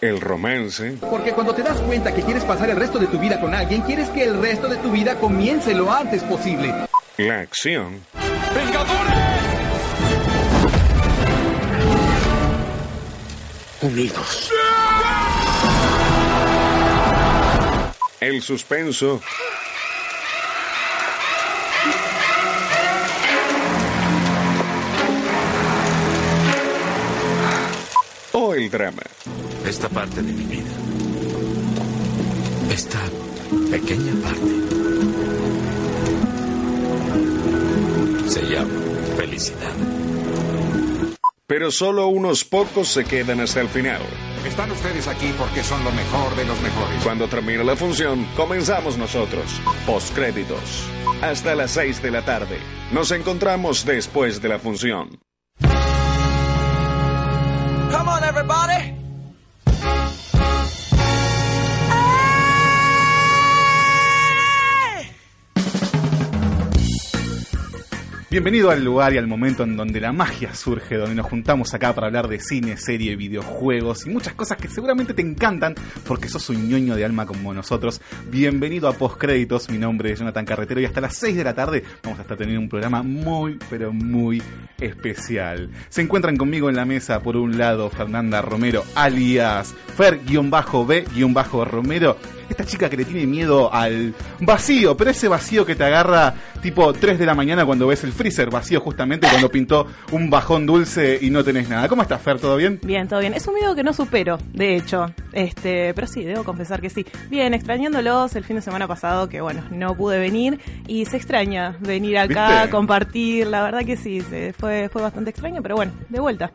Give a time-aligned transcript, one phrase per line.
[0.00, 3.40] el romance, Porque cuando te das cuenta que quieres pasar el resto de tu vida
[3.40, 6.72] con alguien, quieres que el resto de tu vida comience lo antes posible.
[7.16, 8.00] la acción,
[13.82, 14.50] Unidos.
[18.20, 19.20] el suspenso
[28.32, 29.02] o el drama.
[29.66, 30.70] Esta parte de mi vida.
[32.70, 33.00] Esta
[33.68, 34.52] pequeña parte.
[38.28, 38.70] Se llama
[39.16, 39.74] felicidad.
[41.48, 44.02] Pero solo unos pocos se quedan hasta el final.
[44.46, 47.02] Están ustedes aquí porque son lo mejor de los mejores.
[47.02, 49.60] Cuando termine la función, comenzamos nosotros.
[49.84, 50.88] Postcréditos.
[51.22, 52.58] Hasta las 6 de la tarde.
[52.92, 55.18] Nos encontramos después de la función.
[57.90, 58.95] Come on, everybody.
[68.28, 71.94] Bienvenido al lugar y al momento en donde la magia surge, donde nos juntamos acá
[71.94, 76.50] para hablar de cine, serie, videojuegos y muchas cosas que seguramente te encantan porque sos
[76.50, 78.00] un ñoño de alma como nosotros.
[78.28, 81.84] Bienvenido a Postcréditos, mi nombre es Jonathan Carretero y hasta las 6 de la tarde
[82.02, 84.42] vamos a estar teniendo un programa muy, pero muy
[84.80, 85.70] especial.
[85.88, 92.16] Se encuentran conmigo en la mesa, por un lado, Fernanda Romero, alias Fer-B-Romero,
[92.48, 96.92] esta chica que le tiene miedo al vacío, pero ese vacío que te agarra tipo
[96.92, 101.18] 3 de la mañana cuando ves el freezer vacío justamente cuando pintó un bajón dulce
[101.20, 101.88] y no tenés nada.
[101.88, 102.38] ¿Cómo estás, Fer?
[102.40, 102.80] ¿Todo bien?
[102.82, 103.34] Bien, todo bien.
[103.34, 105.06] Es un miedo que no supero, de hecho.
[105.32, 107.04] Este, pero sí, debo confesar que sí.
[107.28, 110.60] Bien, extrañándolos el fin de semana pasado, que bueno, no pude venir.
[110.86, 112.70] Y se extraña venir acá, ¿Viste?
[112.70, 113.46] compartir.
[113.48, 116.50] La verdad que sí, se- fue, fue bastante extraño, pero bueno, de vuelta.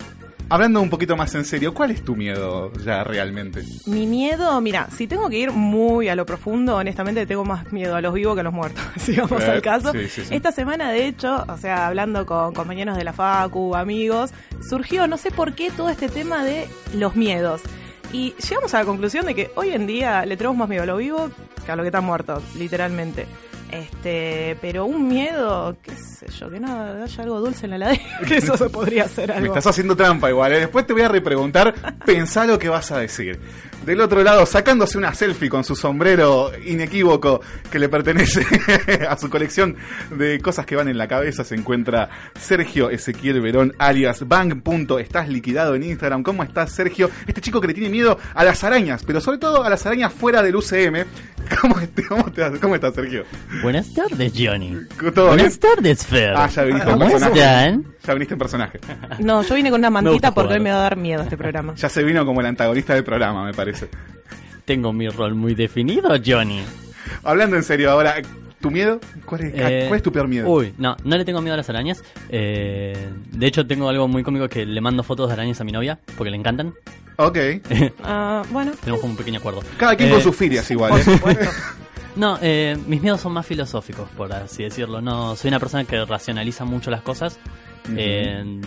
[0.51, 3.63] Hablando un poquito más en serio, ¿cuál es tu miedo ya realmente?
[3.85, 7.95] Mi miedo, mira, si tengo que ir muy a lo profundo, honestamente tengo más miedo
[7.95, 9.93] a los vivos que a los muertos, si vamos Eh, al caso.
[9.93, 10.35] sí, sí, sí.
[10.35, 14.31] Esta semana, de hecho, o sea, hablando con compañeros de la Facu, amigos,
[14.67, 17.61] surgió, no sé por qué, todo este tema de los miedos.
[18.11, 20.85] Y llegamos a la conclusión de que hoy en día le tenemos más miedo a
[20.85, 21.31] lo vivo
[21.65, 23.25] que a lo que está muerto, literalmente.
[23.71, 26.67] Este, pero un miedo, qué sé yo, que no
[27.03, 29.47] haya algo dulce en la heladera, que eso se podría hacer Me algo.
[29.47, 30.59] estás haciendo trampa igual, ¿eh?
[30.59, 31.73] Después te voy a repreguntar,
[32.05, 33.39] pensá lo que vas a decir.
[33.85, 38.45] Del otro lado, sacándose una selfie con su sombrero inequívoco que le pertenece
[39.09, 39.75] a su colección
[40.11, 42.07] de cosas que van en la cabeza, se encuentra
[42.39, 44.61] Sergio Ezequiel Verón, alias Bang.
[44.99, 46.21] Estás liquidado en Instagram.
[46.21, 47.09] ¿Cómo estás, Sergio?
[47.25, 50.13] Este chico que le tiene miedo a las arañas, pero sobre todo a las arañas
[50.13, 51.05] fuera del UCM.
[51.61, 53.23] ¿Cómo, te- cómo, te- cómo estás, Sergio?
[53.61, 54.75] Buenas tardes, Johnny.
[55.13, 55.75] ¿Todo Buenas bien?
[55.75, 56.33] tardes, Fer.
[56.35, 57.39] Ah, ya viniste en ¿Cómo personaje.
[57.39, 57.85] están?
[58.05, 58.79] Ya viniste en personaje.
[59.19, 60.57] No, yo vine con una mantita porque jugar.
[60.59, 61.75] hoy me va a dar miedo este programa.
[61.75, 63.87] Ya se vino como el antagonista del programa, me parece.
[64.65, 66.61] Tengo mi rol muy definido, Johnny.
[67.23, 68.15] Hablando en serio ahora,
[68.61, 68.99] ¿tu miedo?
[69.25, 70.49] ¿Cuál es, Eh, cuál es tu peor miedo?
[70.49, 72.03] Uy, no, no le tengo miedo a las arañas.
[72.29, 75.71] Eh, de hecho, tengo algo muy cómico que le mando fotos de arañas a mi
[75.71, 76.73] novia porque le encantan.
[77.17, 77.37] Ok.
[78.03, 79.61] Ah, bueno, Tenemos como un pequeño acuerdo.
[79.77, 80.91] Cada quien Eh, con sus filias igual.
[80.91, 81.03] por ¿eh?
[81.03, 81.45] supuesto.
[82.21, 85.01] No, eh, mis miedos son más filosóficos, por así decirlo.
[85.01, 87.39] No, soy una persona que racionaliza mucho las cosas.
[87.97, 88.61] Eh,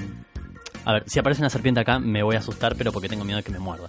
[0.85, 3.37] a ver, si aparece una serpiente acá, me voy a asustar, pero porque tengo miedo
[3.37, 3.87] de que me muerda.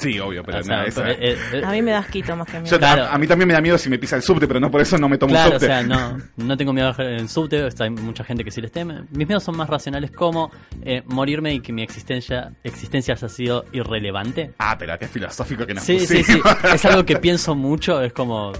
[0.00, 2.34] Sí, obvio, pero O sea, nada, esa- pero, eh, eh, A mí me das quito
[2.36, 2.68] más que a mí.
[2.68, 3.04] Yo- claro.
[3.04, 4.80] a, a mí también me da miedo si me pisa el subte, pero no por
[4.80, 5.66] eso no me tomo Claro, un o subte.
[5.66, 9.02] sea, no, no tengo miedo en subte, está- hay mucha gente que sí les teme.
[9.10, 10.50] Mis miedos son más racionales como
[10.82, 14.52] eh, morirme y que mi existencia, existencia haya sido irrelevante.
[14.58, 16.40] Ah, pero qué filosófico que nos Sí, sí, sí,
[16.74, 18.52] es algo que pienso mucho, es como...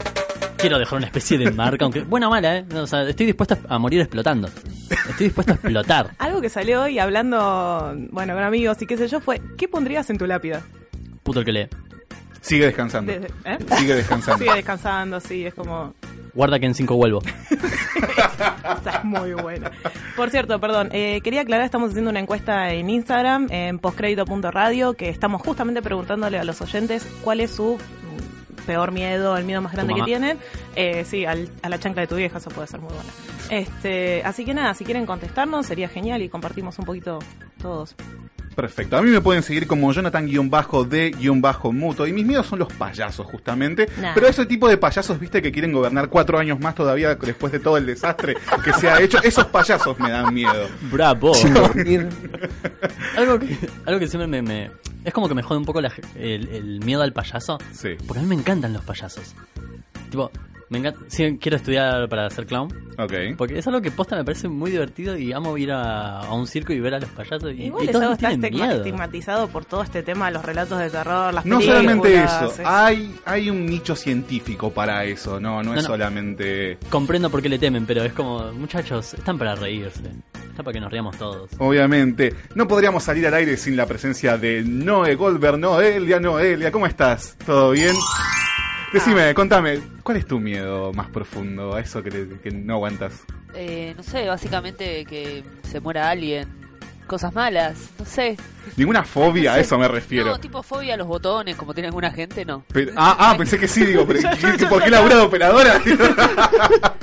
[0.58, 2.64] Quiero dejar una especie de marca, aunque buena o mala, ¿eh?
[2.74, 4.46] O sea, estoy dispuesto a morir explotando.
[5.08, 6.10] Estoy dispuesto a explotar.
[6.18, 10.10] Algo que salió hoy hablando, bueno, con amigos y qué sé yo, fue, ¿qué pondrías
[10.10, 10.60] en tu lápida?
[11.22, 11.68] Puto el que lee.
[12.40, 13.12] Sigue descansando.
[13.12, 13.58] Desde- ¿eh?
[13.78, 14.38] Sigue descansando.
[14.44, 15.94] Sigue descansando, sí, es como...
[16.32, 17.20] Guarda que en cinco vuelvo.
[18.76, 19.70] Esta es muy buena.
[20.16, 25.08] Por cierto, perdón, eh, quería aclarar, estamos haciendo una encuesta en Instagram, en postcrédito.radio, que
[25.08, 29.72] estamos justamente preguntándole a los oyentes cuál es su mm, peor miedo, el miedo más
[29.72, 30.38] grande que tienen.
[30.76, 33.10] Eh, sí, al- a la chancla de tu vieja, eso puede ser muy buena.
[33.50, 37.18] Este, así que nada, si quieren contestarnos, sería genial y compartimos un poquito
[37.60, 37.96] todos.
[38.54, 38.96] Perfecto.
[38.96, 42.06] A mí me pueden seguir como Jonathan-D-Muto.
[42.06, 43.88] Y mis miedos son los payasos, justamente.
[44.00, 44.12] Nah.
[44.14, 47.60] Pero ese tipo de payasos, viste, que quieren gobernar cuatro años más todavía después de
[47.60, 49.18] todo el desastre que se ha hecho.
[49.22, 50.68] Esos payasos me dan miedo.
[50.92, 51.32] Bravo.
[53.16, 53.56] algo, que,
[53.86, 54.70] algo que siempre me, me-
[55.04, 57.58] Es como que me jode un poco la ge- el, el miedo al payaso.
[57.72, 57.90] Sí.
[58.06, 59.34] Porque a mí me encantan los payasos.
[60.10, 60.30] Tipo,
[60.70, 61.00] me encanta.
[61.08, 62.68] Sí, quiero estudiar para ser clown.
[62.98, 63.12] Ok.
[63.36, 66.46] Porque es algo que posta me parece muy divertido y amo ir a, a un
[66.46, 67.52] circo y ver a los payasos.
[67.54, 70.88] Y, Igual y todos está estigma- estigmatizado por todo este tema de los relatos de
[70.90, 72.62] terror, las No solamente eso, sí.
[72.64, 76.78] hay, hay un nicho científico para eso, no, no es No, solamente...
[76.88, 80.02] Comprendo por qué le temen, pero es como, muchachos, están para reírse.
[80.34, 81.50] Están para que nos riamos todos.
[81.58, 85.58] Obviamente, no podríamos salir al aire sin la presencia de Noé Goldberg.
[85.58, 87.36] Noelia, Noelia, ¿cómo estás?
[87.44, 87.94] ¿Todo bien?
[88.92, 93.22] Decime, contame, ¿cuál es tu miedo más profundo a eso que, te- que no aguantas?
[93.54, 96.48] Eh, no sé, básicamente que se muera alguien.
[97.06, 98.36] Cosas malas, no sé.
[98.76, 100.26] Ninguna fobia, a eso me refiero.
[100.30, 102.62] No, tipo fobia a los botones, como tiene alguna gente, no.
[102.72, 104.20] Pero- ah, ah, pensé que sí, digo, pero
[104.58, 105.80] ¿qué- ¿por qué labura de operadora?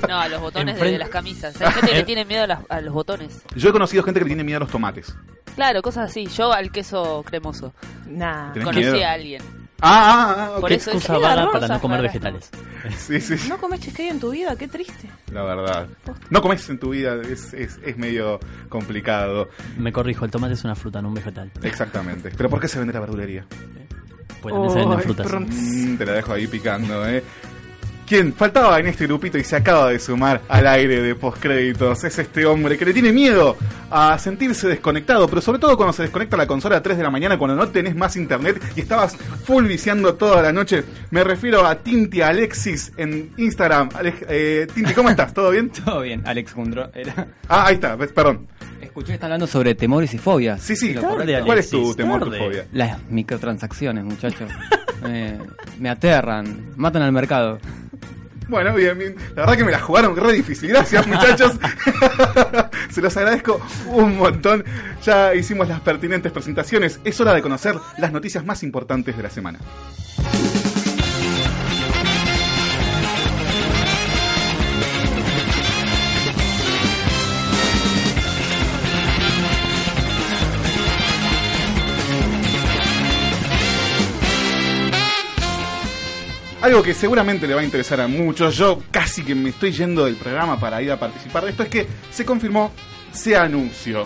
[0.08, 1.60] No, a los botones de, Enfrente- las camisas.
[1.62, 3.42] Hay gente que le tiene miedo a, las- a los botones.
[3.56, 5.14] Yo he conocido gente que le tiene miedo a los tomates.
[5.56, 6.28] Claro, cosas así.
[6.28, 7.74] Yo al queso cremoso.
[8.08, 8.54] Nah.
[8.54, 9.06] ¿Tenés Conocí miedo?
[9.06, 9.42] a alguien.
[9.82, 10.60] Ah, ah, ah, ok.
[10.62, 12.50] Por eso Excusa es- vaga Raras para no comer vegetales.
[12.98, 15.10] Sí, sí, sí, No comes cheesecake en tu vida, qué triste.
[15.32, 15.88] la verdad.
[16.30, 18.40] No comes en tu vida, es, es, es medio
[18.70, 19.50] complicado.
[19.78, 21.52] Me corrijo, el tomate es una fruta, no un vegetal.
[21.64, 22.32] Exactamente.
[22.36, 23.46] ¿Pero por qué se vende la verdulería?
[24.42, 25.28] Pues también se venden frutas.
[25.32, 27.24] Mm, te la dejo ahí picando, ¿eh?
[28.08, 32.18] Quien faltaba en este grupito y se acaba de sumar al aire de postcréditos es
[32.18, 33.58] este hombre que le tiene miedo
[33.92, 37.10] a sentirse desconectado, pero sobre todo cuando se desconecta la consola a 3 de la
[37.10, 40.86] mañana, cuando no tenés más internet y estabas full viciando toda la noche.
[41.12, 43.90] Me refiero a Tinti Alexis en Instagram.
[43.94, 45.34] Alex- eh, Tinti, ¿cómo estás?
[45.34, 45.70] ¿Todo bien?
[45.86, 46.90] Todo bien, Alex Gundro.
[46.96, 47.28] Era...
[47.50, 48.48] Ah, ahí está, perdón.
[48.80, 50.62] Escuché que están hablando sobre temores y fobias.
[50.62, 51.42] Sí, sí, Tarde.
[51.46, 52.66] ¿cuál es tu temor, tu fobia?
[52.72, 54.50] Las microtransacciones, muchachos.
[55.04, 55.38] me,
[55.80, 57.60] me aterran, matan al mercado.
[58.48, 59.16] Bueno, bien, bien.
[59.36, 60.70] La verdad que me la jugaron re difícil.
[60.70, 61.54] Gracias, muchachos.
[62.90, 64.64] Se los agradezco un montón.
[65.04, 67.00] Ya hicimos las pertinentes presentaciones.
[67.04, 69.60] Es hora de conocer las noticias más importantes de la semana.
[86.68, 90.04] Algo que seguramente le va a interesar a muchos, yo casi que me estoy yendo
[90.04, 92.74] del programa para ir a participar de esto, es que se confirmó,
[93.14, 94.06] se anunció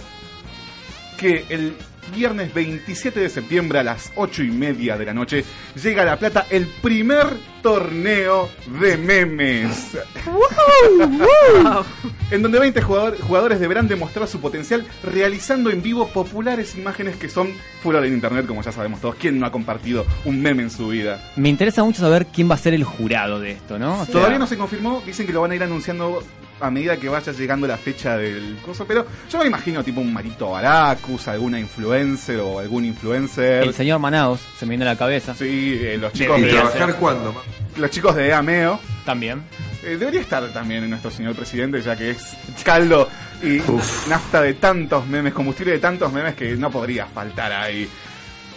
[1.18, 1.74] que el
[2.16, 5.46] viernes 27 de septiembre a las 8 y media de la noche
[5.82, 7.28] llega a La Plata el primer
[7.62, 8.50] torneo
[8.82, 9.92] de memes.
[12.32, 17.30] en donde 20 jugador- jugadores deberán demostrar su potencial realizando en vivo populares imágenes que
[17.30, 17.50] son
[17.84, 19.16] furor en internet, como ya sabemos todos.
[19.16, 21.32] ¿Quién no ha compartido un meme en su vida?
[21.36, 24.02] Me interesa mucho saber quién va a ser el jurado de esto, ¿no?
[24.02, 26.24] O sea, Todavía no se confirmó, dicen que lo van a ir anunciando
[26.62, 30.14] a medida que vaya llegando la fecha del coso, pero yo me imagino tipo un
[30.14, 33.64] Marito Baracus, alguna influencer o algún influencer.
[33.64, 35.36] El señor Manaus se me viene a la cabeza.
[35.36, 37.44] Sí, eh, los chicos ¿Y de trabajar cuándo?
[37.78, 38.80] los chicos de Ameo.
[39.06, 39.42] También.
[39.84, 43.10] Eh, debería estar también nuestro señor presidente, ya que es caldo
[43.42, 43.60] y
[44.08, 47.90] nafta de tantos memes, combustible de tantos memes que no podría faltar ahí.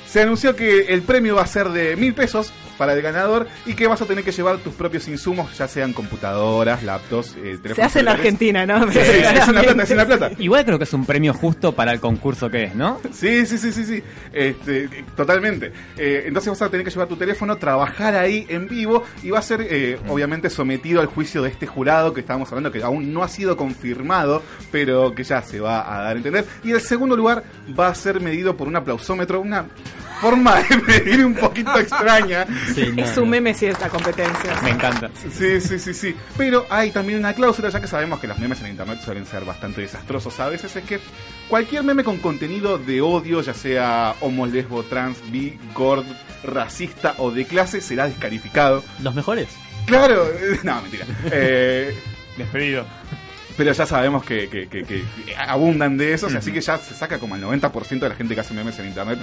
[0.06, 3.75] Se anunció que el premio va a ser de mil pesos para el ganador y
[3.75, 7.76] que vas a tener que llevar tus propios insumos, ya sean computadoras, laptops, eh, teléfonos
[7.76, 8.15] Se hace en la.
[8.15, 8.91] Argentina, ¿no?
[8.91, 10.31] Sí, sí, sí, es en la plata, es en la plata.
[10.39, 13.01] Igual creo que es un premio justo para el concurso que es, ¿no?
[13.13, 14.03] Sí, sí, sí, sí, sí.
[14.32, 15.72] Este, totalmente.
[15.96, 19.39] Eh, entonces vas a tener que llevar tu teléfono, trabajar ahí en vivo y va
[19.41, 23.13] a ser eh, obviamente sometido al juicio de este jurado que estábamos hablando, que aún
[23.13, 26.44] no ha sido confirmado, pero que ya se va a dar a entender.
[26.63, 27.44] Y el segundo lugar
[27.79, 29.67] va a ser medido por un aplausómetro, una
[30.25, 32.47] forma de medir un poquito extraña.
[32.75, 34.61] Sí, no, Es un meme si esta competencia.
[34.63, 35.11] Me encanta.
[35.31, 36.17] Sí, sí, sí, sí.
[36.37, 39.45] Pero hay también una cláusula, ya que sabemos que los memes en internet suelen ser
[39.45, 40.99] bastante desastrosos a veces, es que
[41.49, 46.07] cualquier meme con contenido de odio, ya sea homo, lesbo, trans, bi, gord,
[46.43, 48.83] racista o de clase, será descalificado.
[49.03, 49.49] Los mejores.
[49.87, 50.27] Claro,
[50.63, 51.05] no, mentira.
[51.31, 51.95] Eh,
[52.39, 52.87] Despedido.
[53.56, 55.05] Pero ya sabemos que, que- que- que
[55.46, 58.41] abundan de esos, así que ya se saca como el 90% de la gente que
[58.41, 59.19] hace memes en internet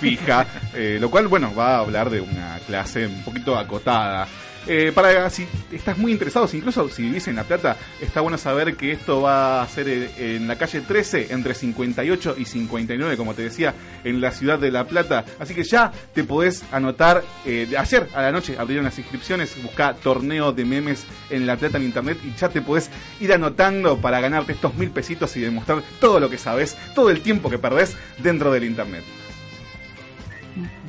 [0.00, 4.26] fija, eh, lo cual, bueno, va a hablar de una clase un poquito acotada.
[4.68, 8.76] Eh, para si estás muy interesado, incluso si vivís en La Plata, está bueno saber
[8.76, 13.34] que esto va a ser eh, en la calle 13, entre 58 y 59, como
[13.34, 15.24] te decía, en la ciudad de La Plata.
[15.38, 17.22] Así que ya te podés anotar.
[17.44, 21.78] eh, ayer a la noche abrieron las inscripciones, busca torneo de memes en La Plata
[21.78, 25.82] en internet y ya te podés ir anotando para ganarte estos mil pesitos y demostrar
[26.00, 29.04] todo lo que sabes, todo el tiempo que perdés dentro del internet.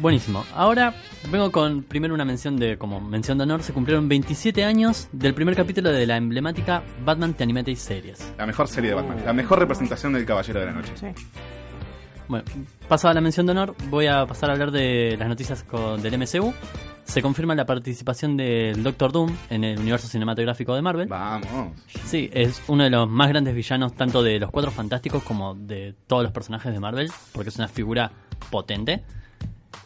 [0.02, 0.46] Buenísimo.
[0.56, 0.94] Ahora
[1.32, 5.34] vengo con primero una mención de, como mención de honor, se cumplieron 27 años del
[5.34, 8.34] primer capítulo de la emblemática Batman The Animated Series.
[8.38, 10.94] La mejor serie de Batman, la mejor representación del Caballero de la Noche.
[12.28, 12.44] Bueno,
[12.90, 16.14] pasada la mención de honor, voy a pasar a hablar de las noticias con- del
[16.18, 16.54] MCU.
[17.06, 21.08] Se confirma la participación del Doctor Doom en el universo cinematográfico de Marvel.
[21.08, 21.48] Vamos.
[22.04, 25.96] Sí, es uno de los más grandes villanos tanto de los Cuatro Fantásticos como de
[26.06, 28.12] todos los personajes de Marvel, porque es una figura
[28.52, 29.04] potente.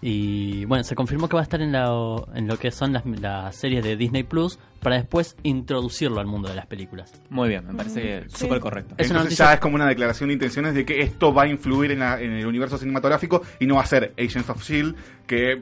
[0.04, 1.88] Y bueno, se confirmó que va a estar en, la,
[2.34, 6.50] en lo que son las, las series de Disney Plus para después introducirlo al mundo
[6.50, 7.14] de las películas.
[7.30, 8.38] Muy bien, me parece Sí.
[8.46, 8.96] súper correcto.
[8.98, 11.44] Es una Entonces noticia- ya es como una declaración de intenciones de que esto va
[11.44, 14.58] a influir en, la- en el universo cinematográfico y no va a ser Agents of
[14.62, 14.96] S.H.I.E.L.D.
[15.28, 15.62] Que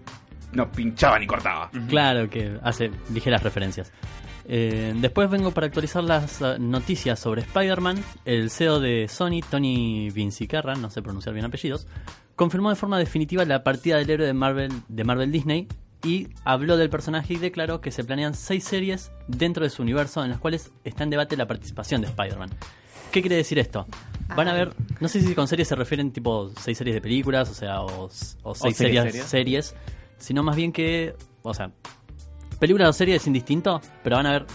[0.53, 1.69] no pinchaba ni cortaba.
[1.89, 3.91] Claro que hace ligeras referencias.
[4.51, 8.03] Eh, después vengo para actualizar las eh, noticias sobre Spider-Man.
[8.25, 11.85] El CEO de Sony, Tony Vincicarra, no sé pronunciar bien apellidos,
[12.35, 15.67] confirmó de forma definitiva la partida del héroe de Marvel, de Marvel Disney
[16.03, 20.23] y habló del personaje y declaró que se planean seis series dentro de su universo
[20.23, 22.49] en las cuales está en debate la participación de Spider-Man.
[23.11, 23.85] ¿Qué quiere decir esto?
[24.35, 27.51] Van a ver, no sé si con series se refieren tipo seis series de películas,
[27.51, 29.75] o sea, o, o seis series, series, series,
[30.17, 31.71] sino más bien que, o sea,
[32.59, 34.45] película o serie es indistinto, pero van a haber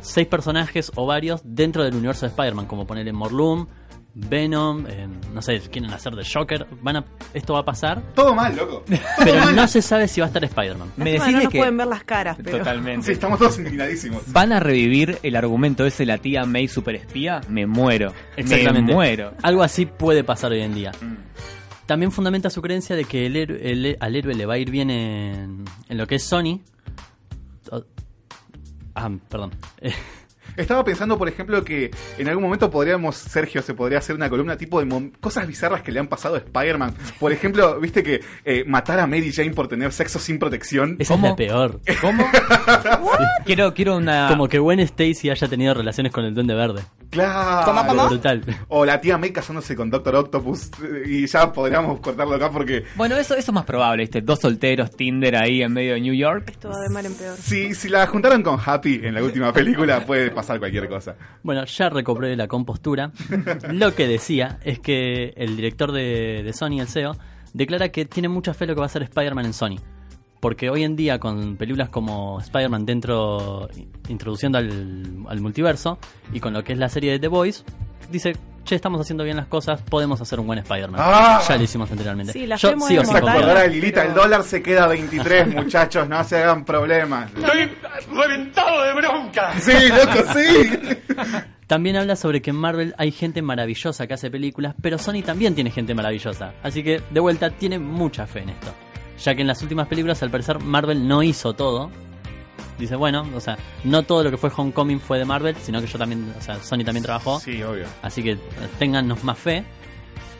[0.00, 3.68] seis personajes o varios dentro del universo de Spider-Man, como ponerle Morlun,
[4.12, 8.34] Venom, eh, no sé, quieren hacer de Joker, van a, esto va a pasar, Todo
[8.34, 8.82] mal, loco.
[9.24, 10.92] pero no se sabe si va a estar Spider-Man.
[10.96, 12.58] Me decís no nos que- pueden ver las caras, pero...
[12.58, 13.06] Totalmente.
[13.06, 14.22] Sí, estamos todos indignadísimos.
[14.32, 17.40] ¿Van a revivir el argumento ese de la tía May superespía?
[17.48, 18.12] Me muero.
[18.36, 18.88] Exactamente.
[18.90, 19.32] Me muero.
[19.42, 20.90] Algo así puede pasar hoy en día.
[21.86, 24.70] También fundamenta su creencia de que el héroe- el- al héroe le va a ir
[24.72, 26.60] bien en, en lo que es Sony.
[28.94, 29.52] Ah, perdón.
[30.56, 34.56] Estaba pensando, por ejemplo, que en algún momento podríamos, Sergio, se podría hacer una columna
[34.56, 36.94] tipo de cosas bizarras que le han pasado a Spider-Man.
[37.18, 40.96] Por ejemplo, viste que eh, matar a Mary Jane por tener sexo sin protección.
[40.98, 41.80] Esa es la peor.
[42.00, 42.24] ¿Cómo?
[43.44, 44.28] quiero, quiero una.
[44.28, 46.82] Como que Gwen Stacy haya tenido relaciones con el Duende Verde.
[47.10, 48.08] Claro.
[48.08, 48.42] Brutal.
[48.68, 50.70] O la tía May casándose con Doctor Octopus.
[50.82, 54.20] eh, Y ya podríamos cortarlo acá porque Bueno, eso, eso es más probable, ¿viste?
[54.22, 56.50] Dos solteros, Tinder ahí en medio de New York.
[56.50, 57.36] Esto va de mal en peor.
[57.36, 61.16] si, si la juntaron con Happy en la última película, puede pasar cualquier cosa.
[61.42, 63.10] Bueno, ya recobré la compostura.
[63.70, 67.16] Lo que decía es que el director de, de Sony, el CEO,
[67.52, 69.76] declara que tiene mucha fe lo que va a hacer Spider-Man en Sony.
[70.40, 73.68] Porque hoy en día, con películas como Spider-Man dentro,
[74.08, 75.98] introduciendo al, al multiverso,
[76.32, 77.62] y con lo que es la serie de The Boys,
[78.10, 78.32] dice,
[78.64, 80.98] che, estamos haciendo bien las cosas, podemos hacer un buen Spider-Man.
[81.02, 81.42] Ah.
[81.46, 82.32] Ya lo hicimos anteriormente.
[82.32, 83.06] Sí, la Yo sin montañas.
[83.08, 83.42] concordar.
[83.42, 87.30] Ahora, Lilita, el dólar se queda a 23, muchachos, no se hagan problemas.
[87.36, 87.70] Estoy
[88.10, 89.60] reventado de bronca.
[89.60, 90.70] Sí, loco, sí.
[91.66, 95.54] También habla sobre que en Marvel hay gente maravillosa que hace películas, pero Sony también
[95.54, 96.54] tiene gente maravillosa.
[96.62, 98.72] Así que, de vuelta, tiene mucha fe en esto.
[99.22, 101.90] Ya que en las últimas películas, al parecer, Marvel no hizo todo.
[102.78, 105.86] Dice, bueno, o sea, no todo lo que fue Homecoming fue de Marvel, sino que
[105.86, 107.38] yo también, o sea, Sony también trabajó.
[107.38, 107.86] Sí, obvio.
[108.00, 108.38] Así que eh,
[108.78, 109.64] téngannos más fe.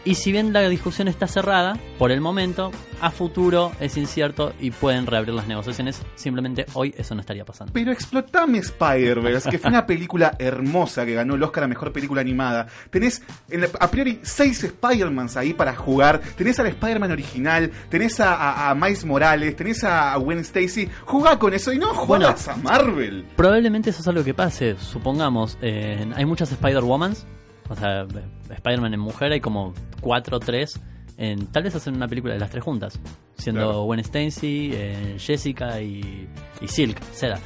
[0.03, 2.71] Y si bien la discusión está cerrada, por el momento,
[3.03, 6.01] a futuro es incierto y pueden reabrir las negociaciones.
[6.15, 7.71] Simplemente hoy eso no estaría pasando.
[7.75, 12.23] Pero explotame Spider-Verse, que fue una película hermosa que ganó el Oscar a Mejor Película
[12.23, 12.67] Animada.
[12.89, 16.21] Tenés en la- a priori seis Spider-Mans ahí para jugar.
[16.35, 20.89] Tenés al Spider-Man original, tenés a, a- a Miles Morales, tenés a Gwen Stacy.
[21.05, 23.27] Jugá con eso y no jodas a Marvel.
[23.37, 24.77] Probablemente eso es algo que pase.
[24.79, 27.27] Supongamos, eh, hay muchas Spider-Womans.
[27.71, 28.07] O sea,
[28.51, 30.79] Spider-Man en mujer hay como cuatro o tres.
[31.17, 32.99] En, tal vez hacen una película de las tres juntas.
[33.37, 33.83] Siendo Claro.
[33.85, 36.29] Gwen Stacy, eh, Jessica y,
[36.61, 37.37] y Silk, Seda.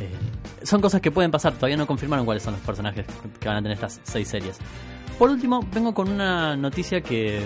[0.00, 0.08] Eh,
[0.64, 1.52] son cosas que pueden pasar.
[1.54, 3.06] Todavía no confirmaron cuáles son los personajes
[3.40, 4.58] que van a tener estas seis series.
[5.18, 7.42] Por último, vengo con una noticia que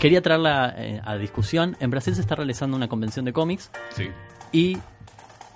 [0.00, 1.76] quería traerla eh, a discusión.
[1.80, 3.70] En Brasil se está realizando una convención de cómics.
[3.90, 4.08] Sí.
[4.52, 4.78] Y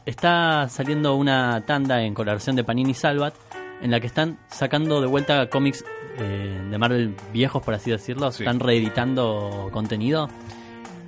[0.07, 3.35] está saliendo una tanda en colaboración de Panini Salvat
[3.81, 5.85] en la que están sacando de vuelta cómics
[6.19, 8.33] eh, de Marvel viejos, por así decirlo.
[8.33, 8.43] Sí.
[8.43, 10.29] Están reeditando contenido.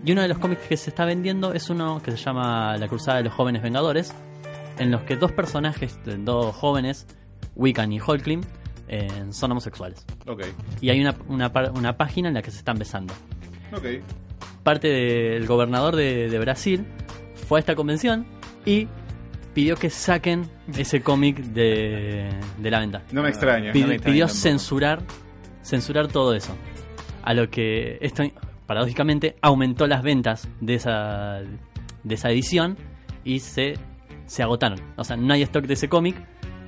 [0.05, 2.89] Y uno de los cómics que se está vendiendo es uno que se llama La
[2.89, 4.15] Cruzada de los Jóvenes Vengadores,
[4.79, 7.07] en los que dos personajes, dos jóvenes,
[7.55, 8.41] Wiccan y Hulkling,
[8.89, 10.07] eh, son homosexuales.
[10.27, 10.45] Ok,
[10.81, 13.12] Y hay una, una, página en la que se están besando.
[13.73, 13.85] ok.
[14.62, 16.87] Parte del gobernador de, de Brasil
[17.47, 18.27] fue a esta convención
[18.65, 18.89] y
[19.54, 22.28] pidió que saquen ese cómic de,
[22.59, 23.02] de la venta.
[23.12, 23.73] No me extraña.
[23.73, 24.42] Pi- no me extraña pidió tampoco.
[24.42, 25.02] censurar
[25.62, 26.57] censurar todo eso.
[27.23, 28.23] A lo que esto
[28.66, 31.40] paradójicamente aumentó las ventas de esa
[32.02, 32.76] de esa edición
[33.25, 33.75] y se
[34.26, 34.78] se agotaron.
[34.97, 36.16] O sea, no hay stock de ese cómic,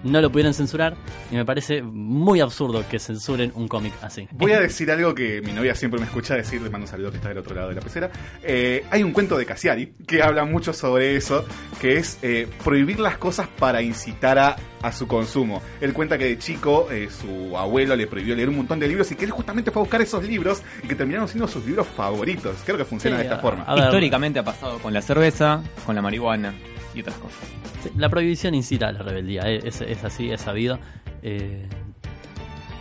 [0.05, 0.97] no lo pudieron censurar
[1.31, 4.29] y me parece muy absurdo que censuren un cómic así.
[4.33, 7.11] Voy a decir algo que mi novia siempre me escucha decir, le mando un saludo
[7.11, 8.11] que está del otro lado de la pecera.
[8.43, 11.45] Eh, hay un cuento de Cassiari que habla mucho sobre eso,
[11.81, 15.63] que es eh, prohibir las cosas para incitar a, a su consumo.
[15.81, 19.11] Él cuenta que de chico eh, su abuelo le prohibió leer un montón de libros
[19.13, 21.87] y que él justamente fue a buscar esos libros y que terminaron siendo sus libros
[21.87, 22.57] favoritos.
[22.65, 23.65] Creo que funciona Sí, de esta a- forma.
[23.65, 23.85] a ver.
[23.85, 26.55] Históricamente ha pasado con la cerveza, con la marihuana
[26.95, 27.39] y otras cosas.
[27.83, 30.79] Sí, La prohibición incita a la rebeldía, eh, es, es así, es sabido.
[31.23, 31.67] Eh,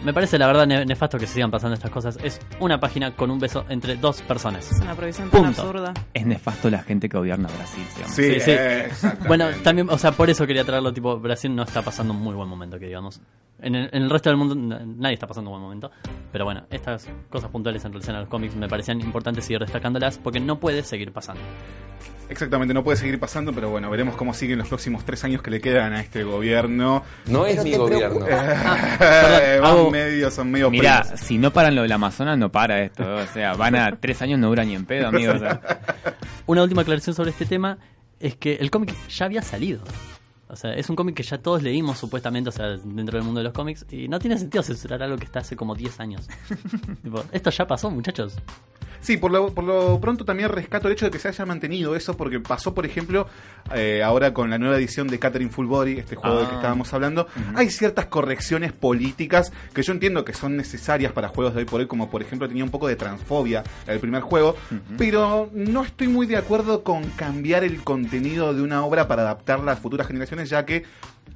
[0.03, 2.17] me parece la verdad ne- nefasto que se sigan pasando estas cosas.
[2.23, 4.71] Es una página con un beso entre dos personas.
[4.71, 5.61] Es una provisión tan Punto.
[5.61, 5.93] absurda.
[6.13, 7.83] Es nefasto la gente que gobierna Brasil.
[7.95, 8.15] digamos.
[8.15, 8.51] Sí, Sí,
[8.95, 9.07] sí.
[9.27, 12.33] Bueno, también, o sea, por eso quería traerlo, tipo, Brasil no está pasando un muy
[12.33, 13.21] buen momento, que digamos.
[13.61, 15.91] En el, en el resto del mundo nadie está pasando un buen momento.
[16.31, 20.17] Pero bueno, estas cosas puntuales en relación a los cómics me parecían importantes seguir destacándolas
[20.17, 21.41] porque no puede seguir pasando.
[22.29, 25.51] Exactamente, no puede seguir pasando, pero bueno, veremos cómo siguen los próximos tres años que
[25.51, 27.03] le quedan a este gobierno.
[27.25, 28.25] No es mi gobierno.
[28.25, 32.81] Eh, van hago- medio, son medio Mira, si no paran lo del Amazonas, no para
[32.83, 33.03] esto.
[33.15, 35.35] O sea, van a tres años, no duran ni en pedo, amigos.
[35.35, 35.59] O sea,
[36.45, 37.77] Una última aclaración sobre este tema
[38.19, 39.81] es que el cómic ya había salido.
[40.51, 43.39] O sea, es un cómic que ya todos leímos supuestamente, o sea, dentro del mundo
[43.39, 46.27] de los cómics, y no tiene sentido censurar algo que está hace como 10 años.
[47.03, 48.35] Tipo, esto ya pasó, muchachos.
[49.03, 51.95] Sí, por lo, por lo pronto también rescato el hecho de que se haya mantenido
[51.95, 53.25] eso, porque pasó, por ejemplo,
[53.73, 56.57] eh, ahora con la nueva edición de Catherine Full Body, este juego del que Ah.
[56.57, 61.61] estábamos hablando, hay ciertas correcciones políticas que yo entiendo que son necesarias para juegos de
[61.61, 64.55] hoy por hoy, como por ejemplo tenía un poco de transfobia el primer juego,
[64.99, 69.71] pero no estoy muy de acuerdo con cambiar el contenido de una obra para adaptarla
[69.71, 70.83] a futuras generaciones, ya que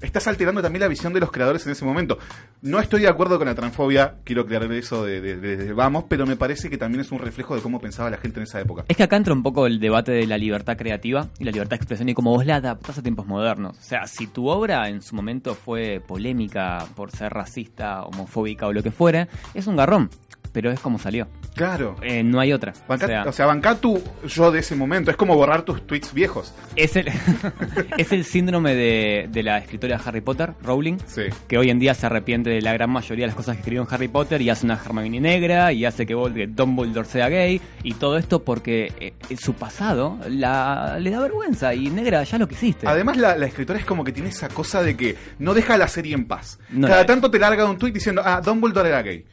[0.02, 2.18] estás alterando también la visión de los creadores en ese momento.
[2.62, 6.70] No estoy de acuerdo con la transfobia, quiero aclarar eso de, vamos, pero me parece
[6.70, 8.86] que también es un reflejo de cómo pensaba la gente en esa época.
[8.88, 11.72] Es que acá entra un poco el debate de la libertad creativa y la libertad
[11.72, 13.78] de expresión y cómo vos la adaptás a tiempos modernos.
[13.78, 18.74] O sea, si tu obra en su momento fue polémica por ser racista, homofóbica o
[18.74, 20.10] lo que fuera, es un garrón,
[20.56, 21.28] pero es como salió.
[21.54, 21.98] Claro.
[22.02, 22.72] Eh, no hay otra.
[22.88, 25.12] O sea, o sea, tu yo de ese momento.
[25.12, 26.54] Es como borrar tus tweets viejos.
[26.78, 27.12] es el,
[27.98, 31.24] es el síndrome de, de la escritora de Harry Potter, Rowling, Sí.
[31.50, 33.82] que hoy en día se arrepiente de la gran mayoría de las cosas que escribió
[33.82, 37.96] en Harry Potter y hace una Hermione negra y hace que Dumbledore sea gay y
[37.96, 38.94] todo esto porque
[39.30, 42.88] eh, su pasado la, le da vergüenza y negra ya lo que hiciste.
[42.88, 45.90] Además, la, la escritora es como que tiene esa cosa de que no deja la
[45.90, 46.60] serie en paz.
[46.70, 49.26] No Cada tanto te larga un tweet diciendo, ah, Dumbledore era gay.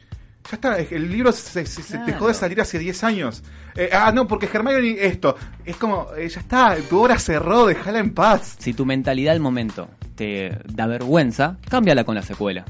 [0.49, 2.05] Ya está, el libro se, se- se Claro.
[2.05, 3.43] dejó de salir hace 10 años.
[3.75, 5.35] Eh, ah, no, porque Hermione esto.
[5.65, 8.55] Es como, eh, ya está, tu obra cerró, déjala en paz.
[8.59, 12.65] Si tu mentalidad al momento te da vergüenza, cámbiala con la secuela.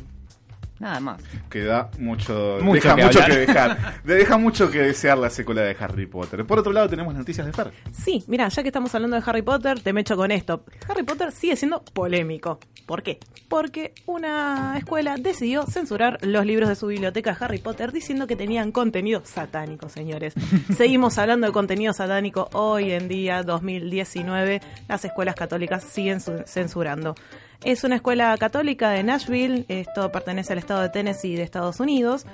[0.83, 1.21] Nada más.
[1.49, 3.31] Que da mucho, Mucho deja que mucho hablar.
[3.31, 4.01] que dejar.
[4.03, 6.45] deja mucho que desear la secuela de Harry Potter.
[6.45, 7.71] Por otro lado, tenemos noticias de Fer.
[7.93, 10.65] Sí, mira, ya que estamos hablando de Harry Potter, te me echo con esto.
[10.89, 12.59] Harry Potter sigue siendo polémico.
[12.85, 13.17] ¿Por qué?
[13.47, 18.73] Porque una escuela decidió censurar los libros de su biblioteca Harry Potter diciendo que tenían
[18.73, 20.33] contenido satánico, señores.
[20.75, 24.61] Seguimos hablando de contenido satánico hoy en día, 2019.
[24.89, 27.15] Las escuelas católicas siguen su- censurando.
[27.63, 32.25] Es una escuela católica de Nashville, esto pertenece al estado de Tennessee de Estados Unidos.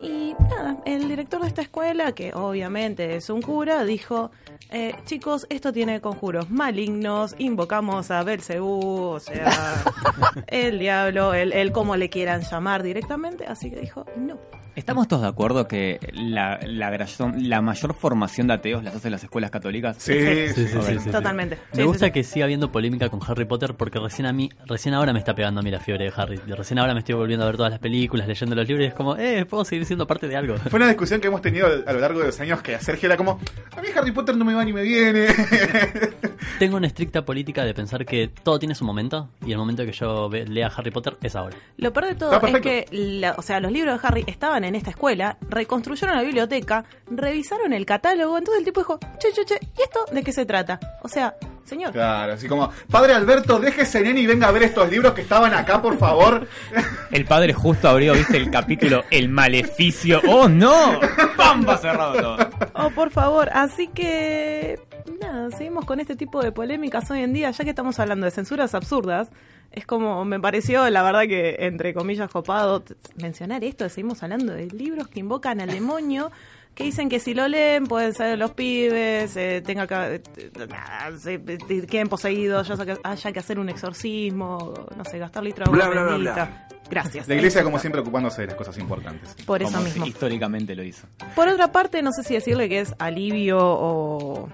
[0.00, 4.30] Y nada, el director de esta escuela, que obviamente es un cura, dijo,
[4.70, 9.50] eh, chicos, esto tiene conjuros malignos, invocamos a Belcebú, o sea,
[10.46, 14.38] el diablo, el, el como le quieran llamar directamente, así que dijo, no.
[14.76, 16.96] ¿Estamos todos de acuerdo que la, la,
[17.36, 19.96] la mayor formación de ateos las hacen las escuelas católicas?
[19.98, 21.10] Sí, sí, sí, sí, sí, sí.
[21.10, 21.56] Totalmente.
[21.56, 22.12] Me Sí, sí, gusta sí.
[22.12, 25.34] que siga habiendo polémica con Harry Potter porque recién a mí, recién ahora me está
[25.34, 26.36] pegando a mí la fiebre de Harry.
[26.46, 28.94] Recién ahora me estoy volviendo a ver todas las películas, leyendo los libros y es
[28.94, 30.56] como, eh, puedo seguir siendo parte de algo.
[30.58, 33.06] Fue una discusión que hemos tenido a lo largo de los años que a Sergio
[33.08, 33.40] era como,
[33.76, 35.26] a mí Harry Potter no me va ni me viene.
[36.58, 39.92] Tengo una estricta política de pensar que todo tiene su momento y el momento que
[39.92, 41.56] yo lea Harry Potter es ahora.
[41.76, 44.74] Lo peor de todo es que, la- o sea, los libros de Harry estaban en
[44.74, 49.58] esta escuela, reconstruyeron la biblioteca, revisaron el catálogo, entonces el tipo dijo, che, che, che,
[49.78, 50.78] ¿y esto de qué se trata?
[51.02, 51.34] O sea,
[51.68, 55.22] señor, Claro, así como, padre Alberto, déjese nene y venga a ver estos libros que
[55.22, 56.48] estaban acá, por favor.
[57.10, 60.20] El padre justo abrió, viste, el capítulo El Maleficio.
[60.28, 61.00] ¡Oh, no!
[61.36, 62.50] ¡Pamba cerrado todo!
[62.74, 63.48] Oh, por favor.
[63.52, 64.78] Así que,
[65.20, 68.30] nada, seguimos con este tipo de polémicas hoy en día, ya que estamos hablando de
[68.30, 69.28] censuras absurdas.
[69.70, 72.82] Es como, me pareció, la verdad que, entre comillas, copado
[73.16, 76.30] mencionar esto, seguimos hablando de libros que invocan al demonio,
[76.78, 81.18] que dicen que si lo leen pueden ser los pibes, eh, tenga que, eh, nada,
[81.18, 85.42] se- eh, queden poseídos, ya sea que haya que hacer un exorcismo, no sé, gastar
[85.42, 86.34] litros de Bla, agua bla, bla, bendita.
[86.44, 86.68] bla.
[86.88, 87.26] Gracias.
[87.26, 89.34] La iglesia, como siempre, ocupándose de las cosas importantes.
[89.44, 90.06] Por eso Como mismo.
[90.06, 91.06] Históricamente lo hizo.
[91.34, 94.48] Por otra parte, no sé si decirle que es alivio o,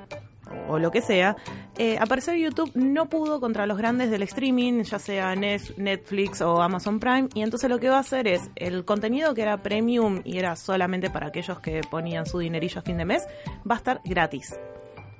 [0.68, 1.36] o lo que sea.
[1.78, 6.62] Eh, aparecer YouTube no pudo contra los grandes del streaming, ya sea Net- Netflix o
[6.62, 10.20] Amazon Prime, y entonces lo que va a hacer es el contenido que era premium
[10.24, 13.26] y era solamente para aquellos que ponían su dinerillo a fin de mes,
[13.68, 14.54] va a estar gratis.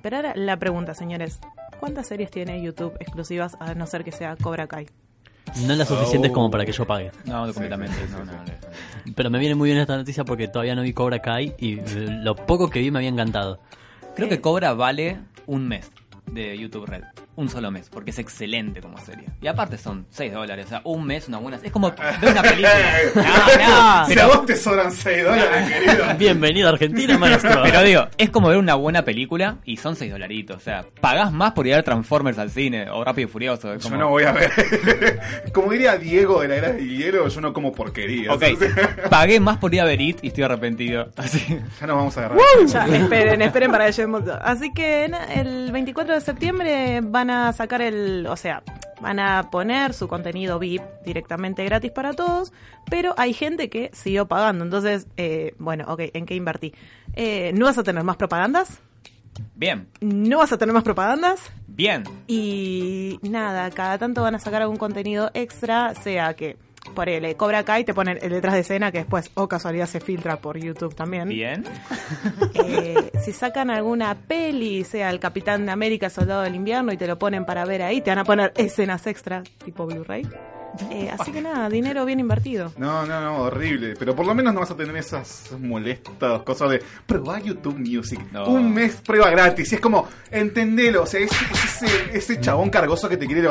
[0.01, 1.39] Pero ahora la pregunta, señores,
[1.79, 4.87] ¿cuántas series tiene YouTube exclusivas a no ser que sea Cobra Kai?
[5.65, 6.33] No las suficientes Oh.
[6.33, 7.11] como para que yo pague.
[7.25, 7.95] No, completamente.
[8.11, 8.43] no, no, no.
[9.15, 11.79] Pero me viene muy bien esta noticia porque todavía no vi Cobra Kai y
[12.23, 13.59] lo poco que vi me había encantado.
[14.15, 15.91] Creo que Cobra vale un mes
[16.31, 17.24] de YouTube Red.
[17.37, 19.25] Un solo mes, porque es excelente como serie.
[19.41, 21.59] Y aparte son 6 dólares, o sea, un mes, una buena...
[21.61, 22.71] Es como ver una película.
[23.15, 26.05] No, no, si pero- a vos te sobran 6 dólares, querido.
[26.17, 27.61] Bienvenido a Argentina, maestro.
[27.63, 30.55] Pero digo, es como ver una buena película y son 6 dolaritos.
[30.55, 33.75] O sea, pagás más por ir a ver Transformers al cine o Rápido y Furioso.
[33.75, 35.19] Yo no voy a ver.
[35.53, 38.33] Como diría Diego de la era de hielo, yo no como porquería.
[38.33, 38.43] Ok,
[39.09, 41.09] pagué más por ir a ver It y estoy arrepentido.
[41.17, 41.39] Así.
[41.81, 42.39] Ya nos vamos a agarrar.
[42.67, 44.23] Ya, esperen, esperen para que lleguemos.
[44.41, 48.63] Así que el 24 de septiembre van a sacar el, o sea,
[49.01, 52.53] van a poner su contenido VIP directamente gratis para todos,
[52.89, 54.63] pero hay gente que siguió pagando.
[54.63, 56.73] Entonces, eh, bueno, ok, ¿en qué invertí?
[57.13, 58.79] Eh, ¿No vas a tener más propagandas?
[59.53, 61.51] Bien, ¿No vas a tener más propagandas?
[61.67, 62.03] bien.
[62.25, 66.57] Y nada, cada tanto van a sacar algún contenido extra, sea que
[66.93, 69.99] por el Cobra Kai te ponen el detrás de escena que después, o casualidad, se
[69.99, 71.29] filtra por YouTube también.
[71.29, 71.63] Bien.
[72.53, 77.07] Eh, si sacan alguna peli, sea el Capitán de América, Soldado del Invierno, y te
[77.07, 80.23] lo ponen para ver ahí, te van a poner escenas extra, tipo Blu-ray.
[80.91, 82.71] Eh, así que nada, dinero bien invertido.
[82.77, 83.93] No, no, no, horrible.
[83.97, 88.19] Pero por lo menos no vas a tener esas molestas cosas de probar YouTube Music.
[88.31, 88.45] No.
[88.47, 89.71] Un mes prueba gratis.
[89.71, 91.03] Y es como, entendelo.
[91.03, 93.47] O sea, es, es ese, ese chabón cargoso que te quiere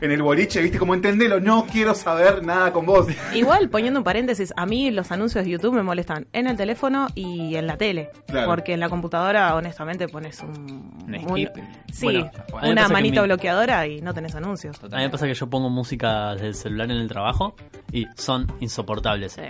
[0.00, 0.78] en el boliche, ¿viste?
[0.78, 1.40] Como entendelo.
[1.40, 3.06] No quiero saber nada con vos.
[3.34, 7.08] Igual, poniendo un paréntesis, a mí los anuncios de YouTube me molestan en el teléfono
[7.14, 8.10] y en la tele.
[8.26, 8.48] Claro.
[8.48, 10.88] Porque en la computadora, honestamente, pones un.
[11.08, 11.48] Un un- skip.
[11.92, 12.06] sí,
[12.52, 14.76] Bueno, una que manita mi- bloqueadora y no tenés anuncios.
[14.84, 17.54] A mí me pasa que yo pongo música del celular en el trabajo
[17.92, 19.32] y son insoportables.
[19.32, 19.42] Sí.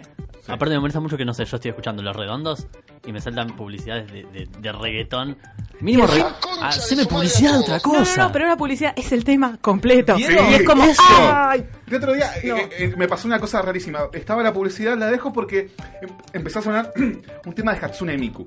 [0.49, 2.67] Aparte me molesta mucho que, no sé, yo estoy escuchando Los Redondos
[3.07, 5.37] y me saltan publicidades de, de, de reggaetón.
[5.81, 6.25] Mínimo, re-
[6.61, 8.23] haceme publicidad de otra No, no, cosa.
[8.25, 10.17] no, pero la publicidad es el tema completo.
[10.17, 11.01] Sí, y es como, eso.
[11.33, 11.65] ¡ay!
[11.87, 12.57] El otro día No.
[12.57, 14.01] eh, eh, me pasó una cosa rarísima.
[14.13, 15.71] Estaba la publicidad, la dejo porque
[16.03, 18.45] em- empezó a sonar un tema de Hatsune Miku.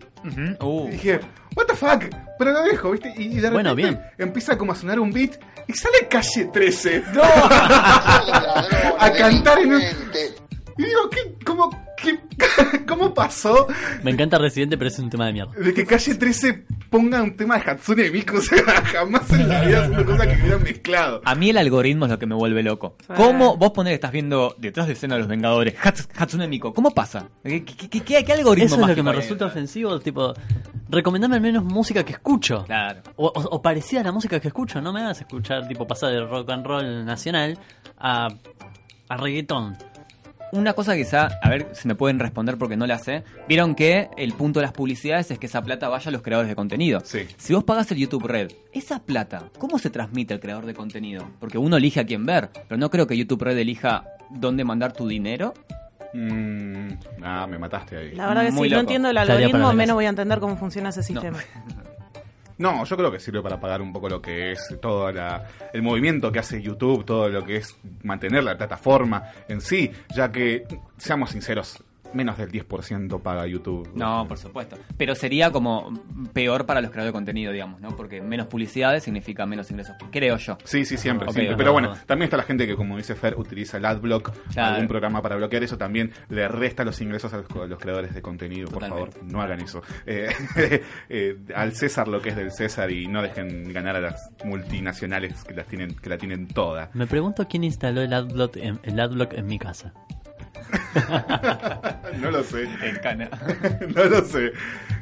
[0.59, 0.87] Uh.
[0.89, 1.21] Y dije,
[1.55, 2.03] what the fuck,
[2.37, 3.13] pero lo dejo, ¿viste?
[3.15, 4.01] Y, y de repente Bueno, bien.
[4.17, 7.03] empieza como a sonar un beat y sale calle 13.
[8.99, 9.81] a cantar en un...
[10.81, 12.19] Y digo, ¿qué, cómo, qué,
[12.87, 13.67] ¿cómo pasó
[14.03, 15.51] Me encanta Residente, pero es un tema de mierda.
[15.53, 18.37] de que calle 13 ponga un tema de Hatsune Miku?
[18.41, 21.21] O sea, jamás en la vida haciendo cosas que hubieran mezclado.
[21.25, 22.95] A mí el algoritmo es lo que me vuelve loco.
[23.15, 26.73] ¿Cómo vos ponés que estás viendo detrás de escena de los Vengadores Hats- Hatsune Miku?
[26.73, 27.27] ¿Cómo pasa?
[27.43, 29.17] ¿Qué, qué- qué- qué- qué algoritmo Eso es lo que me hay?
[29.17, 30.33] resulta ofensivo, tipo,
[30.89, 32.63] recomendame al menos música que escucho.
[32.65, 33.01] Claro.
[33.17, 36.11] O, o, o parecida a la música que escucho, no me hagas escuchar, tipo, pasar
[36.11, 37.57] de rock and roll nacional
[37.99, 38.27] a,
[39.09, 39.77] a reggaetón.
[40.51, 43.23] Una cosa quizá, a ver si me pueden responder porque no la sé.
[43.47, 46.49] Vieron que el punto de las publicidades es que esa plata vaya a los creadores
[46.49, 46.99] de contenido.
[47.03, 47.25] Sí.
[47.37, 51.25] Si vos pagas el YouTube Red, esa plata, ¿cómo se transmite al creador de contenido?
[51.39, 54.91] Porque uno elige a quién ver, pero no creo que YouTube Red elija dónde mandar
[54.91, 55.53] tu dinero.
[56.13, 58.15] Mm, ah, me mataste ahí.
[58.15, 60.89] La verdad que Muy si no entiendo el algoritmo, menos voy a entender cómo funciona
[60.89, 61.37] ese sistema.
[61.37, 62.00] No,
[62.61, 66.31] yo creo que sirve para pagar un poco lo que es todo la, el movimiento
[66.31, 70.65] que hace YouTube, todo lo que es mantener la plataforma en sí, ya que,
[70.97, 73.89] seamos sinceros, menos del 10% paga YouTube.
[73.95, 74.77] No, por supuesto.
[74.97, 75.93] Pero sería como
[76.33, 77.95] peor para los creadores de contenido, digamos, ¿no?
[77.95, 80.57] Porque menos publicidades significa menos ingresos, creo yo.
[80.63, 81.31] Sí, sí, siempre.
[81.31, 81.55] Siempre.
[81.55, 84.75] Pero bueno, también está la gente que, como dice Fer, utiliza el AdBlock, Claro.
[84.75, 88.13] algún programa para bloquear eso, también le resta los ingresos a los, a los creadores
[88.13, 88.67] de contenido.
[88.69, 89.11] Por Totalmente.
[89.19, 89.81] favor, no hagan eso.
[90.05, 90.29] Eh,
[91.09, 95.43] eh, al César lo que es del César y no dejen ganar a las multinacionales
[95.43, 96.89] que, las tienen, que la tienen toda.
[96.93, 99.93] Me pregunto quién instaló el adblock en, el adblock en mi casa.
[102.21, 102.63] no lo sé.
[102.83, 103.29] En cana.
[103.95, 104.51] no lo sé.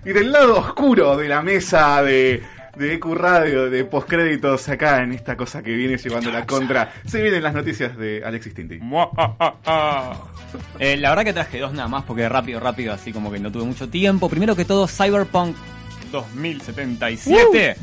[0.06, 2.42] Y del lado oscuro de la mesa de,
[2.76, 7.22] de EQ Radio, de postcréditos, acá en esta cosa que viene llevando la contra, se
[7.22, 8.80] vienen las noticias de Alexis Tinti.
[10.80, 13.52] Eh, la verdad que traje dos nada más porque rápido, rápido, así como que no
[13.52, 14.30] tuve mucho tiempo.
[14.30, 15.56] Primero que todo, Cyberpunk
[16.12, 17.76] 2077.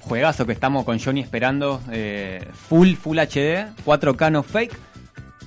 [0.00, 1.80] Juegazo que estamos con Johnny esperando.
[1.90, 4.76] eh, full, full HD, 4K no fake.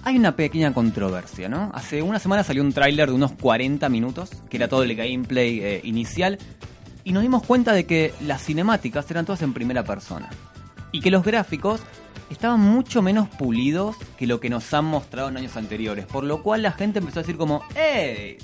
[0.07, 1.69] Hay una pequeña controversia, ¿no?
[1.73, 5.59] Hace una semana salió un tráiler de unos 40 minutos, que era todo el gameplay
[5.59, 6.37] eh, inicial,
[7.03, 10.29] y nos dimos cuenta de que las cinemáticas eran todas en primera persona.
[10.93, 11.81] Y que los gráficos
[12.29, 16.05] estaban mucho menos pulidos que lo que nos han mostrado en años anteriores.
[16.05, 18.37] Por lo cual la gente empezó a decir como, ¡Ey!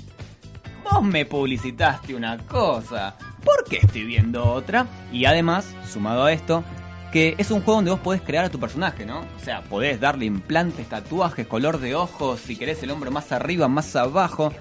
[0.84, 3.16] Vos me publicitaste una cosa.
[3.42, 4.86] ¿Por qué estoy viendo otra?
[5.10, 6.62] Y además, sumado a esto,
[7.14, 9.20] que es un juego donde vos podés crear a tu personaje, ¿no?
[9.20, 13.68] O sea, podés darle implantes, tatuajes, color de ojos, si querés el hombro más arriba,
[13.68, 14.52] más abajo.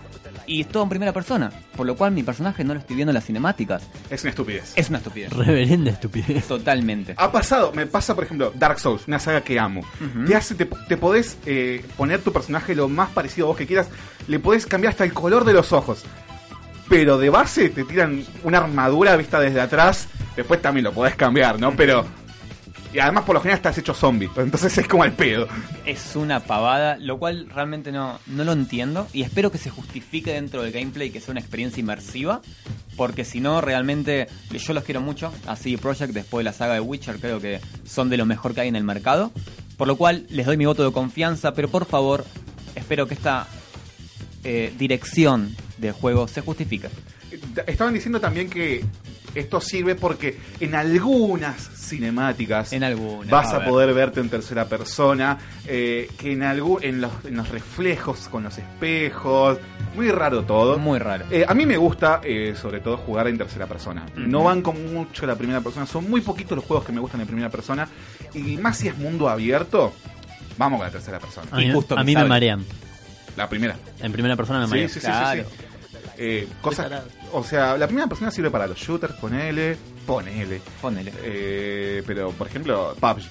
[0.46, 1.52] Y es todo en primera persona.
[1.76, 3.90] Por lo cual mi personaje no lo estoy viendo en las cinemáticas.
[4.08, 4.72] Es una estupidez.
[4.76, 5.34] Es una estupidez.
[5.34, 6.48] Reverenda estupidez.
[6.48, 7.16] Totalmente.
[7.18, 9.82] Ha pasado, me pasa por ejemplo Dark Souls, una saga que amo.
[10.28, 13.66] Te hace, te, te podés eh, poner tu personaje lo más parecido a vos que
[13.66, 13.90] quieras.
[14.28, 16.04] Le podés cambiar hasta el color de los ojos.
[16.88, 20.08] Pero de base te tiran una armadura vista desde atrás.
[20.36, 21.76] Después también lo podés cambiar, ¿no?
[21.76, 22.06] Pero.
[22.94, 24.30] Y además por lo general estás hecho zombie.
[24.38, 25.48] Entonces es como el pedo.
[25.84, 29.08] Es una pavada, lo cual realmente no, no lo entiendo.
[29.14, 32.42] Y espero que se justifique dentro del gameplay, que sea una experiencia inmersiva.
[32.96, 35.34] Porque si no, realmente yo los quiero mucho.
[35.48, 38.62] Así Project, después de la saga de Witcher, creo que son de lo mejor que
[38.62, 39.32] hay en el mercado.
[39.76, 42.24] Por lo cual les doy mi voto de confianza, pero por favor,
[42.76, 43.48] espero que esta
[44.44, 46.90] eh, dirección de juego se justifique.
[47.66, 48.86] Estaban diciendo también que
[49.36, 55.38] esto sirve porque en algunas cinemáticas En algunas, vas a poder verte en tercera persona,
[55.68, 59.58] eh, que en, algún, en, los, en los reflejos con los espejos,
[59.96, 60.78] muy raro todo.
[60.80, 61.26] Muy raro.
[61.32, 64.06] Eh, a mí me gusta, eh, sobre todo, jugar en tercera persona.
[64.16, 65.86] No van con mucho la primera persona.
[65.86, 67.88] Son muy poquitos los juegos que me gustan en primera persona.
[68.34, 69.94] Y más si es mundo abierto,
[70.58, 71.48] vamos con la tercera persona.
[71.52, 72.66] A mí, a mí me marean.
[73.36, 73.76] La primera.
[74.00, 74.90] En primera persona me Sí, marean.
[74.90, 75.66] sí, sí, sí.
[76.18, 76.92] Eh, cosas,
[77.32, 80.62] o sea, la primera persona sirve para los shooters, ponele, ponele.
[80.82, 81.12] Ponele.
[81.24, 83.24] Eh, pero, por ejemplo, PUBG.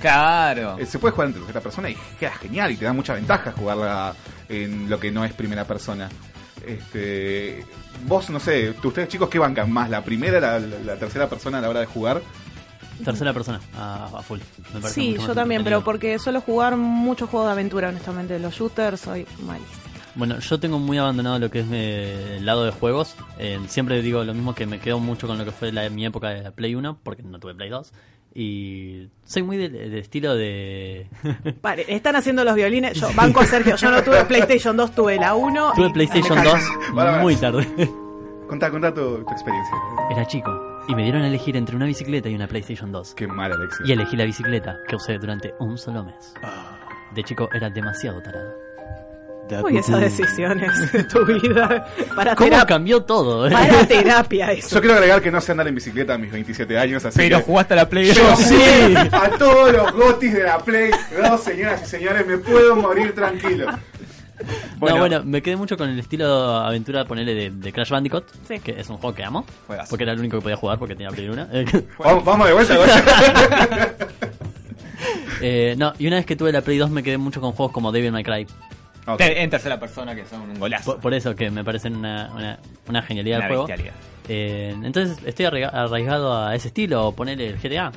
[0.00, 0.76] Claro.
[0.78, 3.52] Eh, se puede jugar en tercera persona y queda genial y te da mucha ventaja
[3.52, 4.14] jugarla
[4.48, 6.08] en lo que no es primera persona.
[6.66, 7.64] Este,
[8.06, 9.88] vos, no sé, ustedes chicos, ¿qué bancan más?
[9.90, 12.22] ¿La primera, la, la- la tercera persona a la hora de jugar?
[13.04, 14.38] Tercera persona, a, a full.
[14.72, 18.38] Me parece Sí, yo también, pero porque suelo jugar muchos juegos de aventura, honestamente.
[18.38, 19.82] Los shooters soy malísima.
[20.16, 23.16] Bueno, yo tengo muy abandonado lo que es eh, el lado de juegos.
[23.38, 26.06] Eh, siempre digo lo mismo que me quedo mucho con lo que fue la- mi
[26.06, 27.92] época de Play 1, porque no tuve Play 2.
[28.36, 31.06] Y soy muy del del estilo de...
[31.62, 32.94] Vale, están haciendo los violines.
[33.00, 33.76] Yo banco a Sergio.
[33.76, 35.72] Yo no tuve PlayStation 2, tuve la 1.
[35.76, 36.94] tuve y- PlayStation me 2 cagué.
[36.94, 37.22] Para, para.
[37.22, 37.66] muy tarde.
[38.48, 39.74] Contá, contá tu, tu experiencia.
[40.10, 40.50] Era chico
[40.88, 43.14] y me dieron a elegir entre una bicicleta y una PlayStation 2.
[43.14, 43.88] Qué mal, Alexis.
[43.88, 46.34] Y elegí la bicicleta, que usé durante un solo mes.
[47.14, 48.52] De chico era demasiado tarado.
[49.62, 51.86] Uy, esas decisiones de tu vida.
[52.16, 53.46] Para, ¿Cómo terapia, cambió todo?
[53.46, 53.50] eh?
[53.50, 54.76] para terapia eso.
[54.76, 57.38] Yo quiero agregar que no sé andar en bicicleta a mis 27 años, así Pero
[57.38, 57.44] que...
[57.44, 58.38] jugaste a la Play Yo 2.
[58.38, 58.54] sí,
[59.12, 60.90] a todos los gotis de la Play
[61.22, 63.66] 2, señoras y señores, me puedo morir tranquilo.
[64.80, 66.26] no, bueno, me quedé mucho con el estilo
[66.56, 68.24] aventura, ponerle de, de Crash Bandicoot,
[68.62, 69.44] que es un juego que amo,
[69.88, 71.46] porque era el único que podía jugar porque tenía Play 1.
[71.98, 73.94] Vamos, vamos de vuelta.
[75.40, 77.72] Eh, no, y una vez que tuve la Play 2 me quedé mucho con juegos
[77.72, 78.46] como Devil May Cry.
[79.18, 80.92] Te- En tercera persona, que son un golazo.
[80.92, 83.66] Por, por eso que me parecen una, una, una genialidad Una el juego.
[83.66, 83.94] bestialidad.
[84.28, 87.92] Eh, entonces estoy arraiga- arraigado a ese estilo, poner el GTA.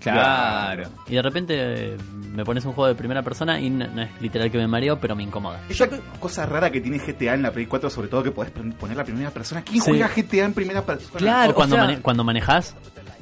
[0.00, 0.84] Claro.
[1.06, 1.96] Y de repente eh,
[2.34, 4.98] me pones un juego de primera persona y no, no es literal que me mareo,
[4.98, 5.60] pero me incomoda.
[5.68, 8.72] Esa cosa rara que tiene GTA en la Play 4, sobre todo que podés pon-
[8.72, 9.62] poner la primera persona.
[9.62, 9.90] ¿Quién Sí.
[9.90, 11.18] juega GTA en primera persona?
[11.18, 11.52] Claro.
[11.52, 12.74] o cuando, o sea- mane- cuando manejas,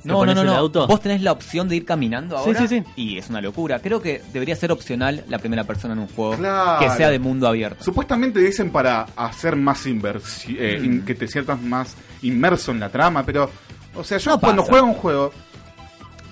[0.04, 0.54] No, no, pones no, el no.
[0.54, 0.86] auto.
[0.86, 2.60] Vos tenés la opción de ir caminando Sí, ahora.
[2.66, 2.84] sí, sí.
[2.96, 3.80] Y es una locura.
[3.80, 6.80] Creo que debería ser opcional la primera persona en un juego Claro.
[6.80, 7.84] que sea de mundo abierto.
[7.84, 11.04] Supuestamente dicen para hacer más inversión, Mm.
[11.04, 13.50] que te sientas más inmerso en la trama, pero,
[13.94, 14.72] o sea, yo No cuando pasa.
[14.72, 15.32] juego un juego,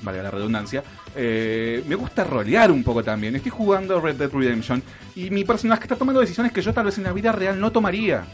[0.02, 0.82] vale la redundancia,
[1.16, 3.34] eh, me gusta rolear un poco también.
[3.36, 4.82] Estoy jugando Red Dead Redemption
[5.16, 7.70] y mi personaje está tomando decisiones que yo tal vez en la vida real no
[7.72, 8.24] tomaría.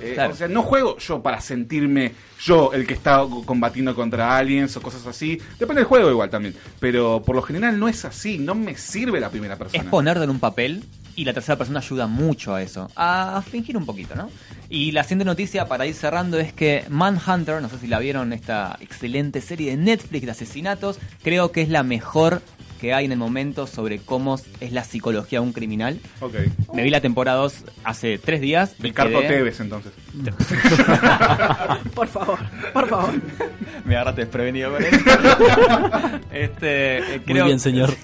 [0.00, 0.32] Eh, Claro.
[0.32, 4.82] O sea, no juego yo para sentirme yo el que está combatiendo contra aliens o
[4.82, 5.40] cosas así.
[5.58, 6.54] Depende del juego igual también.
[6.78, 8.38] Pero por lo general no es así.
[8.38, 9.82] No me sirve la primera persona.
[9.82, 10.84] Es ponerte en un papel
[11.16, 12.90] y la tercera persona ayuda mucho a eso.
[12.96, 14.30] A fingir un poquito, ¿no?
[14.68, 18.32] Y la siguiente noticia para ir cerrando es que Manhunter, no sé si la vieron,
[18.32, 22.40] esta excelente serie de Netflix de asesinatos, creo que es la mejor
[22.80, 26.00] que hay en el momento sobre cómo es la psicología de un criminal.
[26.20, 26.34] Ok.
[26.72, 28.74] Me vi la temporada 2 hace tres días.
[28.78, 29.92] Ricardo quedé- Tevez, entonces.
[31.94, 32.38] Por favor,
[32.72, 33.10] por favor.
[33.84, 34.96] Me agarraste desprevenido con eso.
[36.32, 37.94] este, eh, Muy creo, bien, señor.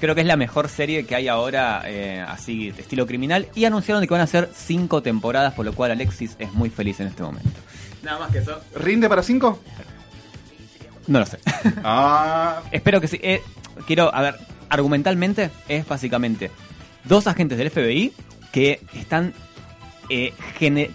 [0.00, 3.46] Creo que es la mejor serie que hay ahora, eh, así, de estilo criminal.
[3.54, 6.98] Y anunciaron que van a ser cinco temporadas, por lo cual Alexis es muy feliz
[7.00, 7.50] en este momento.
[8.02, 8.58] Nada más que eso.
[8.74, 9.60] ¿Rinde para 5?
[11.06, 11.38] No lo sé.
[11.84, 13.18] Ah, Espero que sí.
[13.22, 13.42] Eh,
[13.86, 14.36] quiero, a ver,
[14.68, 16.50] argumentalmente es básicamente
[17.04, 18.12] dos agentes del FBI
[18.52, 19.32] que están
[20.08, 20.34] eh,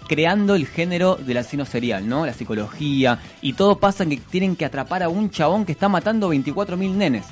[0.08, 2.24] creando el género del asesino serial, ¿no?
[2.26, 3.18] La psicología.
[3.42, 6.92] Y todo pasa en que tienen que atrapar a un chabón que está matando 24.000
[6.92, 7.26] nenes.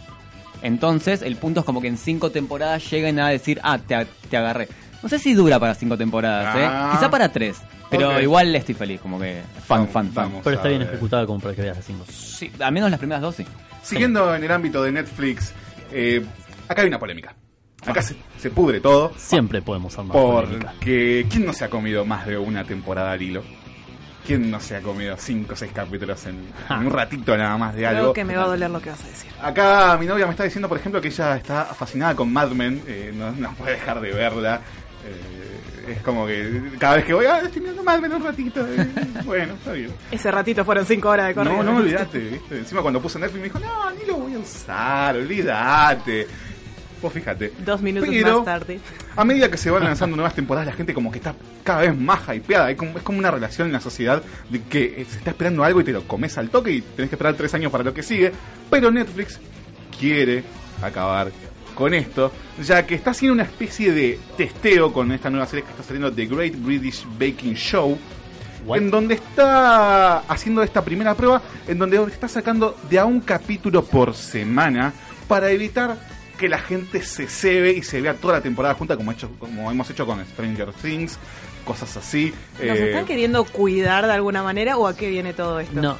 [0.62, 4.36] Entonces, el punto es como que en cinco temporadas lleguen a decir, ah, te, te
[4.36, 4.68] agarré.
[5.02, 6.90] No sé si dura para cinco temporadas, Ah.
[6.92, 6.96] ¿eh?
[6.96, 7.58] Quizá para tres.
[7.90, 8.22] Pero Ok.
[8.22, 10.24] igual estoy feliz, como que fan, fan, fan.
[10.26, 10.40] vamos.
[10.42, 10.88] Pero está bien ver.
[10.88, 12.04] ejecutado como para que veas las cinco.
[12.10, 13.46] Sí, al menos las primeras dos sí.
[13.82, 15.52] Siguiendo en el ámbito de Netflix,
[15.92, 16.24] eh,
[16.68, 17.34] acá hay una polémica.
[17.86, 19.12] Acá se, se pudre todo.
[19.16, 20.72] Siempre podemos armar polémica.
[20.72, 23.44] Porque ¿quién no se ha comido más de una temporada al hilo?
[24.26, 27.76] ¿Quién no se ha comido cinco o seis capítulos en, en un ratito nada más
[27.76, 28.00] de algo?
[28.00, 29.30] Creo que me va a doler lo que vas a decir.
[29.40, 32.82] Acá mi novia me está diciendo, por ejemplo, que ella está fascinada con Mad Men,
[32.88, 34.60] eh, no, no puede dejar de verla.
[35.06, 38.66] Eh, es como que cada vez que voy, ah, estoy mirando Mad Men un ratito.
[38.66, 38.86] eh,
[39.24, 39.90] bueno, está bien.
[40.10, 41.62] Ese ratito fueron cinco horas de correo.
[41.62, 42.58] No, no, olvidate, ¿viste?
[42.58, 46.26] Encima cuando puse Netflix me dijo, no, ni lo voy a usar, olvídate.
[47.00, 47.52] Vos fíjate.
[47.64, 48.80] Dos minutos Pero, más tarde.
[49.14, 51.96] A medida que se van lanzando nuevas temporadas, la gente como que está cada vez
[51.96, 52.70] más hypeada.
[52.70, 55.62] Es como, es como una relación en la sociedad de que eh, se está esperando
[55.62, 57.92] algo y te lo comes al toque y tenés que esperar tres años para lo
[57.92, 58.32] que sigue.
[58.70, 59.38] Pero Netflix
[59.98, 60.42] quiere
[60.82, 61.30] acabar
[61.76, 65.70] con esto, ya que está haciendo una especie de testeo con esta nueva serie que
[65.70, 67.96] está saliendo, The Great British Baking Show,
[68.74, 73.84] en donde está haciendo esta primera prueba, en donde está sacando de a un capítulo
[73.84, 74.92] por semana
[75.28, 75.96] para evitar
[76.38, 79.70] que la gente se cebe y se vea toda la temporada junta como, hecho, como
[79.70, 81.18] hemos hecho con Stranger Things,
[81.64, 82.32] cosas así.
[82.54, 85.80] ¿Nos Eh, están queriendo cuidar de alguna manera o a qué viene todo esto?
[85.80, 85.96] No.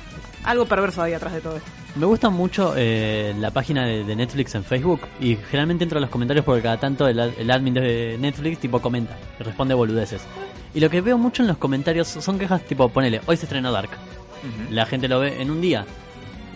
[0.47, 1.69] Algo perverso hay atrás de todo esto.
[1.97, 6.01] Me gusta mucho eh, la página de, de Netflix en Facebook y generalmente entro a
[6.01, 9.75] los comentarios porque cada tanto el, ad- el admin de Netflix tipo comenta y responde
[9.75, 10.23] boludeces.
[10.75, 13.73] Y lo que veo mucho en los comentarios son quejas tipo, ponele, hoy se estrenó
[13.73, 13.91] Dark.
[14.71, 15.85] La gente lo ve en un día.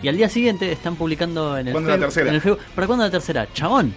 [0.03, 2.29] Y al día siguiente están publicando en el, ¿Cuándo la Facebook- tercera?
[2.29, 2.59] en el Facebook.
[2.75, 3.47] ¿Para cuándo la tercera?
[3.53, 3.93] Chabón.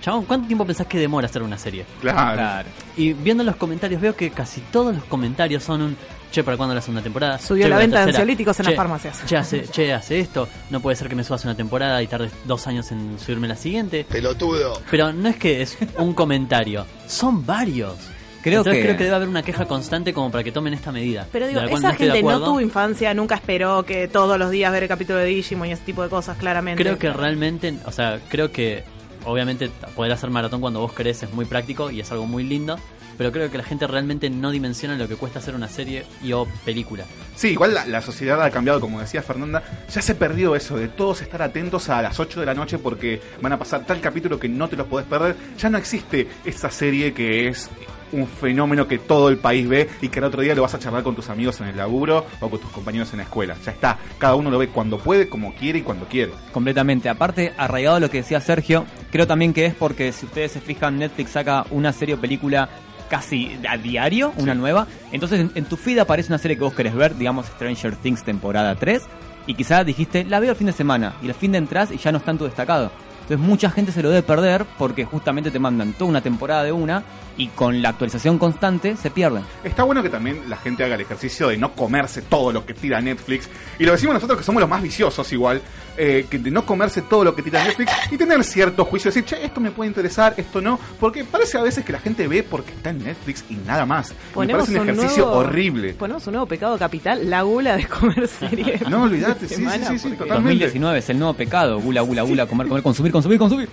[0.00, 1.84] Chabón, ¿cuánto tiempo pensás que demora hacer una serie?
[2.00, 2.68] Claro.
[2.96, 5.96] Y viendo los comentarios veo que casi todos los comentarios son un
[6.32, 7.38] che, ¿para cuándo la segunda temporada?
[7.38, 9.24] Subió Che, la ¿para venta de ansiolíticos en las farmacias.
[9.26, 10.48] Che hace, che, hace esto.
[10.70, 13.56] No puede ser que me subas una temporada y tardes dos años en subirme la
[13.56, 14.04] siguiente.
[14.08, 14.80] Pelotudo.
[14.90, 17.94] Pero no es que es un comentario, son varios.
[18.42, 20.90] Creo Entonces que- creo que debe haber una queja constante como para que tomen esta
[20.90, 21.28] medida.
[21.30, 24.82] Pero digo, esa no gente no tuvo infancia, nunca esperó que todos los días ver
[24.82, 26.82] el capítulo de Digimon y ese tipo de cosas, claramente.
[26.82, 28.82] Creo que realmente, o sea, creo que
[29.24, 32.76] obviamente poder hacer maratón cuando vos querés es muy práctico y es algo muy lindo,
[33.16, 36.32] pero creo que la gente realmente no dimensiona lo que cuesta hacer una serie y
[36.32, 37.04] o película.
[37.36, 39.62] Sí, igual la, la sociedad ha cambiado, como decía Fernanda.
[39.92, 43.20] Ya se perdió eso de todos estar atentos a las 8 de la noche porque
[43.40, 45.36] van a pasar tal capítulo que no te los podés perder.
[45.58, 47.70] Ya no existe esa serie que es
[48.12, 50.78] un fenómeno que todo el país ve y que el otro día lo vas a
[50.78, 53.56] charlar con tus amigos en el laburo o con tus compañeros en la escuela.
[53.64, 56.32] Ya está, cada uno lo ve cuando puede, como quiere y cuando quiere.
[56.52, 57.08] Completamente.
[57.08, 60.60] Aparte, arraigado a lo que decía Sergio, creo también que es porque si ustedes se
[60.60, 62.68] fijan, Netflix saca una serie o película
[63.12, 64.86] casi a diario, una nueva.
[65.12, 68.22] Entonces en, en tu feed aparece una serie que vos querés ver, digamos Stranger Things
[68.24, 69.02] temporada 3,
[69.46, 71.98] y quizás dijiste, la veo el fin de semana, y el fin de entras y
[71.98, 72.90] ya no está en tu destacado.
[73.20, 76.72] Entonces mucha gente se lo debe perder porque justamente te mandan toda una temporada de
[76.72, 77.04] una
[77.36, 79.44] y con la actualización constante se pierden.
[79.62, 82.74] Está bueno que también la gente haga el ejercicio de no comerse todo lo que
[82.74, 83.48] tira Netflix.
[83.78, 85.62] Y lo decimos nosotros que somos los más viciosos igual.
[85.96, 89.10] Eh, que de no comerse todo lo que tira Netflix y tener cierto juicio.
[89.10, 90.78] Decir, che, esto me puede interesar, esto no.
[90.98, 94.10] Porque parece a veces que la gente ve porque está en Netflix y nada más.
[94.10, 95.94] Y me Ponemos parece un ejercicio nuevo- horrible.
[95.94, 98.82] Ponemos un nuevo pecado capital, la gula de comer series.
[98.88, 100.34] No, olvidate, sí, Semana, sí, sí, sí, totalmente.
[100.34, 103.68] 2019 es el nuevo pecado, gula, gula, gula, comer, comer, consumir, consumir, consumir.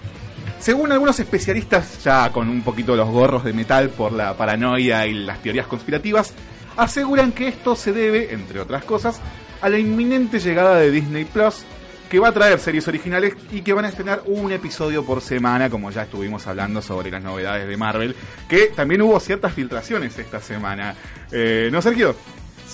[0.60, 5.13] Según algunos especialistas, ya con un poquito los gorros de metal por la paranoia y
[5.13, 6.34] las teorías conspirativas,
[6.75, 9.19] aseguran que esto se debe, entre otras cosas,
[9.62, 11.63] a la inminente llegada de Disney Plus,
[12.10, 15.69] que va a traer series originales y que van a estrenar un episodio por semana,
[15.69, 18.15] como ya estuvimos hablando sobre las novedades de Marvel,
[18.48, 20.95] que también hubo ciertas filtraciones esta semana.
[21.32, 22.15] Eh, ¿No, Sergio?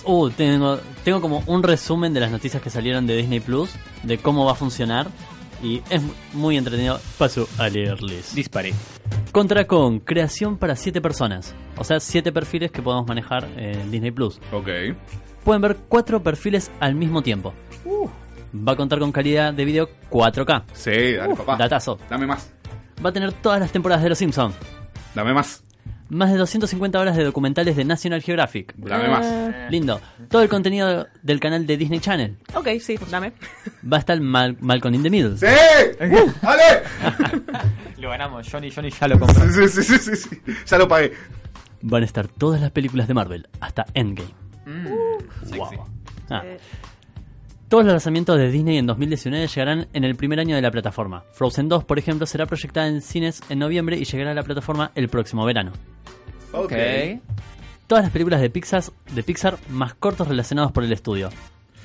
[0.05, 3.71] Uh, tengo, tengo como un resumen de las noticias que salieron de Disney Plus,
[4.03, 5.07] de cómo va a funcionar.
[5.63, 6.01] Y es
[6.33, 6.99] muy entretenido.
[7.17, 8.35] Paso a leerles.
[8.35, 8.73] Dispare.
[9.31, 11.55] Contra con creación para 7 personas.
[11.77, 14.39] O sea, 7 perfiles que podemos manejar en Disney Plus.
[14.51, 14.67] Ok.
[15.43, 17.53] Pueden ver 4 perfiles al mismo tiempo.
[18.55, 20.63] Va a contar con calidad de video 4K.
[20.73, 21.57] Sí, dale, Uf, papá.
[21.57, 21.99] Datazo.
[22.09, 22.51] Dame más.
[23.03, 24.55] Va a tener todas las temporadas de Los Simpsons.
[25.13, 25.63] Dame más.
[26.07, 28.73] Más de 250 horas de documentales de National Geographic.
[28.77, 29.25] Dame más.
[29.71, 29.99] Lindo.
[30.29, 32.37] Todo el contenido del canal de Disney Channel.
[32.53, 33.33] Ok, sí, dame.
[33.91, 35.37] Va a estar Mal Malcolm in the Middle.
[35.37, 35.45] ¡Sí!
[35.99, 36.31] ¡Uh!
[36.41, 36.83] ¡Dale!
[37.97, 39.49] Lo ganamos, Johnny, Johnny ya lo compró.
[39.49, 40.41] Sí, sí, sí, sí, sí.
[40.67, 41.13] Ya lo pagué.
[41.81, 44.29] Van a estar todas las películas de Marvel, hasta Endgame.
[45.55, 45.85] Wow.
[46.29, 46.43] Ah.
[47.67, 51.23] Todos los lanzamientos de Disney en 2019 llegarán en el primer año de la plataforma.
[51.33, 54.91] Frozen 2, por ejemplo, será proyectada en cines en noviembre y llegará a la plataforma
[54.93, 55.71] el próximo verano.
[56.51, 56.73] Ok.
[57.87, 58.83] Todas las películas de Pixar,
[59.13, 61.29] de Pixar más cortos relacionados por el estudio.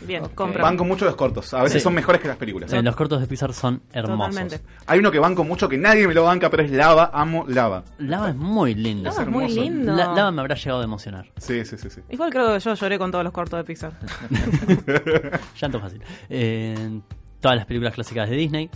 [0.06, 0.62] Bien, compro.
[0.62, 1.52] Banco mucho los cortos.
[1.54, 1.84] A veces Sí.
[1.84, 2.72] son mejores que las películas.
[2.72, 4.34] Eh, los cortos de Pixar son hermosos.
[4.34, 4.60] Totalmente.
[4.86, 7.10] Hay uno que banco mucho que nadie me lo banca, pero es Lava.
[7.12, 7.84] Amo Lava.
[7.98, 9.10] Lava es muy lindo.
[9.10, 9.60] Lava es muy hermoso.
[9.62, 9.92] lindo.
[9.96, 11.26] La- Lava me habrá llegado a emocionar.
[11.36, 11.90] Sí, sí, sí.
[11.90, 12.00] sí.
[12.10, 13.92] Igual creo que yo lloré con todos los cortos de Pixar.
[15.60, 16.02] Llanto fácil.
[16.28, 17.00] Eh,
[17.40, 18.70] todas las películas clásicas de Disney.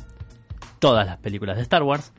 [0.78, 2.12] Todas las películas de Star Wars.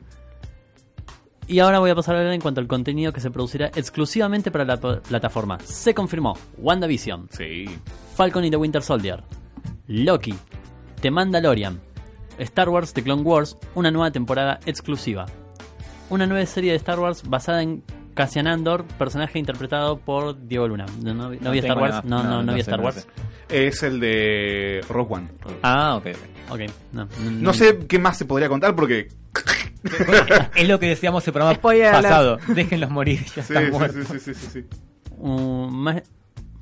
[1.48, 4.50] Y ahora voy a pasar a hablar en cuanto al contenido que se producirá exclusivamente
[4.50, 5.58] para la pl- plataforma.
[5.60, 7.66] Se confirmó WandaVision, Sí.
[8.16, 9.22] Falcon y The Winter Soldier,
[9.88, 10.34] Loki,
[11.00, 11.80] The Mandalorian,
[12.38, 15.26] Star Wars The Clone Wars, una nueva temporada exclusiva.
[16.08, 17.82] Una nueva serie de Star Wars basada en
[18.14, 20.86] Cassian Andor, personaje interpretado por Diego Luna.
[21.02, 22.70] No, no vi- no No vi Star Wars, no, no, No, no no vi sé,
[22.70, 23.06] Star no Wars.
[23.48, 23.68] sé.
[23.68, 25.28] Es el de Rogue One.
[25.62, 26.06] Ah, ok.
[26.48, 26.60] Ok,
[26.92, 29.08] no, No sé qué más se podría contar porque.
[30.54, 32.38] es lo que decíamos el programa Spoiler pasado.
[32.48, 34.06] Déjenlos morir, ya Sí, están sí, muertos.
[34.08, 34.64] sí, sí, sí, sí.
[35.18, 36.02] Uh, Ma-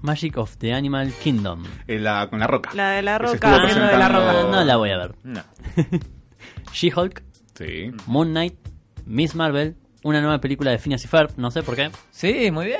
[0.04, 1.64] Magic of the Animal Kingdom.
[1.88, 2.70] Eh, la- con la roca.
[2.74, 4.56] La de la roca, haciendo de la presentando- roca.
[4.58, 5.14] No la voy a ver.
[5.24, 5.42] No.
[6.72, 7.22] She-Hulk,
[7.56, 7.90] Sí.
[8.06, 8.54] Moon Knight,
[9.06, 11.90] Miss Marvel, una nueva película de Phineas y Ferb, no sé por qué.
[12.10, 12.78] Sí, muy bien.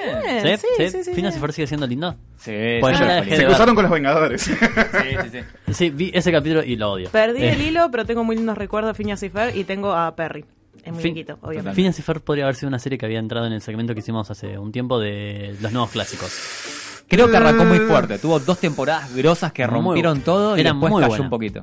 [0.59, 1.39] Sí, sí, sí, Phineas sí.
[1.39, 2.15] y Ferb sigue siendo lindo.
[2.37, 3.25] Sí, Pues sí, yo la sí.
[3.25, 3.47] dejé de Se ver.
[3.47, 4.43] cruzaron con los Vengadores.
[4.43, 5.39] Sí, sí, sí.
[5.73, 7.09] Sí, vi ese capítulo y lo odio.
[7.11, 9.93] Perdí Eh, el hilo, pero tengo muy lindos recuerdos de Phineas y Ferb y tengo
[9.95, 10.45] a Perry.
[10.83, 11.75] En Fin- muñequito, obviamente.
[11.77, 14.01] Phineas y Ferb podría haber sido una serie que había entrado en el segmento que
[14.01, 16.94] hicimos hace un tiempo de los nuevos clásicos.
[17.09, 18.19] Creo que arrancó muy fuerte.
[18.19, 21.25] Tuvo dos temporadas grosas que Muy- rompieron todo y era después muy cayó buena.
[21.25, 21.63] un poquito.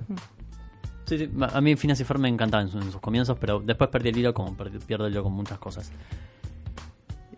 [1.06, 3.60] Sí, sí, a mí Phineas y Ferb me encantaban en, su- en sus comienzos, pero
[3.60, 5.92] después perdí el hilo como perdí- pierdo el hilo con muchas cosas.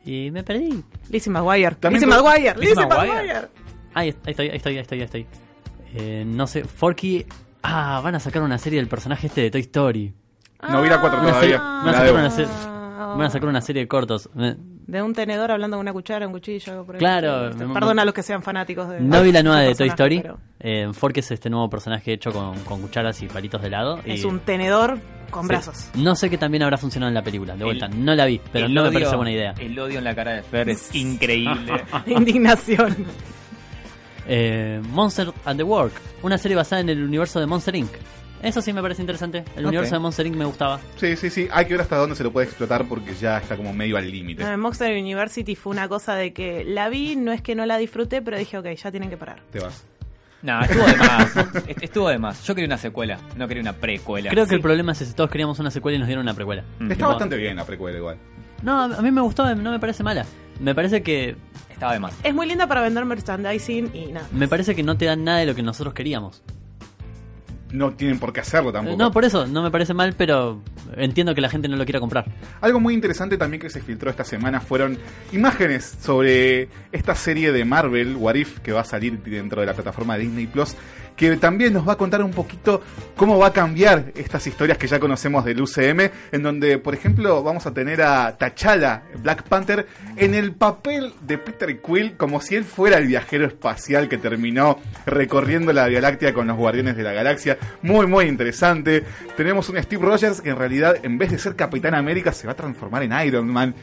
[0.05, 0.83] Y me perdí.
[1.09, 1.77] Lizzie McGuire.
[1.89, 2.55] Lizzie McGuire.
[2.59, 3.47] Lizzie McGuire.
[3.93, 5.27] Ahí, ahí estoy, ahí estoy, ahí estoy, ahí estoy.
[5.95, 7.25] Eh, no sé, Forky...
[7.65, 10.13] Ah, van a sacar una serie del personaje este de Toy Story.
[10.69, 11.83] No vi la cuatro Una serie- todavía.
[11.83, 12.51] van, a sacar una serie,
[12.97, 14.29] van a sacar una serie de cortos.
[14.37, 16.97] Eh, De un tenedor hablando con una cuchara, un cuchillo, algo por.
[16.97, 18.99] Claro, Este, me- Perdona a los que sean fanáticos de.
[18.99, 20.19] No vi la nueva de de Toy Story.
[20.21, 23.99] pero Eh, Forky es este nuevo personaje hecho con, con cucharas y palitos de helado.
[24.05, 24.99] y- Es un tenedor
[25.31, 25.47] con Sí.
[25.47, 25.89] brazos.
[25.95, 27.55] No sé que también habrá funcionado en la película.
[27.55, 29.53] De vuelta, El- no la vi, pero no me parece buena idea.
[29.59, 31.83] El odio en la cara de Fer es increíble.
[32.05, 32.95] Indignación.
[34.27, 37.91] Eh, Monster and the Work, una serie basada en el universo de Monster Inc.
[38.43, 39.43] Eso sí me parece interesante.
[39.55, 40.35] El universo de Monster Inc.
[40.35, 40.79] me gustaba.
[40.97, 41.47] Sí, sí, sí.
[41.51, 44.11] Hay que ver hasta dónde se lo puede explotar porque ya está como medio al
[44.11, 44.43] límite.
[44.43, 47.65] No, en Monster University fue una cosa de que la vi, no es que no
[47.65, 49.41] la disfruté, pero dije, ok, ya tienen que parar.
[49.51, 49.85] Te vas.
[50.41, 51.35] No, estuvo de más.
[51.67, 52.43] Est- estuvo de más.
[52.45, 54.29] Yo quería una secuela, no quería una precuela.
[54.29, 56.63] Creo que el problema es ese, todos queríamos una secuela y nos dieron una precuela.
[56.79, 56.83] Mm.
[56.91, 58.17] Está Tipo, bastante bien la precuela igual.
[58.61, 60.25] No, a a mí me gustó, no me parece mala.
[60.59, 61.37] Me parece que
[61.69, 62.13] Estaba de más.
[62.23, 64.27] Es muy linda para vender merchandising y nada.
[64.33, 66.43] me parece que no te dan nada de lo que nosotros queríamos.
[67.73, 68.93] No tienen por qué hacerlo tampoco.
[68.93, 70.61] Eh, No, por eso, no me parece mal, pero
[70.95, 72.23] entiendo que la gente no lo quiera comprar.
[72.61, 74.97] Algo muy interesante también que se filtró esta semana fueron
[75.31, 79.73] imágenes sobre esta serie de Marvel, What If, que va a salir dentro de la
[79.73, 80.75] plataforma de Disney Plus,
[81.15, 82.81] que también nos va a contar un poquito
[83.15, 87.43] cómo va a cambiar estas historias que ya conocemos del UCM, en donde, por ejemplo,
[87.43, 92.55] vamos a tener a T'Challa, Black Panther, en el papel de Peter Quill, como si
[92.55, 97.03] él fuera el viajero espacial que terminó recorriendo la Vía Láctea con los Guardianes de
[97.03, 97.57] la Galaxia.
[97.81, 99.03] Muy, muy interesante.
[99.37, 102.53] Tenemos un Steve Rogers que en realidad, en vez de ser Capitán América, se va
[102.53, 103.75] a transformar en Iron Man.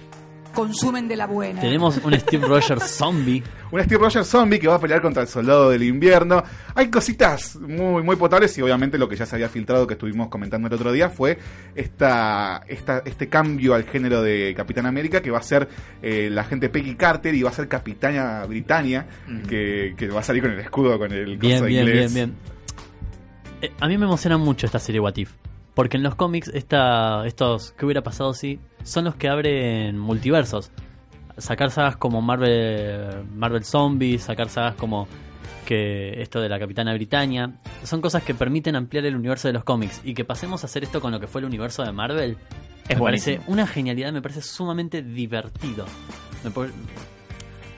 [0.54, 1.60] Consumen de la buena.
[1.60, 3.42] Tenemos un Steve Rogers zombie.
[3.70, 6.42] Un Steve Rogers zombie que va a pelear contra el soldado del invierno.
[6.74, 10.28] Hay cositas muy, muy potables y obviamente lo que ya se había filtrado que estuvimos
[10.28, 11.38] comentando el otro día fue
[11.74, 15.68] esta, esta, este cambio al género de Capitán América que va a ser
[16.02, 19.06] eh, la gente Peggy Carter y va a ser Capitana Britannia
[19.48, 22.12] que, que va a salir con el escudo, con el Bien, bien, inglés.
[22.14, 22.60] bien, bien.
[23.62, 25.30] Eh, a mí me emociona mucho esta serie What If.
[25.74, 28.58] Porque en los cómics, esta, estos ¿qué hubiera pasado si?
[28.82, 30.70] Son los que abren multiversos.
[31.38, 35.06] Sacar sagas como Marvel, Marvel Zombies, sacar sagas como
[35.64, 37.52] que esto de la Capitana Britannia.
[37.84, 40.00] Son cosas que permiten ampliar el universo de los cómics.
[40.04, 42.36] Y que pasemos a hacer esto con lo que fue el universo de Marvel.
[42.88, 45.86] Es me parece una genialidad, me parece sumamente divertido.
[46.42, 46.66] Me po-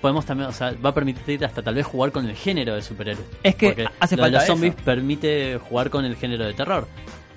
[0.01, 2.82] podemos también, o sea, va a permitir hasta tal vez jugar con el género de
[2.82, 3.26] superhéroes.
[3.43, 4.84] Es que Porque hace lo de los zombies eso.
[4.84, 6.88] permite jugar con el género de terror.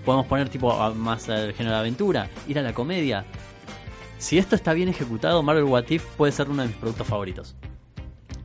[0.05, 3.25] Podemos poner tipo a- más el género de aventura, ir a la comedia.
[4.17, 7.55] Si esto está bien ejecutado, Marvel What If puede ser uno de mis productos favoritos.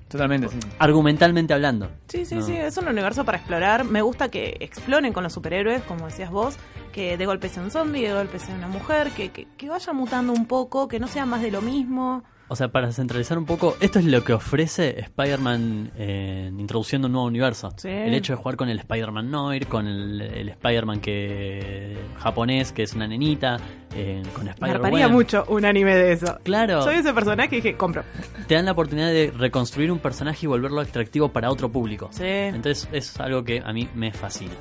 [0.09, 0.59] Totalmente, sí.
[0.81, 1.89] Argumentalmente hablando.
[2.09, 2.43] Sí, sí, No.
[2.43, 3.85] sí, es un universo para explorar.
[3.85, 6.57] Me gusta que exploren con los superhéroes, como decías vos,
[6.93, 9.93] que de golpe sea un zombie, de golpe sea una mujer, que, que, que vaya
[9.93, 12.25] mutando un poco, que no sea más de lo mismo.
[12.53, 17.13] O sea, para centralizar un poco, esto es lo que ofrece Spider-Man eh, introduciendo un
[17.13, 17.73] nuevo universo.
[17.77, 17.87] Sí.
[17.87, 22.83] El hecho de jugar con el Spider-Man Noir, con el, el Spider-Man que japonés, que
[22.83, 23.57] es una nenita,
[23.95, 24.85] eh, con Me Spider-Man.
[24.85, 26.41] hartaría mucho un anime de eso.
[26.43, 26.83] Claro.
[26.83, 28.03] Soy ese personaje y dije, compro.
[28.49, 32.09] Te dan la oportunidad de reconstruir un personaje y volverlo atractivo para otro público.
[32.11, 32.25] Sí.
[32.27, 34.55] Entonces es algo que a mí me fascina.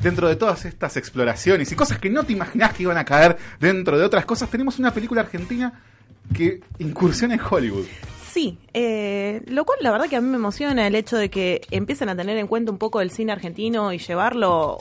[0.00, 3.36] Dentro de todas estas exploraciones y cosas que no te imaginás que iban a caer
[3.60, 5.72] dentro de otras cosas, tenemos una película argentina
[6.34, 7.86] que incursiona en Hollywood.
[8.36, 11.62] Sí, eh, lo cual la verdad que a mí me emociona el hecho de que
[11.70, 14.78] empiecen a tener en cuenta un poco el cine argentino y llevarlo,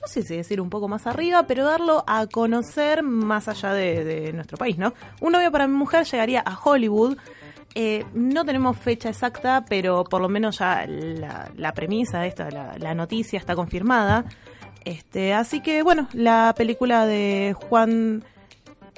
[0.00, 4.32] no sé si decir un poco más arriba, pero darlo a conocer más allá de,
[4.32, 4.94] nuestro país, ¿no?
[5.20, 7.18] Un novio para mi mujer llegaría a Hollywood.
[7.74, 12.94] Eh, no tenemos fecha exacta, pero por lo menos ya la, premisa esta, la, la
[12.94, 14.24] noticia está confirmada.
[14.84, 18.24] Este, así que bueno, la película de Juan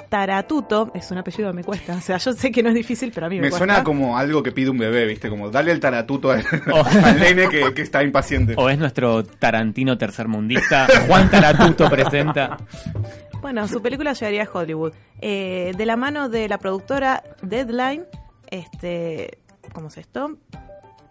[0.08, 3.10] Taratuto, es un apellido que me cuesta, o sea, yo sé que no es difícil,
[3.14, 3.58] pero a mí me, Me cuesta.
[3.66, 5.28] suena como algo que pide un bebé, ¿viste?
[5.28, 6.44] Como dale el taratuto al,
[7.04, 8.54] al nene que, que está impaciente.
[8.56, 10.86] O es nuestro Tarantino tercermundista.
[11.08, 12.56] Juan Taratuto presenta.
[13.40, 14.92] Bueno, su película llegaría a Hollywood.
[15.20, 18.04] Eh, de la mano de la productora Deadline,
[18.50, 19.38] este,
[19.72, 20.36] ¿cómo es esto?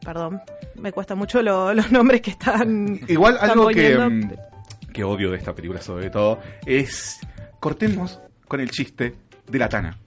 [0.03, 0.41] Perdón,
[0.75, 2.99] me cuesta mucho lo- los nombres que están.
[3.07, 4.31] Igual están algo que, mm,
[4.93, 7.19] que odio de esta película sobre todo es
[7.59, 8.19] cortemos
[8.55, 9.13] con el chiste
[9.49, 9.97] de la Tana.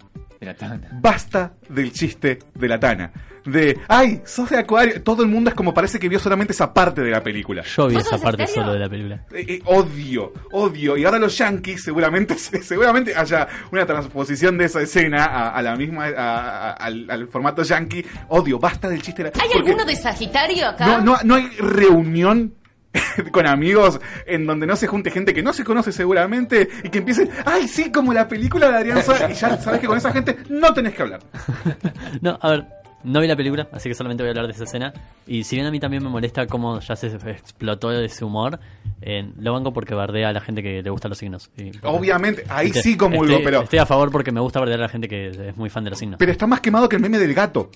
[0.41, 0.89] De la tana.
[0.93, 3.11] Basta del chiste de la Tana.
[3.45, 5.03] De, ay, sos de Acuario.
[5.03, 7.63] Todo el mundo es como parece que vio solamente esa parte de la película.
[7.65, 9.25] Yo vi esa parte solo de la película.
[9.33, 10.97] Eh, eh, odio, odio.
[10.97, 15.75] Y ahora los yankees seguramente seguramente haya una transposición de esa escena a, a la
[15.77, 18.05] misma a- a- al, al formato yankee.
[18.29, 20.87] Odio, basta del chiste de la ¿Hay porque alguno de Sagitario acá?
[20.87, 22.55] no, no, no hay reunión
[23.33, 26.99] con amigos en donde no se junte gente que no se conoce seguramente y que
[26.99, 30.13] empiecen, ay, sí, como la película de Adrián Suárez", y ya sabes que con esa
[30.13, 31.21] gente no tenés que hablar.
[32.23, 32.65] No, a ver,
[33.05, 34.93] no vi la película, así que solamente voy a hablar de esa escena.
[35.27, 38.59] Y si bien a mí también me molesta cómo ya se explotó ese humor,
[39.03, 41.51] eh, lo banco porque bardea a la gente que le gustan los signos.
[41.57, 44.81] Y- Obviamente, ahí Viste, sí comulgo, estoy, pero, Estoy a favor porque me gusta bardear
[44.81, 46.19] a la gente que es muy fan de los signos.
[46.19, 47.71] pero está más quemado que el meme del gato.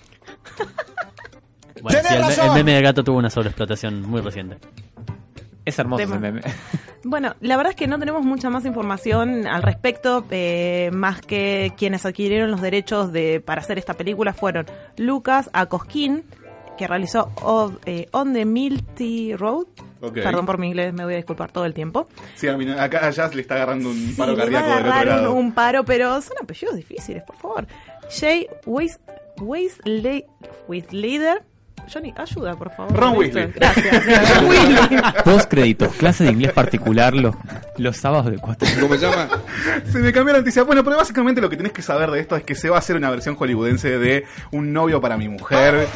[1.83, 4.59] Bueno, sí, el, el meme de gato tuvo una sobreexplotación muy reciente.
[5.65, 6.17] Es hermoso Tema.
[6.17, 6.41] ese meme.
[7.05, 11.73] Bueno, la verdad es que no tenemos mucha más información al respecto, eh, más que
[11.77, 14.67] quienes adquirieron los derechos de para hacer esta película fueron
[14.99, 16.23] Lucas Acosquín,
[16.79, 17.33] que realizó
[17.87, 19.67] eh, On the Milty Road.
[20.15, 22.07] Perdón por mi inglés, me voy a disculpar todo el tiempo.
[22.37, 25.01] Sí, a mí acá a Jazz le está agarrando un Sí, paro cardíaco del otro
[25.01, 25.33] un, lado.
[25.35, 27.67] un paro, pero son apellidos difíciles, por favor.
[28.11, 29.01] Jay Weis,
[29.41, 30.25] Weasley,
[30.93, 31.43] Leader.
[31.93, 32.95] Johnny, ayuda, por favor.
[32.95, 33.53] Ron Weasley.
[33.55, 34.07] Gracias.
[34.37, 34.99] Ron Weasley.
[35.25, 37.35] Post créditos, clase de inglés particular los,
[37.79, 38.69] los sábados de 4.
[38.81, 39.29] ¿Cómo se llama?
[39.91, 40.63] Se me cambió la noticia.
[40.63, 42.79] Bueno, pero básicamente lo que tenés que saber de esto es que se va a
[42.79, 45.87] hacer una versión hollywoodense de Un novio para mi mujer.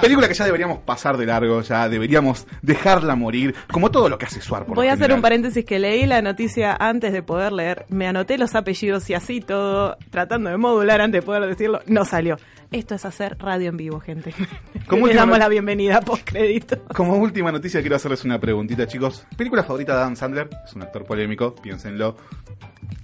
[0.00, 4.26] Película que ya deberíamos pasar de largo, ya deberíamos dejarla morir, como todo lo que
[4.26, 4.64] hace Suar.
[4.64, 7.86] por Voy a hacer un paréntesis que leí la noticia antes de poder leer.
[7.88, 12.04] Me anoté los apellidos y así todo, tratando de modular antes de poder decirlo, no
[12.04, 12.36] salió.
[12.76, 14.34] Esto es hacer radio en vivo, gente.
[14.86, 16.76] ¿Cómo Le damos la bienvenida post crédito.
[16.94, 19.26] Como última noticia quiero hacerles una preguntita, chicos.
[19.34, 20.50] ¿Película favorita de Adam Sandler?
[20.66, 22.16] Es un actor polémico, piénsenlo.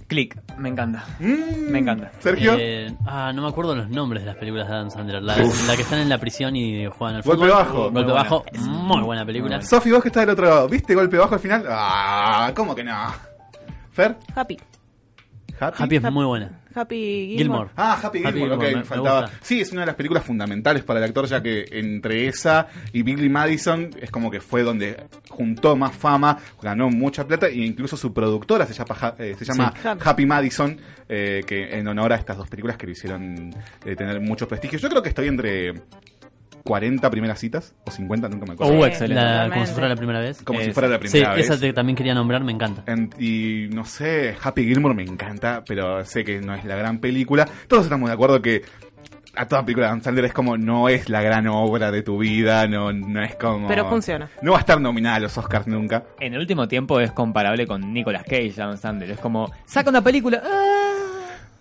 [0.07, 1.03] Click, me encanta.
[1.19, 2.11] Mm, Me encanta.
[2.19, 2.53] Sergio.
[2.55, 5.23] Eh, ah, no me acuerdo los nombres de las películas de Adam Sandler.
[5.23, 5.35] La,
[5.75, 7.49] que están en la prisión y juegan al Golpe fútbol.
[7.57, 7.83] bajo.
[7.89, 8.67] Golpe Muy bajo, buena.
[8.67, 9.61] muy buena película.
[9.63, 11.65] Sofi, vos que estás del otro lado, ¿viste golpe bajo al final?
[11.67, 12.93] Ah, ¿cómo que no?
[13.91, 14.17] ¿Fer?
[14.35, 14.59] Happy.
[15.59, 15.83] ¿Happy?
[15.83, 16.59] Happy es muy buena.
[16.75, 17.69] Happy Gilmore.
[17.77, 19.29] Ah, Happy Gilmore, Happy Gilmore, me, me- me faltaba.
[19.41, 23.03] sí, es una de las películas fundamentales para el actor, ya que entre esa y
[23.03, 27.95] Billy Madison es como que fue donde juntó más fama, ganó mucha plata e incluso
[27.95, 29.87] su productora se llama, eh, se llama Sí.
[30.03, 30.75] Happy Madison,
[31.07, 33.53] eh, que en honor a estas dos películas que le hicieron
[33.85, 34.79] eh, tener mucho prestigio.
[34.79, 35.73] Yo creo que estoy entre
[36.63, 38.73] 40 primeras citas o 50, nunca me acuerdo.
[38.73, 39.21] Uh, excelente.
[39.23, 40.41] La- como si fuera la primera vez.
[40.43, 41.45] Como si Es- fuera la primera sí, vez.
[41.49, 42.83] esa te- también quería nombrar, me encanta.
[42.91, 46.99] En- y no sé, Happy Gilmore me encanta, pero sé que no es la gran
[46.99, 47.47] película.
[47.67, 48.61] Todos estamos de acuerdo que
[49.35, 52.19] a toda película de Adam Sandler es como no es la gran obra de tu
[52.19, 53.67] vida, no, no es como...
[53.67, 54.29] Pero funciona.
[54.43, 56.03] No va a estar nominada a los Oscars nunca.
[56.19, 59.09] En el último tiempo es comparable con Nicolas Cage, Adam Sandler.
[59.09, 60.41] Es como, saca una película.
[60.45, 60.82] ¡ah!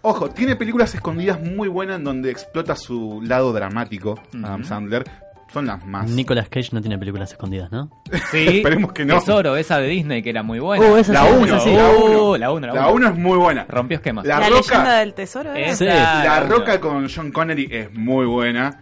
[0.03, 5.05] Ojo, tiene películas escondidas muy buenas en donde explota su lado dramático, Adam Sandler.
[5.53, 6.09] Son las más...
[6.09, 7.91] Nicolas Cage no tiene películas escondidas, ¿no?
[8.31, 9.19] Sí, Esperemos que no.
[9.19, 10.85] Tesoro, esa de Disney que era muy buena.
[10.87, 11.75] Oh, esa La sí, 1, esa sí.
[11.75, 12.37] la Uh, 1.
[12.39, 12.95] la uno, la La uno.
[12.95, 13.67] 1 es muy buena.
[13.69, 14.25] Rompió esquemas.
[14.27, 15.51] La La, Roca- leyenda del tesoro.
[15.75, 15.85] Sí.
[15.85, 16.41] La.
[16.41, 18.81] Roca con John Connery es muy buena.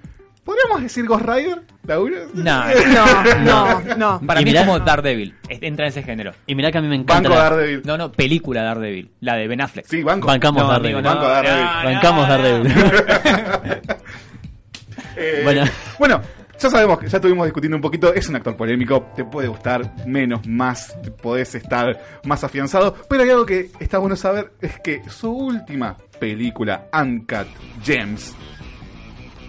[0.51, 1.62] ¿Podríamos decir Ghost Rider?
[1.86, 2.16] ¿La 1?
[2.34, 4.20] No, No, no, no.
[4.26, 5.34] Para Y mí mirá- es como Daredevil.
[5.48, 6.32] Entra en ese género.
[6.46, 7.28] Y mirá que a mí me encanta.
[7.28, 7.82] Banco la- Daredevil.
[7.84, 9.12] No, no, película Daredevil.
[9.20, 9.86] La de Ben Affleck.
[9.86, 10.26] Sí, banco.
[10.26, 10.96] Bancamos No, Daredevil.
[10.96, 11.64] amigo, no, Banco Daredevil.
[11.64, 12.74] no, Bancamos no, Daredevil.
[15.16, 15.64] Eh, Bueno.
[15.98, 16.20] bueno,
[16.59, 18.12] ya sabemos que ya estuvimos discutiendo un poquito.
[18.12, 22.96] Es un actor polémico, te puede gustar menos, más, podés estar más afianzado.
[23.09, 27.46] Pero hay algo que está bueno saber: es que su última película, Uncut
[27.84, 28.34] Gems,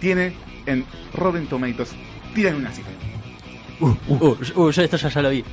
[0.00, 0.32] tiene
[0.66, 0.84] en
[1.14, 1.90] Rotten Tomatoes,
[2.34, 2.92] tienen una cifra.
[3.80, 5.44] Uh, uh, uh, yo esto ya, ya lo vi.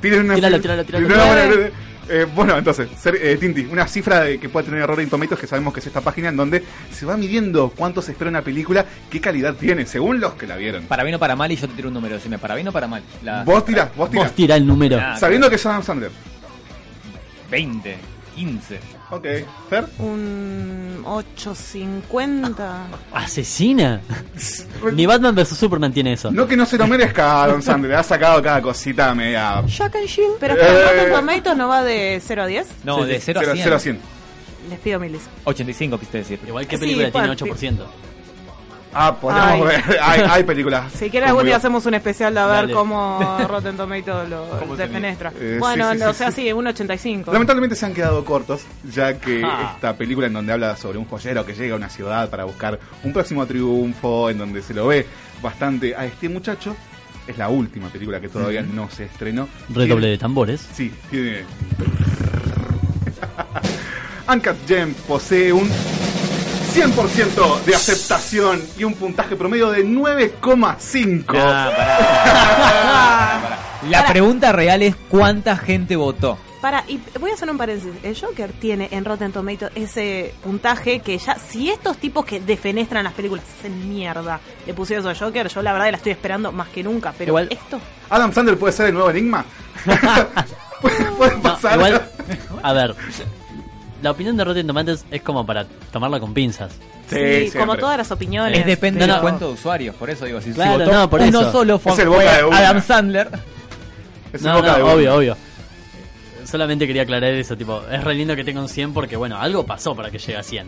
[0.00, 1.56] Tienen una Tíralo, cifra- tíralo, tíralo, No, tíralo.
[1.56, 1.70] bueno,
[2.10, 5.46] eh, bueno, entonces, ser- eh, Tinti, una cifra de- que puede tener Rotten Tomatoes, que
[5.46, 8.86] sabemos que es esta página en donde se va midiendo cuánto se espera una película,
[9.10, 10.84] qué calidad tiene, según los que la vieron.
[10.84, 12.14] Para bien o para mal, y yo te tiro un número.
[12.14, 13.02] Decime, para bien o para mal.
[13.22, 14.26] La- Vos tirás, vos tirás.
[14.28, 14.98] Vos tira el número.
[14.98, 16.10] Ah, Sabiendo que es Adam Sandler.
[17.50, 17.96] 20,
[18.36, 18.78] 15.
[19.10, 19.26] Ok,
[19.70, 19.86] Fer.
[20.00, 22.86] Un 850.
[23.12, 24.00] ¿Asesina?
[24.92, 26.30] Ni Batman vs Superman tiene eso.
[26.30, 29.62] No que no se lo merezca Adam Sandler, ha sacado cada cosita media.
[30.38, 30.58] Pero Eh.
[30.60, 32.66] espera, Rotten Tomatoes no va de 0 a 10.
[32.84, 33.56] No, de 0 a 100.
[33.62, 34.00] 0 a 100.
[34.68, 35.22] Les pido milis.
[35.44, 36.40] 85, quisiste decir.
[36.46, 37.78] Igual que Sí, película tiene bueno, 8%.
[39.00, 39.60] Ah, podemos Ay.
[39.62, 39.84] ver.
[40.02, 40.92] Hay, hay películas.
[40.92, 42.72] Si quieres algún día hacemos un especial de a ver Dale.
[42.74, 45.32] cómo Rotten Tomatoes lo ¿Cómo se defenestra.
[45.38, 46.42] Eh, bueno, sí, sí, o sí, sea, sí.
[46.42, 47.32] sí, un 85.
[47.32, 49.70] Lamentablemente se han quedado cortos, ya que Ah.
[49.74, 52.80] esta película en donde habla sobre un joyero que llega a una ciudad para buscar
[53.04, 55.06] un próximo triunfo, en donde se lo ve
[55.40, 56.74] bastante a este muchacho,
[57.28, 59.48] es la última película que todavía no se estrenó.
[59.72, 60.66] Redoble de tambores.
[60.72, 61.44] Sí, tiene.
[64.28, 65.70] Uncut Gem posee un
[66.82, 71.32] 100% de aceptación y un puntaje promedio de 9,5.
[71.34, 73.58] Nah, pará, pará, pará.
[73.90, 76.38] La pregunta real es cuánta gente votó.
[76.60, 77.92] Para, y voy a hacer un paréntesis.
[78.04, 83.02] El Joker tiene en Rotten Tomatoes ese puntaje que ya, si estos tipos que defenestran
[83.02, 86.52] las películas hacen mierda, le pusieron eso a Joker, yo la verdad la estoy esperando
[86.52, 87.12] más que nunca.
[87.18, 89.44] Pero Igual- esto, Adam Sandler puede ser el nuevo enigma.
[90.80, 91.74] puede, puede No, pasar.
[91.76, 92.08] igual,
[92.62, 92.94] a ver,
[94.02, 96.72] la opinión de Rotten Tomatoes es como para tomarla con pinzas.
[97.08, 98.58] Sí, sí, como todas las opiniones.
[98.58, 101.10] Es depende pero- del cuento de usuarios, por eso digo, si, si Claro, votó no,
[101.10, 101.52] por uno eso.
[101.52, 102.58] solo fue, Es el fue boca de una.
[102.58, 103.28] Adam Sandler.
[104.32, 105.36] Es No, el boca no, de obvio, obvio.
[106.44, 109.64] Solamente quería aclarar eso, tipo, es re lindo que tenga un 100 porque, bueno, algo
[109.66, 110.66] pasó para que llegue a 100.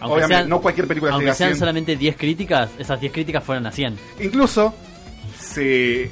[0.00, 1.58] Aunque Obviamente, sean, no cualquier película aunque llega a sean 100.
[1.58, 3.98] solamente 10 críticas, esas 10 críticas fueron a 100.
[4.20, 4.74] Incluso
[5.38, 6.10] se,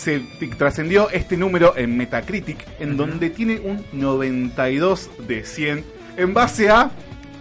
[0.00, 0.20] se
[0.56, 5.84] trascendió este número en Metacritic, en donde tiene un 92 de 100
[6.16, 6.90] en base a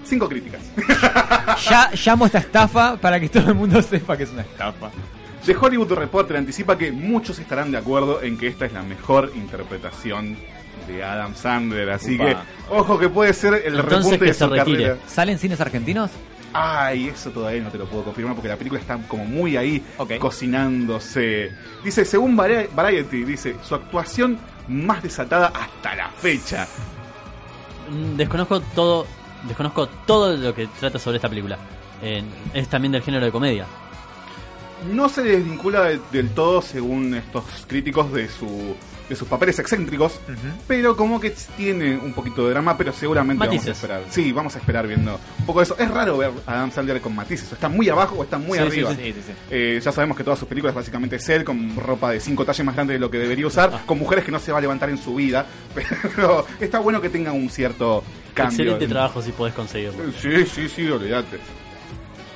[0.05, 0.61] 5 críticas.
[1.69, 4.91] Ya llamo esta estafa para que todo el mundo sepa que es una estafa.
[5.45, 9.31] The Hollywood Reporter anticipa que muchos estarán de acuerdo en que esta es la mejor
[9.35, 10.37] interpretación
[10.87, 12.25] de Adam Sandler, así Upa.
[12.25, 12.37] que
[12.69, 14.83] ojo que puede ser el Entonces repunte que de se su retire.
[14.83, 14.97] carrera.
[15.07, 16.11] ¿Salen cines argentinos?
[16.53, 19.83] Ay, eso todavía no te lo puedo confirmar porque la película está como muy ahí
[20.19, 21.51] cocinándose.
[21.83, 26.67] Dice, según Vari- Variety, dice, su actuación más desatada hasta la fecha.
[27.89, 29.05] Mm, Desconozco todo,
[29.47, 31.57] desconozco todo lo que trata sobre esta película.
[32.01, 32.23] Eh,
[32.53, 33.65] es también del género de comedia.
[34.93, 38.75] No se desvincula de- del todo, según estos críticos, de su
[39.09, 40.19] de sus papeles excéntricos,
[40.67, 44.01] pero como que tiene un poquito de drama, pero seguramente vamos a esperar.
[44.09, 45.75] Sí, vamos a esperar viendo un poco de eso.
[45.79, 48.57] Es raro ver a Adam Sandler con matices, o está muy abajo o está muy
[48.59, 48.91] Sí, arriba.
[48.95, 49.33] Sí, sí, sí.
[49.49, 52.65] Eh, ya sabemos que todas sus películas básicamente es él con ropa de cinco tallas
[52.65, 53.81] más grande de lo que debería usar, Ah.
[53.85, 55.45] con mujeres que no se va a levantar en su vida,
[56.15, 58.03] pero está bueno que tenga un cierto
[58.33, 58.51] cambio.
[58.59, 60.03] Excelente en- trabajo si podés conseguirlo.
[60.21, 61.37] Sí, sí, sí, olvídate.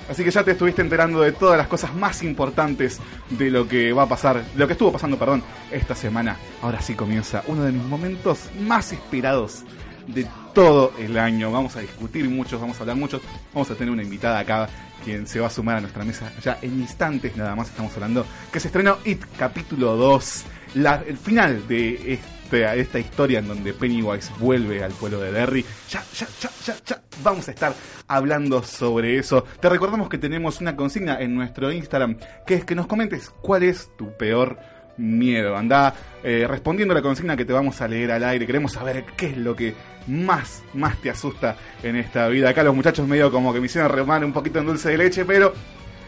[0.10, 3.00] Así que ya te estuviste enterando de todas las cosas más importantes
[3.30, 6.38] de lo que va a pasar, lo que estuvo pasando, perdón, esta semana.
[6.62, 9.64] Ahora sí comienza uno de mis momentos más esperados
[10.08, 11.52] de todo el año.
[11.52, 13.22] Vamos a discutir muchos, vamos a hablar muchos.
[13.54, 14.70] Vamos a tener una invitada acá
[15.04, 18.26] quien se va a sumar a nuestra mesa ya en instantes nada más estamos hablando
[18.54, 20.44] que se estrenó It capítulo 2,
[20.76, 25.66] la, el final de este esta historia en donde Pennywise vuelve al pueblo de Derry.
[25.90, 27.02] Ya, ya, ya, ya, ya.
[27.24, 27.74] Vamos a estar
[28.08, 29.44] hablando sobre eso.
[29.60, 33.64] Te recordamos que tenemos una consigna en nuestro Instagram, que es que nos comentes cuál
[33.64, 34.60] es tu peor
[34.98, 35.58] miedo.
[35.58, 38.46] Anda eh, respondiendo a la consigna que te vamos a leer al aire.
[38.46, 39.74] Queremos saber qué es lo que
[40.08, 42.50] más, más te asusta en esta vida.
[42.50, 45.26] Acá los muchachos medio como que me hicieron remar un poquito en dulce de leche,
[45.26, 45.54] pero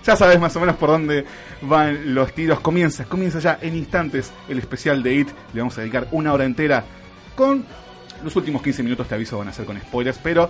[0.05, 1.25] ya sabes más o menos por dónde
[1.61, 2.59] van los tiros.
[2.59, 5.29] Comienza, comienza ya en instantes el especial de IT.
[5.53, 6.83] Le vamos a dedicar una hora entera
[7.35, 7.65] con
[8.23, 10.49] los últimos 15 minutos, te aviso, van a ser con spoilers, pero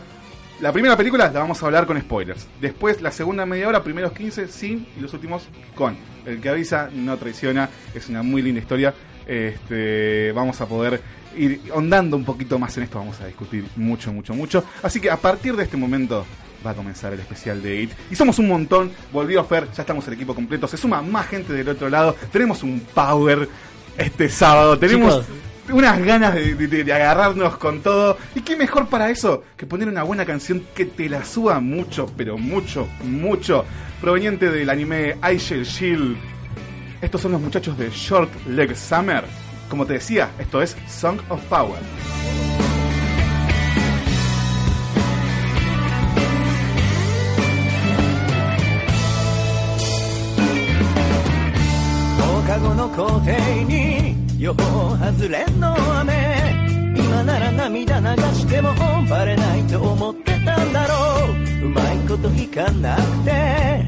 [0.61, 2.47] la primera película la vamos a hablar con spoilers.
[2.61, 5.43] Después la segunda media hora, primeros 15 sin y los últimos
[5.73, 5.97] con.
[6.25, 8.93] El que avisa no traiciona, es una muy linda historia.
[9.25, 11.01] Este, vamos a poder
[11.35, 14.63] ir ondando un poquito más en esto, vamos a discutir mucho, mucho, mucho.
[14.83, 16.25] Así que a partir de este momento
[16.65, 17.91] va a comenzar el especial de IT.
[18.11, 21.53] Y somos un montón, volvió Fer, ya estamos el equipo completo, se suma más gente
[21.53, 23.47] del otro lado, tenemos un power
[23.97, 25.21] este sábado, tenemos...
[25.25, 25.27] Chicos,
[25.67, 28.19] unas ganas de, de- de agarrarnos con todo.
[28.35, 32.05] Y qué mejor para eso que poner una buena canción que te la suba mucho,
[32.15, 33.65] pero mucho, mucho,
[33.99, 36.17] proveniente del anime I Shall Shield.
[37.01, 39.23] Estos son los muchachos de Short Leg Summer.
[39.67, 41.79] Como te decía, esto es Song of Power.
[54.45, 58.69] 予報外れの雨今なら涙流しても
[59.09, 60.93] バレないと思ってたんだろ
[61.63, 61.65] う。
[61.65, 63.83] うまいこといかなくて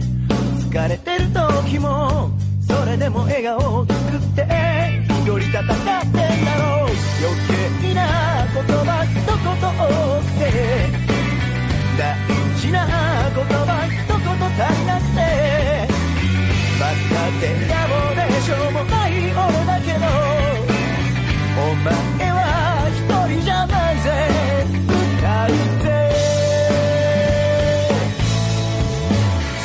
[0.68, 2.32] 疲れてる時も
[2.68, 4.48] それでも笑顔を作って
[5.06, 6.90] 一人戦ってんだろう。
[7.22, 8.02] 余計な
[8.52, 9.86] 言葉一言多
[10.24, 10.50] くて
[12.00, 12.18] 大
[12.58, 12.82] 事な
[13.30, 14.26] 言葉一言
[14.58, 15.22] 足りなくて
[16.80, 20.27] バカで野暮でしょうもない俺だけど
[21.60, 21.92] お前
[22.32, 23.00] は一
[23.34, 24.08] 人じゃないぜ。
[25.18, 25.50] 歌う
[25.84, 25.90] ぜ。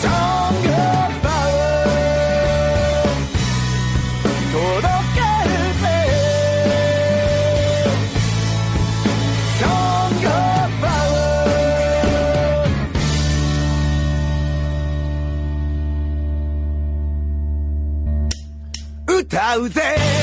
[0.00, 0.68] ソング
[1.22, 1.50] バウ。
[4.52, 4.58] 届
[5.14, 5.84] けるぜ。
[9.60, 9.62] ソ
[10.08, 10.26] ング
[10.80, 10.84] バ
[19.08, 20.21] ウ歌うぜ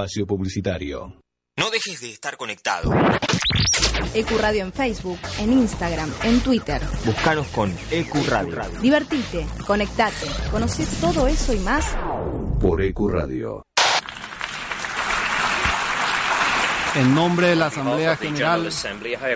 [0.00, 1.20] Espacio publicitario.
[1.58, 2.90] No dejes de estar conectado.
[4.14, 6.80] Ecuradio en Facebook, en Instagram, en Twitter.
[7.04, 8.62] Búscanos con EQ Radio.
[8.80, 11.84] Divertite, conectate, conoce todo eso y más
[12.58, 13.62] Por EQ Radio.
[16.94, 18.70] En nombre de la Asamblea General,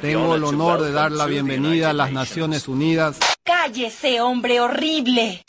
[0.01, 3.19] tengo el honor de dar la bienvenida a las Naciones Unidas.
[3.45, 5.45] ¡Cállese, hombre horrible!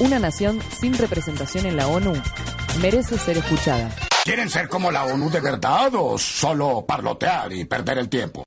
[0.00, 2.14] Una nación sin representación en la ONU
[2.80, 3.94] merece ser escuchada.
[4.26, 8.42] ¿Quieren ser como la ONU de verdad o solo parlotear y perder el tiempo?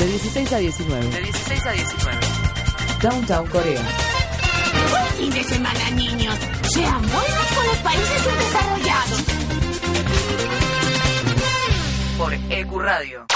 [0.00, 1.06] De 16 a 19.
[1.06, 2.18] De 16 a 19.
[3.02, 3.82] Downtown Corea.
[5.18, 6.34] Fin de semana, niños.
[6.72, 9.22] Sean buenos con los países subdesarrollados.
[12.16, 13.26] Por EQ Radio.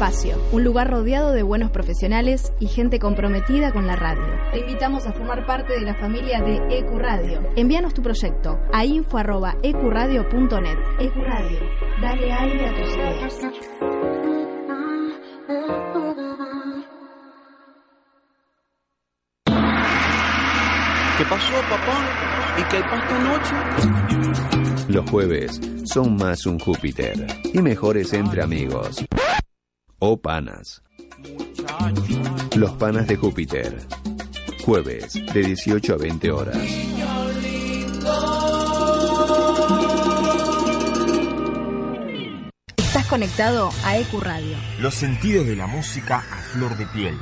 [0.00, 4.24] Espacio, un lugar rodeado de buenos profesionales y gente comprometida con la radio.
[4.50, 7.42] Te invitamos a formar parte de la familia de Ecuradio.
[7.54, 10.78] Envíanos tu proyecto a info@ecuradio.net.
[11.00, 11.58] Ecuradio,
[12.00, 13.38] dale aire a tus ideas.
[21.18, 21.98] ¿Qué pasó, papá?
[22.56, 23.54] ¿Y qué pasó esta noche?
[24.88, 29.04] Los jueves son más un Júpiter y mejores entre amigos.
[30.02, 30.82] O panas.
[32.56, 33.86] Los panas de Júpiter.
[34.64, 36.56] Jueves de 18 a 20 horas.
[42.78, 44.56] ¿Estás conectado a EQ Radio.
[44.80, 47.18] Los sentidos de la música a flor de piel.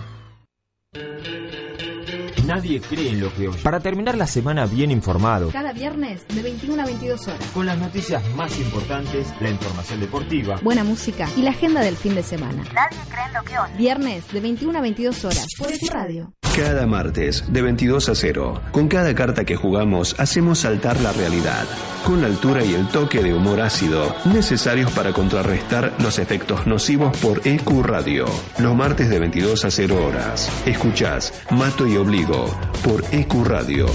[2.49, 3.59] Nadie cree en lo que oye.
[3.63, 7.45] Para terminar la semana bien informado, Cada viernes de 21 a 22 horas.
[7.53, 12.15] con las noticias más importantes, la información deportiva, Buena música y la agenda del fin
[12.15, 12.65] de semana.
[12.73, 13.75] Nadie cree en lo que oye.
[13.77, 16.33] Viernes de 21 a 22 horas por EQ Radio.
[16.57, 21.65] Cada martes, de 22 a 0, con cada carta que jugamos hacemos saltar la realidad,
[22.05, 27.17] con la altura y el toque de humor ácido necesarios para contrarrestar los efectos nocivos
[27.19, 28.27] por EQ Radio.
[28.59, 32.47] Los martes de 22 a 0 horas, escuchás Mato y Obligo
[32.83, 33.87] por EQ Radio.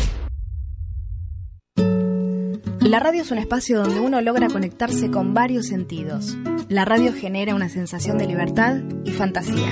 [2.83, 6.35] La radio es un espacio donde uno logra conectarse con varios sentidos.
[6.67, 9.69] La radio genera una sensación de libertad y fantasía.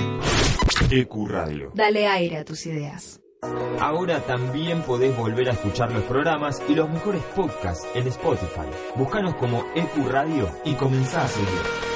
[0.90, 1.72] EQ Radio.
[1.74, 3.20] Dale aire a tus ideas.
[3.78, 8.70] Ahora también podés volver a escuchar los programas y los mejores podcasts en Spotify.
[8.96, 11.91] Búscanos como EQ Radio y comenzá a seguir.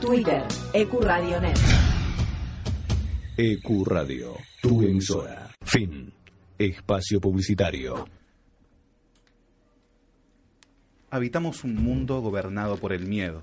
[0.00, 1.58] Twitter Ecuradio.net.
[3.36, 5.48] EQ E Radio, tu emisora.
[5.62, 6.12] Fin.
[6.58, 8.04] Espacio publicitario.
[11.10, 13.40] Habitamos un mundo gobernado por el miedo.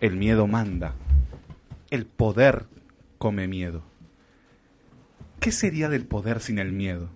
[0.00, 0.94] El miedo manda.
[1.90, 2.66] El poder
[3.18, 3.82] come miedo.
[5.40, 7.08] ¿Qué sería del poder sin el miedo?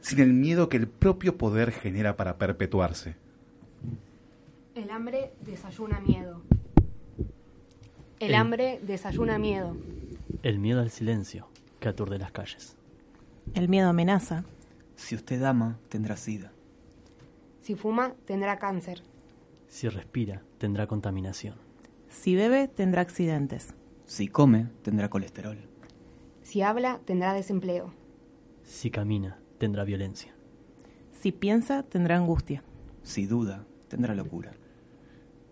[0.00, 3.16] Sin el miedo que el propio poder genera para perpetuarse.
[4.74, 6.42] El hambre desayuna miedo.
[8.18, 9.76] El El- hambre desayuna miedo.
[10.42, 11.48] El miedo al silencio
[11.80, 12.76] que aturde las calles.
[13.54, 14.44] El miedo amenaza.
[14.96, 16.52] Si usted ama, tendrá sida.
[17.62, 19.02] Si fuma, tendrá cáncer.
[19.68, 21.54] Si respira, tendrá contaminación.
[22.08, 23.74] Si bebe, tendrá accidentes.
[24.04, 25.58] Si come, tendrá colesterol.
[26.50, 27.94] Si habla, tendrá desempleo.
[28.64, 30.34] Si camina, tendrá violencia.
[31.12, 32.64] Si piensa, tendrá angustia.
[33.04, 34.50] Si duda, tendrá locura.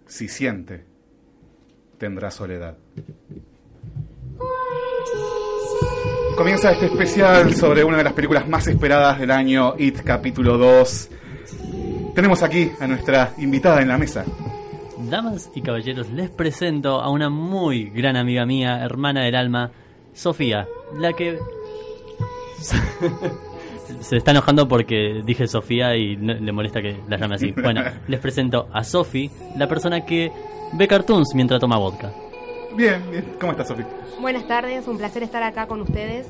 [0.09, 0.87] Si siente,
[1.99, 2.79] tendrá soledad.
[6.37, 11.11] Comienza este especial sobre una de las películas más esperadas del año, It capítulo 2.
[12.17, 14.25] Tenemos aquí a nuestra invitada en la mesa.
[15.09, 19.71] Damas y caballeros, les presento a una muy gran amiga mía, hermana del alma,
[20.13, 21.39] Sofía, la que...
[24.01, 27.53] Se está enojando porque dije Sofía y no- le molesta que la llame así.
[27.53, 30.31] Bueno, les presento a Sofi, la persona que
[30.75, 32.13] ve cartoons mientras toma vodka.
[32.77, 33.25] Bien, bien.
[33.41, 33.87] ¿Cómo estás, Sofía?
[34.21, 36.27] Buenas tardes, un placer estar acá con ustedes.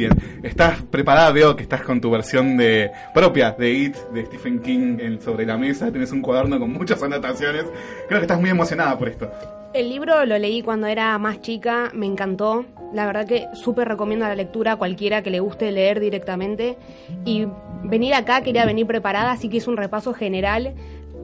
[0.00, 0.12] Bien.
[0.42, 1.30] ¿Estás preparada?
[1.30, 5.44] Veo que estás con tu versión de propia de It, de Stephen King, en- sobre
[5.44, 5.90] la mesa.
[5.90, 7.66] Tienes un cuaderno con muchas anotaciones.
[8.08, 9.30] Creo que estás muy emocionada por esto.
[9.74, 12.64] El libro lo leí cuando era más chica, me encantó.
[12.94, 16.78] La verdad que súper recomiendo la lectura a cualquiera que le guste leer directamente.
[17.26, 17.46] Y
[17.84, 20.72] venir acá, quería venir preparada, así que hice un repaso general.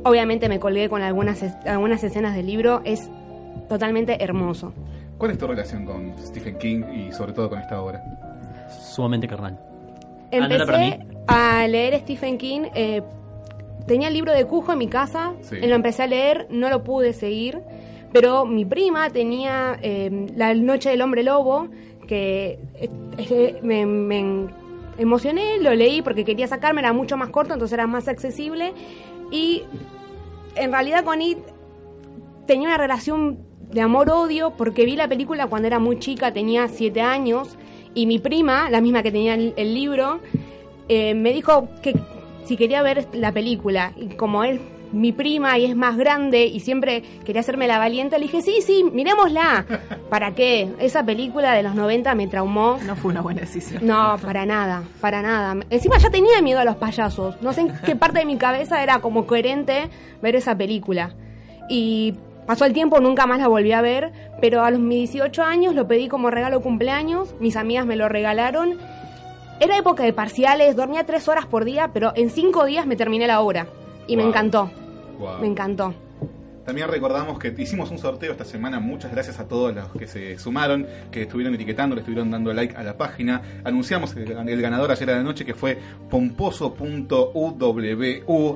[0.05, 3.09] Obviamente me colgué con algunas, algunas escenas del libro, es
[3.71, 4.75] totalmente hermoso.
[5.17, 8.03] ¿Cuál es tu relación con Stephen King y sobre todo con esta obra?
[8.69, 9.59] Sumamente carnal.
[10.33, 13.03] Ah, ¿no era para Empecé a leer Stephen King, eh,
[13.87, 15.57] tenía el libro de Cujo en mi casa, Sí.
[15.61, 17.61] lo empecé a leer, no lo pude seguir,
[18.13, 21.69] pero mi prima tenía eh, La Noche del Hombre Lobo,
[22.07, 22.89] que eh,
[23.19, 24.47] eh, me, me
[24.99, 28.73] emocioné, lo leí porque quería sacarme, era mucho más corto, entonces era más accesible,
[29.31, 29.65] y
[30.55, 31.39] en realidad con It
[32.47, 33.39] tenía una relación
[33.71, 37.59] de amor-odio porque vi la película cuando era muy chica, tenía siete años,
[37.97, 40.21] y mi prima, la misma que tenía el, el libro,
[40.89, 41.95] eh, me dijo que
[42.45, 43.93] si quería ver la película.
[43.97, 44.61] Y como es
[44.93, 48.61] mi prima y es más grande y siempre quería hacerme la valiente, le dije, sí,
[48.61, 49.65] sí, miremosla.
[50.11, 50.69] ¿Para qué?
[50.79, 52.79] Esa película de los 90 me traumó.
[52.87, 53.87] No fue una buena decisión.
[53.87, 55.57] No, para nada, para nada.
[55.71, 57.41] Encima ya tenía miedo a los payasos.
[57.41, 59.89] No sé en qué parte de mi cabeza era como coherente
[60.21, 61.15] ver esa película.
[61.71, 62.15] Y
[62.47, 65.75] pasó el tiempo, nunca más la volví a ver, pero a los mis 18 años
[65.75, 68.79] lo pedí como regalo cumpleaños, mis amigas me lo regalaron.
[69.61, 73.27] Era época de parciales, dormía tres horas por día, pero en cinco días me terminé
[73.27, 73.67] la obra.
[74.07, 74.71] Y me encantó,
[75.19, 75.39] Wow.
[75.41, 75.95] me encantó.
[76.67, 78.81] También recordamos que hicimos un sorteo esta semana.
[78.81, 82.75] Muchas gracias a todos los que se sumaron, que estuvieron etiquetando, le estuvieron dando like
[82.77, 83.41] a la página.
[83.63, 85.79] Anunciamos el, ganador ayer a la noche que fue
[86.11, 87.55] pomposo.uwu,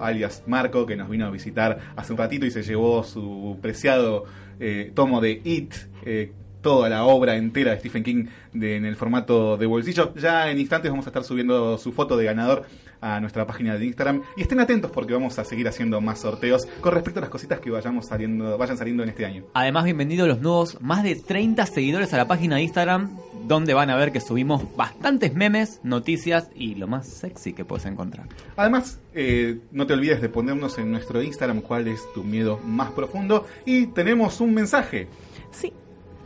[0.03, 4.25] alias Marco, que nos vino a visitar hace un ratito y se llevó su preciado
[4.59, 5.75] eh, tomo de It.
[6.05, 10.13] eh, toda la obra entera de Stephen King en el formato de bolsillo.
[10.15, 12.67] Ya en instantes vamos a estar subiendo su foto de ganador
[13.01, 14.23] a nuestra página de Instagram.
[14.37, 17.61] Y estén atentos porque vamos a seguir haciendo más sorteos con respecto a las cositas
[17.61, 19.45] que vayamos saliendo, vayan saliendo en este año.
[19.55, 23.91] Además, bienvenidos los nuevos más de 30 seguidores a la página de Instagram, donde van
[23.91, 28.27] a ver que subimos bastantes memes, noticias y lo más sexy que puedes encontrar.
[28.57, 32.91] Además, eh, no te olvides de ponernos en nuestro Instagram cuál es tu miedo más
[32.93, 33.47] profundo.
[33.65, 35.09] Y tenemos un mensaje.
[35.51, 35.73] Sí.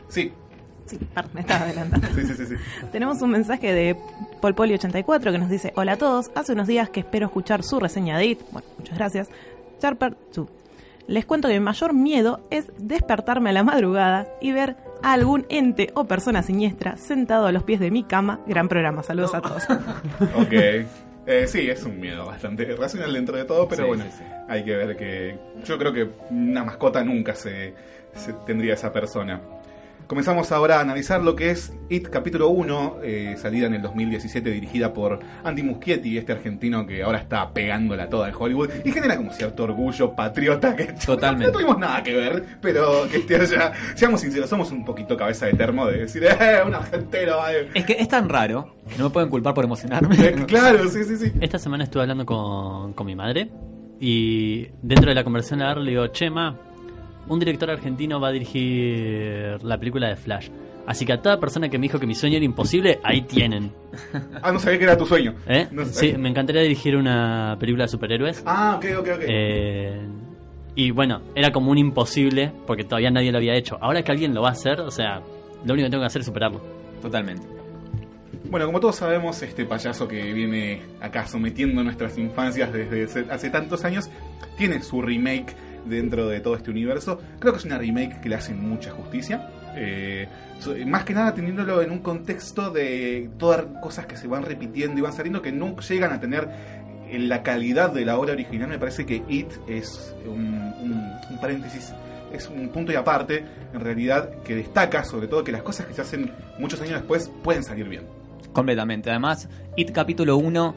[0.07, 0.31] Sí.
[0.85, 2.07] Sí, perdón, me estaba adelantando.
[2.15, 2.55] Sí, sí, sí, sí.
[2.91, 3.95] Tenemos un mensaje de
[4.41, 8.17] Polpoli84 que nos dice: Hola a todos, hace unos días que espero escuchar su reseña
[8.17, 8.41] de IT.
[8.51, 9.29] Bueno, muchas gracias.
[9.79, 10.47] Charper Chu.
[11.07, 15.45] Les cuento que mi mayor miedo es despertarme a la madrugada y ver a algún
[15.49, 18.39] ente o persona siniestra sentado a los pies de mi cama.
[18.47, 19.63] Gran programa, saludos a todos.
[20.35, 20.53] Ok.
[21.27, 24.23] Eh, sí, es un miedo bastante racional dentro de todo, pero Sí, bueno, sí, sí.
[24.47, 27.73] hay que ver que yo creo que una mascota nunca se,
[28.13, 29.41] se tendría esa persona.
[30.07, 34.51] Comenzamos ahora a analizar lo que es It capítulo 1, eh, salida en el 2017,
[34.51, 39.17] dirigida por Andy Muschietti, este argentino que ahora está pegándola toda en Hollywood y genera
[39.17, 41.47] como cierto orgullo patriota que Totalmente.
[41.47, 43.73] no tuvimos nada que ver, pero que esté allá.
[43.95, 47.69] Seamos sinceros, somos un poquito cabeza de termo de decir, eh, un argentino, eh".
[47.73, 50.15] Es que es tan raro que no me pueden culpar por emocionarme.
[50.45, 51.31] Claro, sí, sí, sí.
[51.41, 53.49] Esta semana estuve hablando con, con mi madre
[53.99, 56.57] y dentro de la conversación a le digo, Chema,
[57.27, 60.49] un director argentino va a dirigir la película de Flash.
[60.87, 63.71] Así que a toda persona que me dijo que mi sueño era imposible, ahí tienen.
[64.43, 65.33] Ah, no sabía que era tu sueño.
[65.47, 65.67] ¿Eh?
[65.71, 68.43] No sí, me encantaría dirigir una película de superhéroes.
[68.45, 69.21] Ah, ok, ok, ok.
[69.21, 70.01] Eh,
[70.75, 73.77] y bueno, era como un imposible porque todavía nadie lo había hecho.
[73.81, 75.21] Ahora que alguien lo va a hacer, o sea,
[75.63, 76.61] lo único que tengo que hacer es superarlo.
[77.01, 77.47] Totalmente.
[78.49, 83.83] Bueno, como todos sabemos, este payaso que viene acá sometiendo nuestras infancias desde hace tantos
[83.85, 84.09] años,
[84.57, 85.55] tiene su remake
[85.85, 87.19] dentro de todo este universo.
[87.39, 89.49] Creo que es una remake que le hace mucha justicia.
[89.75, 90.27] Eh,
[90.85, 95.01] más que nada teniéndolo en un contexto de todas cosas que se van repitiendo y
[95.01, 96.47] van saliendo que no llegan a tener
[97.11, 98.69] la calidad de la obra original.
[98.69, 101.93] Me parece que It es un, un- un paréntesis,
[102.33, 105.93] es un punto y aparte, en realidad, que destaca sobre todo que las cosas que
[105.93, 108.03] se hacen muchos años después pueden salir bien.
[108.53, 109.09] Completamente.
[109.09, 110.73] Además, It capítulo 1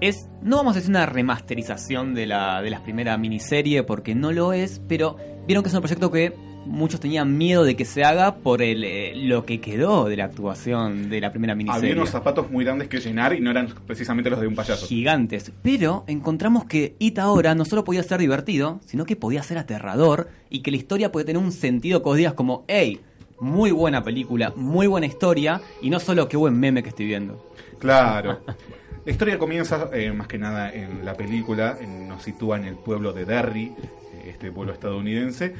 [0.00, 4.32] es, no vamos a decir una remasterización de la, de la primera miniserie porque no
[4.32, 5.16] lo es, pero
[5.46, 6.34] vieron que es un proyecto que
[6.66, 10.24] muchos tenían miedo de que se haga por el, eh, lo que quedó de la
[10.24, 11.90] actuación de la primera miniserie.
[11.90, 14.86] Había unos zapatos muy grandes que llenar y no eran precisamente los de un payaso.
[14.86, 15.52] gigantes.
[15.62, 20.28] Pero encontramos que It ahora no solo podía ser divertido, sino que podía ser aterrador
[20.50, 23.00] y que la historia puede tener un sentido que vos digas como, hey,
[23.38, 27.50] muy buena película, muy buena historia y no solo qué buen meme que estoy viendo.
[27.78, 28.40] Claro.
[29.06, 32.74] La historia comienza eh, más que nada en la película, en- nos sitúa en el
[32.74, 35.54] pueblo de Derry, eh, este pueblo estadounidense,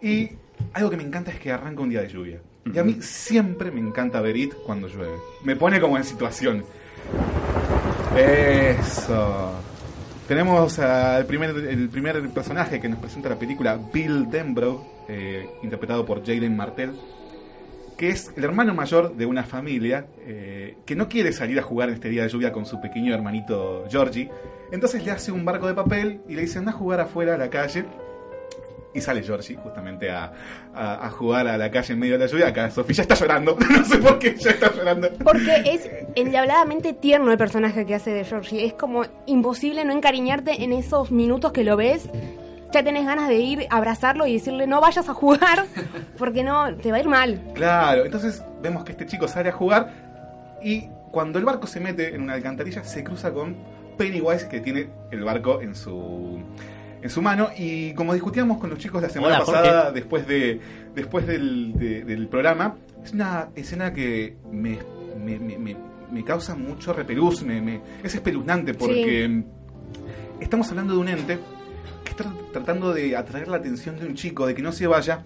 [0.00, 0.30] y
[0.72, 2.40] algo que me encanta es que arranca un día de lluvia.
[2.72, 5.16] Y a mí siempre me encanta ver It cuando llueve.
[5.42, 6.64] Me pone como en situación.
[8.16, 9.52] Eso.
[10.28, 16.06] Tenemos al primer, el primer personaje que nos presenta la película, Bill Denbrough, eh, interpretado
[16.06, 16.92] por Jaden Martell,
[17.96, 21.88] que es el hermano mayor de una familia eh, que no quiere salir a jugar
[21.88, 24.30] en este día de lluvia con su pequeño hermanito Georgie.
[24.72, 27.38] Entonces le hace un barco de papel y le dice anda a jugar afuera a
[27.38, 27.84] la calle.
[28.96, 30.32] Y sale Georgie justamente a,
[30.72, 32.46] a- jugar a la calle en medio de la lluvia.
[32.48, 33.56] Acá Sofía ya está llorando.
[33.70, 35.08] no sé por qué ya está llorando.
[35.24, 38.64] Porque es endiabladamente tierno el personaje que hace de Georgie.
[38.64, 42.08] Es como imposible no encariñarte en esos minutos que lo ves.
[42.74, 45.64] Ya tenés ganas de ir a abrazarlo y decirle no vayas a jugar
[46.18, 47.40] porque no te va a ir mal.
[47.54, 49.92] Claro, entonces vemos que este chico sale a jugar
[50.60, 53.54] y cuando el barco se mete en una alcantarilla se cruza con
[53.96, 56.40] Pennywise que tiene el barco en su
[57.00, 59.92] en su mano y como discutíamos con los chicos la semana Hola, pasada Jorge.
[60.00, 60.60] después de
[60.96, 64.78] después del, de- del programa es una escena que me,
[65.22, 65.76] me, me-
[66.10, 69.44] me- causa mucho repelús, me, me- es espeluznante porque
[70.40, 71.38] estamos hablando de un ente
[72.10, 75.22] está tratando de atraer la atención de un chico, de que no se vaya,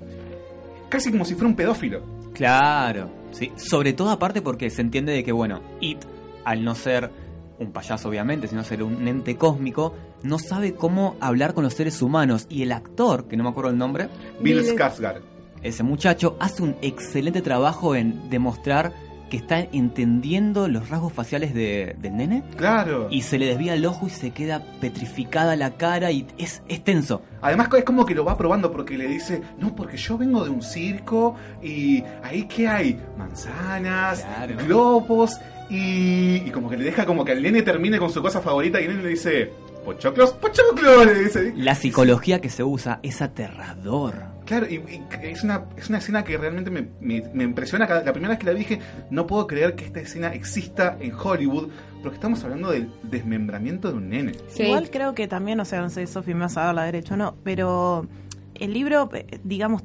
[0.88, 2.02] casi como si fuera un pedófilo.
[2.32, 3.52] Claro, sí.
[3.56, 5.98] Sobre todo aparte porque se entiende de que, bueno, It,
[6.44, 7.10] al no ser
[7.58, 12.00] un payaso obviamente, sino ser un ente cósmico, no sabe cómo hablar con los seres
[12.02, 12.46] humanos.
[12.48, 14.08] Y el actor, que no me acuerdo el nombre,
[14.40, 15.20] Bill Skarsgård.
[15.62, 18.92] ese muchacho, hace un excelente trabajo en demostrar
[19.28, 22.42] que está entendiendo los rasgos faciales de- del nene.
[22.56, 23.08] Claro.
[23.10, 26.82] Y se le desvía el ojo y se queda petrificada la cara y es, es
[26.82, 27.22] tenso.
[27.42, 30.50] Además es como que lo va probando porque le dice, no, porque yo vengo de
[30.50, 34.24] un circo y ahí qué hay, manzanas,
[34.66, 35.38] globos
[35.70, 38.80] y, y como que le deja como que el nene termine con su cosa favorita
[38.80, 39.52] y el nene le dice,
[39.84, 41.52] pochoclos, pochoclos, le dice.
[41.56, 44.14] La psicología que se usa es aterrador.
[44.48, 47.86] Claro, y, y es, una, es una escena que realmente me, me- me impresiona.
[47.86, 48.80] Cada- La primera vez que la dije,
[49.10, 51.68] no puedo creer que esta escena exista en Hollywood,
[52.02, 54.32] porque estamos hablando del desmembramiento de un nene.
[54.58, 57.14] Igual creo que también, o sea, no sé, Sofi, me vas a dar la derecha
[57.14, 58.06] o no, pero
[58.54, 59.82] el libro, eh, digamos,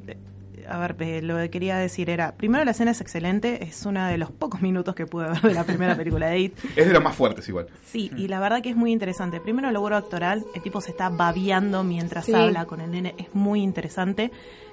[0.68, 4.06] a ver, eh, lo que quería decir era, primero la escena es excelente, es uno
[4.06, 6.58] de los pocos minutos que pude ver de la primera película de It.
[6.76, 7.66] Es de los más fuertes igual.
[7.84, 9.40] Sí, y la verdad que es muy interesante.
[9.40, 12.34] Primero el logro actoral, el tipo se está babeando mientras Sí.
[12.34, 14.30] habla con el nene, es muy interesante.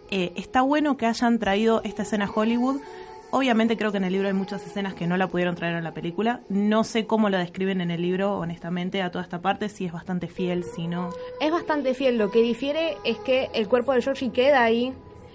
[0.09, 2.81] Eh, está bueno que hayan traído esta escena a Hollywood.
[3.33, 5.85] Obviamente creo que en el libro hay muchas escenas que no la pudieron traer en
[5.85, 6.41] la película.
[6.49, 9.93] No sé cómo la describen en el libro, honestamente, a toda esta parte, si es
[9.93, 11.11] bastante fiel, si no.
[11.39, 12.17] Es bastante fiel.
[12.17, 14.93] Lo que difiere es que el cuerpo de Georgie queda ahí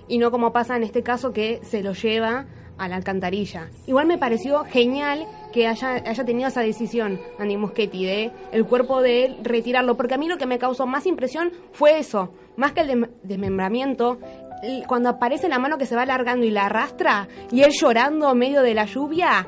[0.08, 2.46] y no como pasa en este caso que se lo lleva
[2.78, 3.70] a la alcantarilla.
[3.86, 9.00] Igual me pareció genial que haya, haya tenido esa decisión Andy Muschietti de el cuerpo
[9.00, 12.72] de él retirarlo, porque a mí lo que me causó más impresión fue eso, más
[12.72, 14.18] que el desmembramiento,
[14.86, 18.38] cuando aparece la mano que se va alargando y la arrastra y él llorando en
[18.38, 19.46] medio de la lluvia,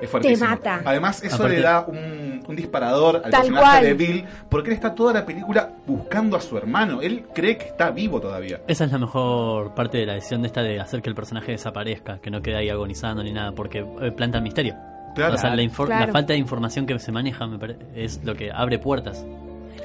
[0.00, 0.46] Es fuertísimo.
[0.46, 0.80] Te mata.
[0.84, 3.84] Además, eso Aparte- le da un, un disparador al Tal personaje cual.
[3.84, 7.00] de Bill, porque él está toda la película buscando a su hermano.
[7.00, 8.60] Él cree que está vivo todavía.
[8.68, 11.52] Esa es la mejor parte de la decisión de esta de hacer que el personaje
[11.52, 14.74] desaparezca, que no quede ahí agonizando ni nada, porque eh, planta el misterio.
[15.14, 15.34] Claro.
[15.34, 16.06] o sea, la, Claro.
[16.08, 17.58] la falta de información que se maneja me
[17.94, 19.24] es lo que abre puertas.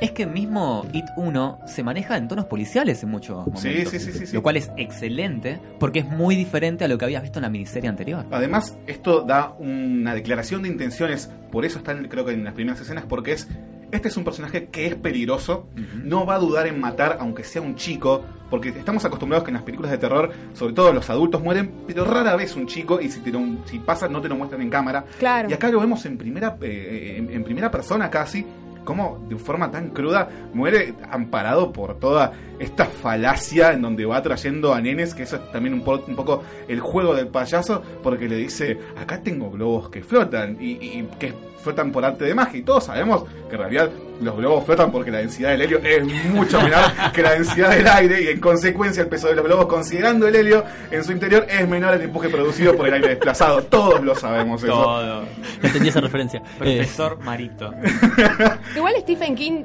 [0.02, 3.62] Es que mismo It 1 se maneja en tonos policiales en muchos momentos.
[3.62, 4.36] Sí, sí, sí, sí, sí.
[4.36, 7.49] Lo cual es excelente porque es muy diferente a lo que habías visto en la
[7.49, 8.26] miniserie anterior.
[8.32, 12.54] Además, esto da una declaración de intenciones, por eso está en- creo que en las
[12.54, 13.47] primeras escenas, porque es
[13.91, 15.68] este es un personaje que es peligroso,
[16.02, 19.56] no va a dudar en matar aunque sea un chico, porque estamos acostumbrados que en
[19.56, 23.10] las películas de terror, sobre todo los adultos mueren, pero rara vez un chico y
[23.12, 25.04] si, te lo- si pasa no te lo muestran en cámara.
[25.20, 25.49] Claro.
[25.49, 28.45] Y acá lo vemos en primera, eh, en, en primera persona casi,
[28.84, 34.73] como de forma tan cruda muere amparado por toda esta falacia en donde va trayendo
[34.73, 38.77] a nenes, que eso es también un poco el juego del payaso, porque le dice,
[38.97, 42.86] acá tengo globos que flotan y, y que flotan por arte de magia, y todos
[42.86, 43.91] sabemos que en realidad
[44.22, 46.82] los globos flotan porque la densidad del helio es mucho menor
[47.13, 50.36] que la densidad del aire y en consecuencia el peso de los globos, considerando el
[50.36, 53.63] helio en su interior, es menor al empuje producido por el aire desplazado.
[53.63, 54.74] Todos lo sabemos eso.
[54.74, 55.24] Todo.
[55.61, 56.41] Entendí esa referencia.
[56.57, 57.74] Profesor Marito.
[58.76, 59.63] Igual Stephen King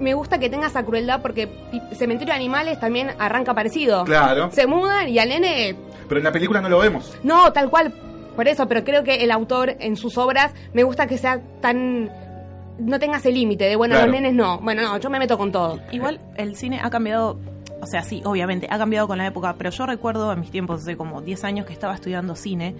[0.00, 1.48] me gusta que tenga esa crueldad porque
[1.92, 4.04] Cementerio de Animales también arranca parecido.
[4.04, 4.50] Claro.
[4.52, 5.76] Se mudan y al nene...
[6.08, 7.14] Pero en la película no lo vemos.
[7.22, 7.92] No, tal cual.
[8.36, 12.10] Por eso, pero creo que el autor en sus obras me gusta que sea tan...
[12.78, 14.06] No tenga ese límite de, bueno, Claro.
[14.10, 14.58] los nenes no.
[14.60, 15.80] Bueno, no, yo me meto con todo.
[15.90, 17.38] Igual el cine ha cambiado,
[17.80, 20.82] o sea, sí, obviamente, ha cambiado con la época, pero yo recuerdo en mis tiempos,
[20.82, 22.74] hace como 10 años que estaba estudiando cine,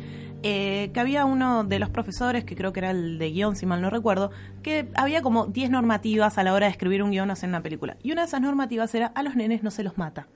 [0.44, 3.66] eh, que había uno de los profesores, que creo que era el de guion, si
[3.66, 4.30] mal no recuerdo,
[4.62, 7.60] que había como 10 normativas a la hora de escribir un guion o hacer una
[7.62, 7.96] película.
[8.04, 10.28] Y una de esas normativas era, a los nenes no se los mata.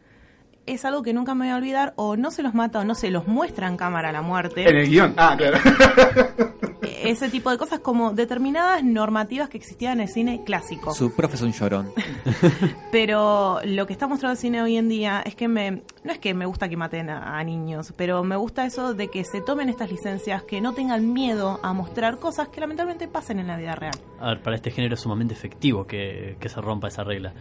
[0.67, 2.95] Es algo que nunca me voy a olvidar, o no se los mata o no
[2.97, 4.69] se los muestra en cámara a la muerte.
[4.69, 5.15] En el guion.
[5.17, 5.59] Ah, claro.
[7.05, 10.95] Ese tipo de cosas como determinadas normativas que existían en el cine clásico.
[10.95, 11.93] Su profe es un llorón.
[12.93, 15.83] Pero lo que está mostrando el cine hoy en día es que me.
[16.05, 19.07] No es que me gusta que maten a, a niños, pero me gusta eso de
[19.09, 23.39] que se tomen estas licencias, que no tengan miedo a mostrar cosas que lamentablemente pasen
[23.39, 23.95] en la vida real.
[24.21, 27.33] A ver, para este género es sumamente efectivo que, que se rompa esa regla.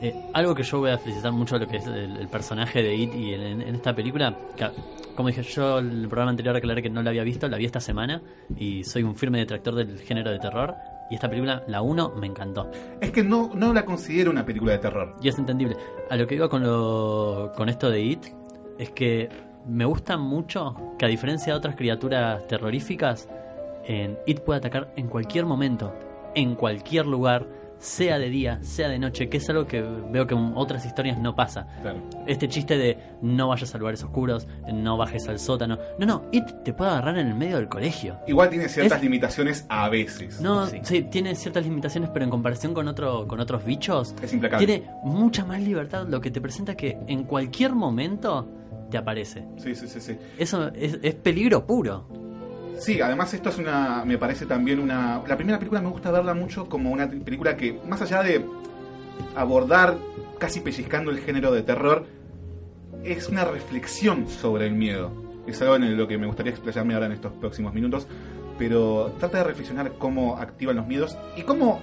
[0.00, 2.94] Eh, algo que yo voy a felicitar mucho lo que es el, el personaje de
[2.94, 4.66] It y en, en esta película, que,
[5.14, 7.80] como dije yo el programa anterior aclaré que no la había visto, la vi esta
[7.80, 8.22] semana
[8.56, 10.74] y soy un firme detractor del género de terror
[11.10, 12.70] y esta película, la 1, me encantó.
[13.00, 15.16] Es que no, no la considero una película de terror.
[15.20, 15.76] Y es entendible.
[16.08, 18.26] A lo que iba con, lo, con esto de It
[18.78, 19.28] es que
[19.66, 23.28] me gusta mucho que a diferencia de otras criaturas terroríficas,
[23.84, 25.92] en It puede atacar en cualquier momento,
[26.36, 27.44] en cualquier lugar,
[27.80, 31.18] sea de día, sea de noche, que es algo que veo que en otras historias
[31.18, 31.66] no pasa.
[32.26, 35.78] Este chiste de no vayas a lugares oscuros, no bajes al sótano.
[35.98, 38.18] No, no, It te puede agarrar en el medio del colegio.
[38.28, 40.40] Igual tiene ciertas Es- limitaciones a veces.
[40.40, 41.02] No, sí.
[41.10, 44.66] tiene ciertas limitaciones, pero en comparación con otro, con otros bichos, Es implacable.
[44.66, 46.06] tiene mucha más libertad.
[46.06, 48.46] Lo que te presenta que en cualquier momento
[48.90, 49.44] te aparece.
[49.56, 50.18] Sí, sí, sí, sí.
[50.38, 52.06] Eso es, es peligro puro.
[52.80, 55.22] Sí, además esto es una, me parece también una...
[55.28, 58.42] La primera película me gusta verla mucho como una película que, más allá de
[59.36, 59.98] abordar
[60.38, 62.06] casi pellizcando el género de terror,
[63.04, 65.12] es una reflexión sobre el miedo.
[65.46, 68.06] es algo en lo que me gustaría explayarme ahora en estos próximos minutos,
[68.58, 71.82] pero trata de reflexionar cómo activan los miedos y cómo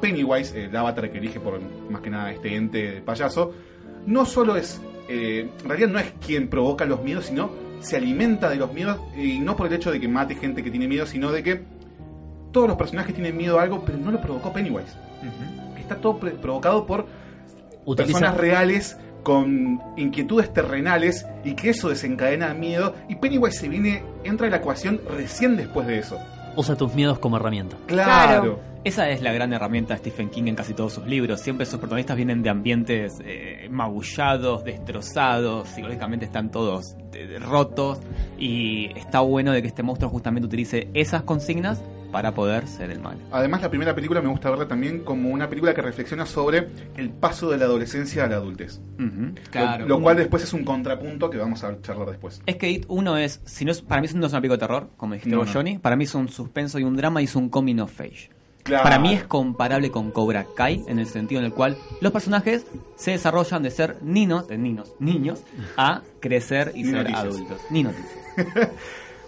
[0.00, 1.60] Pennywise, el avatar que elige por
[1.90, 3.52] más que nada este ente payaso,
[4.06, 4.80] no solo es,
[5.10, 8.98] eh, en realidad no es quien provoca los miedos, sino se alimenta de los miedos
[9.16, 11.62] y no por el hecho de que mate gente que tiene miedo, sino de que
[12.52, 14.92] todos los personajes tienen miedo a algo, pero no lo provocó Pennywise.
[15.78, 17.06] Está todo provocado por
[17.84, 24.02] Utiliza- personas reales con inquietudes terrenales y que eso desencadena miedo y Pennywise se viene
[24.24, 26.18] entra en la ecuación recién después de eso.
[26.58, 27.76] Usa tus miedos como herramienta.
[27.86, 28.58] Claro.
[28.82, 31.40] Esa es la gran herramienta de Stephen King en casi todos sus libros.
[31.40, 38.00] Siempre sus protagonistas vienen de ambientes eh, magullados, destrozados, psicológicamente están todos eh, rotos
[38.40, 41.80] y está bueno de que este monstruo justamente utilice esas consignas
[42.10, 43.18] para poder ser el mal.
[43.30, 47.10] Además, la primera película me gusta verla también como una película que reflexiona sobre el
[47.10, 48.80] paso de la adolescencia a la adultez.
[49.50, 49.86] claro.
[49.86, 52.40] Lo, lo cual después es un contrapunto que vamos a charlar después.
[52.46, 54.60] Es que It, uno es, si no es, para mí no es una película de
[54.66, 55.52] terror, como dijiste No, vos, no.
[55.54, 58.30] Johnny, para mí es un suspenso y un drama y es un coming of age.
[58.64, 58.84] Claro.
[58.84, 62.66] Para mí es comparable con Cobra Kai en el sentido en el cual los personajes
[62.96, 65.42] se desarrollan de ser niños, de niños, niños,
[65.78, 67.24] a crecer y Ni ser noticias.
[67.24, 67.60] adultos.
[67.70, 68.10] Ni noticias.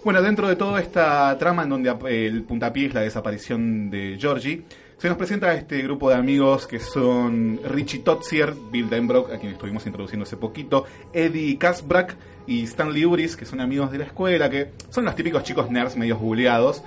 [0.03, 4.63] Bueno, dentro de toda esta trama en donde el puntapié es la desaparición de Georgie,
[4.97, 9.53] se nos presenta este grupo de amigos que son Richie Totsier, Bill Denbrock, a quien
[9.53, 12.17] estuvimos introduciendo hace poquito, Eddie Kasbrak
[12.47, 15.97] y Stanley Uris, que son amigos de la escuela, que son los típicos chicos nerds
[15.97, 16.83] medios buleados,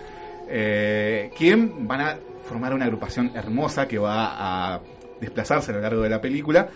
[0.50, 2.18] eh, quien van a
[2.48, 4.82] formar una agrupación hermosa que va a
[5.22, 6.68] desplazarse a lo largo de la película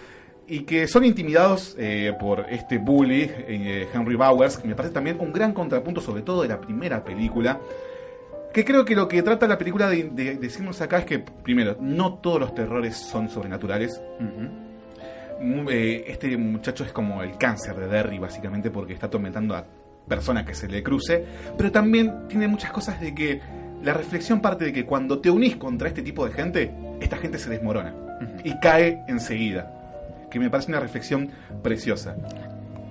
[0.48, 5.18] y que son intimidados eh, por este bully, eh, Henry Bowers, que me parece también
[5.20, 7.60] un gran contrapunto, sobre todo de la primera película.
[8.54, 11.76] Que creo que lo que trata la película de, de decirnos acá es que, primero,
[11.80, 14.02] no todos los terrores son sobrenaturales.
[15.42, 19.66] Mu- eh, este muchacho es como el cáncer de Derry, básicamente, porque está atormentando a
[20.08, 21.24] personas que se le cruce.
[21.58, 23.42] Pero también tiene muchas cosas de que
[23.84, 27.38] la reflexión parte de que cuando te unís contra este tipo de gente, esta gente
[27.38, 27.94] se desmorona
[28.44, 29.74] y cae enseguida.
[30.30, 31.30] Que me parece una reflexión
[31.64, 32.16] preciosa.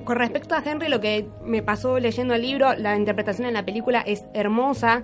[0.04, 3.64] Con respecto a Henry, lo que me pasó leyendo el libro, la interpretación en la
[3.64, 5.02] película es hermosa.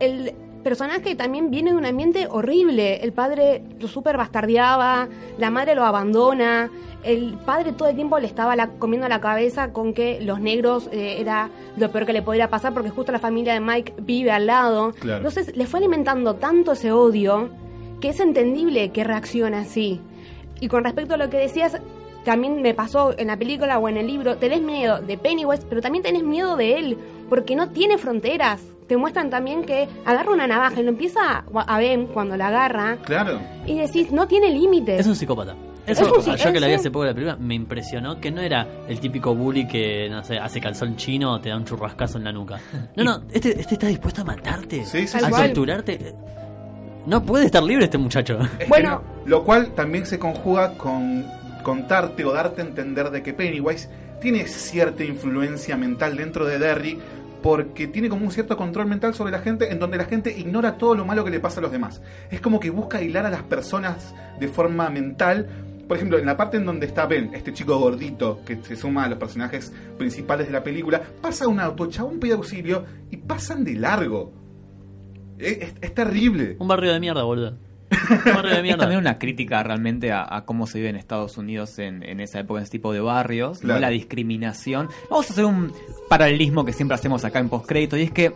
[0.00, 0.32] El
[0.62, 2.96] personaje también viene de un ambiente horrible.
[3.02, 5.08] El padre lo super bastardeaba,
[5.38, 6.70] la madre lo abandona.
[7.04, 10.88] El padre todo el tiempo le estaba la- comiendo la cabeza con que los negros
[10.92, 14.32] eh, era lo peor que le podría pasar porque justo la familia de Mike vive
[14.32, 14.92] al lado.
[14.98, 15.18] Claro.
[15.18, 17.48] Entonces le fue alimentando tanto ese odio
[18.00, 20.00] que es entendible que reacciona así.
[20.60, 21.78] Y con respecto a lo que decías,
[22.24, 25.80] también me pasó en la película o en el libro, tenés miedo de Pennywise, pero
[25.80, 28.60] también tenés miedo de él, porque no tiene fronteras.
[28.88, 32.98] Te muestran también que agarra una navaja y lo empieza a ver cuando la agarra
[33.04, 33.40] Claro.
[33.66, 35.00] y decís, no tiene límites.
[35.00, 35.54] Es un psicópata.
[35.86, 38.20] Es Eso, un psi- yo que la vi es- hace poco la película, me impresionó
[38.20, 41.56] que no era el típico bully que, no sé, hace calzón chino o te da
[41.56, 42.58] un churrascazo en la nuca.
[42.96, 45.30] No, no, este, este está dispuesto a matarte, Sí, sí, a sí.
[45.30, 46.14] torturarte.
[47.06, 48.38] No puede estar libre este muchacho.
[48.68, 51.24] Bueno, lo cual también se conjuga con
[51.62, 53.88] contarte o darte a entender de que Pennywise
[54.20, 56.98] tiene cierta influencia mental dentro de Derry
[57.42, 60.78] porque tiene como un cierto control mental sobre la gente en donde la gente ignora
[60.78, 62.02] todo lo malo que le pasa a los demás.
[62.30, 65.48] Es como que busca hilar a las personas de forma mental.
[65.86, 69.04] Por ejemplo, en la parte en donde está Ben, este chico gordito que se suma
[69.04, 73.62] a los personajes principales de la película, pasa un auto, chabón pide auxilio y pasan
[73.62, 74.45] de largo.
[75.38, 76.56] Es, es- es terrible.
[76.58, 77.54] Un barrio de mierda, boludo.
[77.90, 81.38] Un barrio de Es también una crítica realmente a, a cómo se vive en Estados
[81.38, 84.88] Unidos en, en esa época, en ese tipo de barrios, la discriminación.
[85.10, 85.72] Vamos a hacer un
[86.08, 88.32] paralelismo que siempre hacemos acá en postcrédito, y es que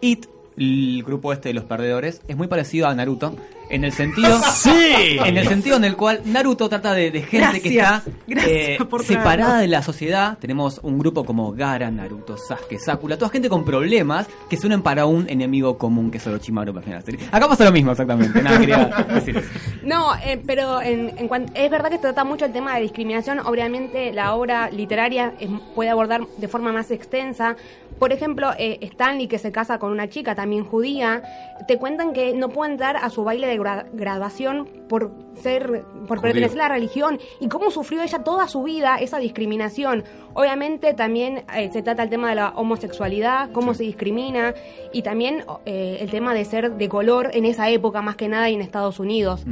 [0.00, 0.26] It,
[0.56, 3.34] el grupo este de los perdedores, es muy parecido a Naruto.
[3.70, 4.38] En el sentido.
[4.54, 5.16] ¡Sí!
[5.24, 9.02] En el sentido en el cual Naruto trata de, de gente que está eh, por
[9.04, 9.60] separada traerlo.
[9.62, 10.36] de la sociedad.
[10.38, 14.82] Tenemos un grupo como Gara, Naruto, Sasuke, Sakura, toda gente con problemas que se unen
[14.82, 16.74] para un enemigo común que es Orochimaru.
[16.74, 17.20] para serie.
[17.32, 18.42] Acá pasa lo mismo exactamente.
[18.42, 19.48] Nada, quería decir eso.
[19.82, 22.82] No, eh, pero en, en cuan- es verdad que se trata mucho el tema de
[22.82, 23.40] discriminación.
[23.40, 27.56] Obviamente la obra literaria es- puede abordar de forma más extensa.
[27.98, 31.22] Por ejemplo, eh, Stanley, que se casa con una chica también judía,
[31.68, 36.20] te cuentan que no puede entrar a su baile de gra- graduación por ser, por
[36.20, 37.18] pertenecer a la religión.
[37.40, 40.04] Y cómo sufrió ella toda su vida esa discriminación.
[40.34, 44.54] Obviamente también eh, se trata el tema de la homosexualidad, cómo se discrimina
[44.92, 48.50] y también eh, el tema de ser de color en esa época más que nada
[48.50, 49.44] y en Estados Unidos.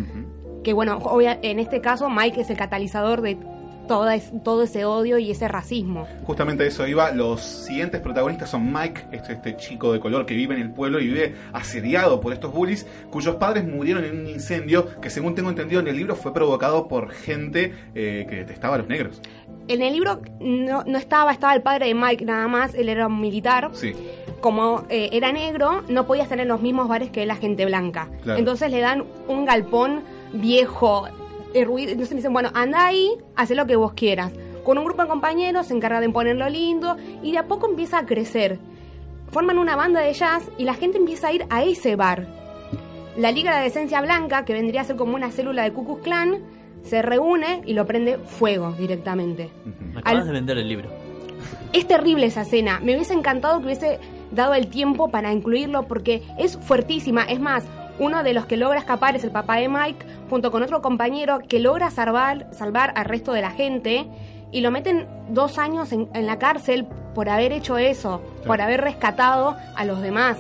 [0.65, 3.37] Que bueno, obvia- en este caso Mike es el catalizador de
[3.99, 6.07] toda es- todo ese odio y ese racismo.
[6.25, 7.11] Justamente eso iba.
[7.13, 10.99] Los siguientes protagonistas son Mike, este, este chico de color que vive en el pueblo
[11.01, 15.51] y vive asediado por estos bullies, cuyos padres murieron en un incendio que, según tengo
[15.51, 19.21] entendido en el libro, fue provocado por gente eh, que detestaba a los negros.
[19.69, 23.07] En el libro no, no estaba, estaba el padre de Mike nada más, él era
[23.07, 23.71] un militar.
[23.73, 23.93] Sí.
[24.41, 28.09] Como eh, era negro, no podía estar en los mismos bares que la gente blanca.
[28.23, 28.39] Claro.
[28.41, 30.03] Entonces le dan un galpón
[30.33, 31.07] viejo,
[31.55, 31.93] eh, ruido.
[31.93, 34.33] Entonces le dicen, bueno, anda ahí, haz lo que vos quieras.
[34.65, 37.99] Con un grupo de compañeros se encarga de ponerlo lindo y de a poco empieza
[37.99, 38.59] a crecer.
[39.31, 42.27] Forman una banda de jazz y la gente empieza a ir a ese bar.
[43.17, 46.03] La Liga de Decencia Blanca, que vendría a ser como una célula de Ku Klux
[46.03, 46.39] Klan,
[46.83, 49.51] se reúne y lo prende fuego directamente.
[49.93, 50.89] Me acabas Al- de vender el libro.
[51.73, 52.81] Es terrible esa escena.
[52.83, 53.99] Me hubiese encantado que hubiese
[54.31, 57.25] dado el tiempo para incluirlo porque es fuertísima.
[57.25, 57.65] Es más,
[57.99, 61.41] uno de los que logra escapar es el papá de Mike, junto con otro compañero
[61.47, 64.07] que logra salvar, salvar al resto de la gente
[64.51, 68.81] y lo meten dos años en, en la cárcel por haber hecho eso, por haber
[68.81, 70.39] rescatado a los demás.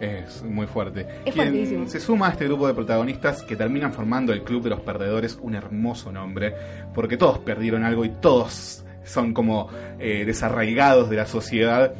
[0.00, 1.06] Es muy fuerte.
[1.26, 4.70] Es Quien se suma a este grupo de protagonistas que terminan formando el Club de
[4.70, 6.54] los Perdedores, un hermoso nombre,
[6.94, 11.92] porque todos perdieron algo y todos son como eh, desarraigados de la sociedad.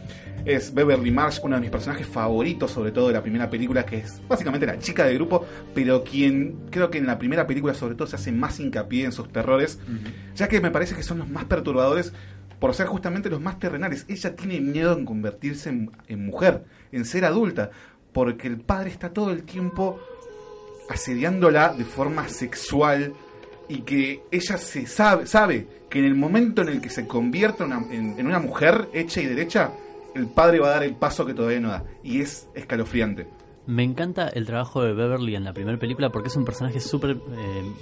[0.44, 3.98] Es Beverly Marsh, uno de mis personajes favoritos, sobre todo de la primera película, que
[3.98, 5.44] es básicamente la chica del grupo,
[5.74, 9.12] pero quien creo que en la primera película sobre todo se hace más hincapié en
[9.12, 9.78] sus terrores,
[10.34, 12.12] ya que me parece que son los más perturbadores
[12.58, 14.04] por ser justamente los más terrenales.
[14.08, 17.70] Ella tiene miedo en convertirse en, en mujer, en ser adulta,
[18.12, 19.98] porque el padre está todo el tiempo
[20.88, 23.12] asediándola de forma sexual
[23.68, 27.64] y que ella se sabe, sabe que en el momento en el que se convierta
[27.64, 29.70] en una, en- en una mujer hecha y derecha,
[30.14, 31.84] el padre va a dar el paso que todavía no da.
[32.02, 33.26] Y es escalofriante.
[33.66, 37.10] Me encanta el trabajo de Beverly en la primera película porque es un personaje súper...
[37.10, 37.72] eh,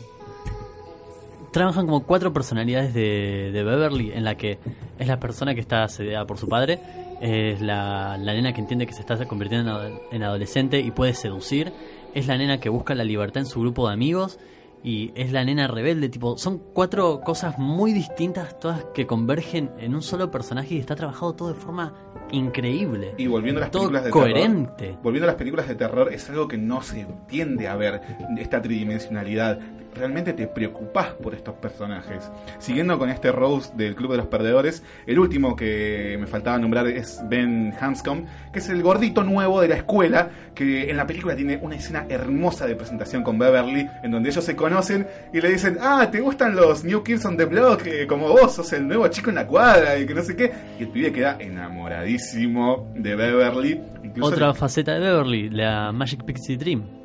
[1.50, 4.58] trabajan como cuatro personalidades de, Beverly en la que
[4.98, 6.78] es la persona que está asediada por su padre,
[7.20, 11.72] es la, nena que entiende que se está convirtiendo en, en adolescente y puede seducir,
[12.14, 14.38] es la nena que busca la libertad en su grupo de amigos
[14.82, 19.94] y es la nena rebelde, tipo, son cuatro cosas muy distintas todas que convergen en
[19.94, 21.94] un solo personaje y está trabajado todo de forma
[22.32, 23.14] increíble.
[23.16, 24.84] Y volviendo a las todo películas de coherente.
[24.86, 25.02] terror.
[25.02, 28.00] Volviendo a las películas de terror, es algo que no se tiende a ver,
[28.38, 29.58] esta tridimensionalidad.
[29.94, 32.30] Realmente te preocupás por estos personajes.
[32.58, 36.86] Siguiendo con este Rose del Club de los Perdedores, el último que me faltaba nombrar
[36.86, 41.34] es Ben Hanscom, que es el gordito nuevo de la escuela, que en la película
[41.34, 45.50] tiene una escena hermosa de presentación con Beverly, en donde ellos se conocen y le
[45.50, 47.86] dicen, ah, ¿te gustan los New Kids on the Block?
[47.86, 50.52] Eh, como vos, sos el nuevo chico en la cuadra, y que no sé qué.
[50.78, 53.80] Y el pibe queda enamoradísimo de Beverly.
[54.02, 56.97] Incluso Otra faceta de Beverly, la Magic Pixie Dream.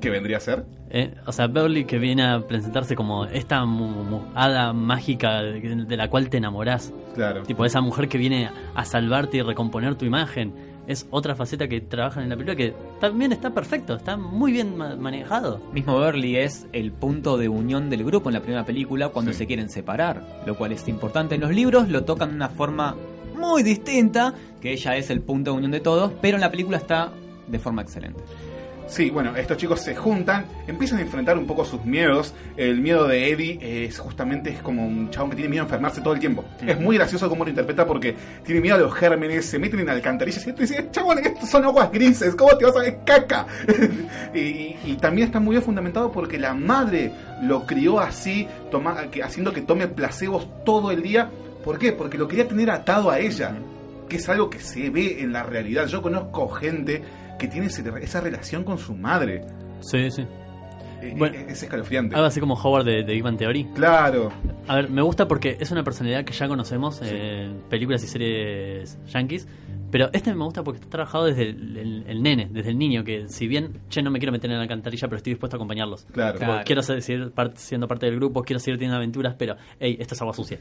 [0.00, 0.64] ¿Qué vendría a ser?
[0.90, 5.60] Eh, o sea, Beverly que viene a presentarse como esta mu- mu- hada mágica de,
[5.86, 6.92] de la cual te enamorás.
[7.14, 7.42] Claro.
[7.42, 10.52] Tipo, esa mujer que viene a salvarte y recomponer tu imagen.
[10.86, 14.76] Es otra faceta que trabajan en la película que también está perfecto, está muy bien
[14.76, 15.60] ma- manejado.
[15.72, 19.38] Mismo Beverly es el punto de unión del grupo en la primera película cuando Sí.
[19.38, 21.36] se quieren separar, lo cual es importante.
[21.36, 22.96] En los libros lo tocan de una forma
[23.38, 26.78] muy distinta, que ella es el punto de unión de todos, pero en la película
[26.78, 27.12] está
[27.46, 28.20] de forma excelente.
[28.90, 32.34] Sí, bueno, estos chicos se juntan, empiezan a enfrentar un poco sus miedos.
[32.56, 36.00] El miedo de Eddie es justamente es como un chabón que tiene miedo a enfermarse
[36.00, 36.44] todo el tiempo.
[36.66, 39.90] Es muy gracioso cómo lo interpreta porque tiene miedo a los gérmenes, se meten en
[39.90, 43.46] alcantarillas y te dice, chabón, estos son aguas grises, ¿cómo te vas a ver caca?
[44.34, 47.12] y, y- y también está muy bien fundamentado porque la madre
[47.42, 51.30] lo crió así, toma- que, haciendo que tome placebos todo el día.
[51.64, 51.92] ¿Por qué?
[51.92, 53.52] Porque lo quería tener atado a ella,
[54.08, 55.86] que es algo que se ve en la realidad.
[55.86, 57.02] Yo conozco gente
[57.40, 59.44] que tiene ese- esa relación con su madre.
[59.80, 60.22] Sí, sí.
[61.02, 62.14] Eh, Bueno, eh, es escalofriante.
[62.14, 63.64] Algo así como Howard de, de Big Bang Theory.
[63.74, 64.30] Claro.
[64.68, 68.98] A ver, me gusta porque es una personalidad que ya conocemos en películas y series
[69.06, 69.48] yankees.
[69.90, 73.02] Pero este me gusta porque está trabajado desde el, el- el nene, desde el niño,
[73.02, 75.58] que si bien, che, no me quiero meter en la alcantarilla, pero estoy dispuesto a
[75.58, 76.04] acompañarlos.
[76.12, 76.38] Claro.
[76.64, 80.20] Quiero ser- seguir siendo parte del grupo, quiero seguir teniendo aventuras, pero, hey, esto es
[80.20, 80.58] agua sucia.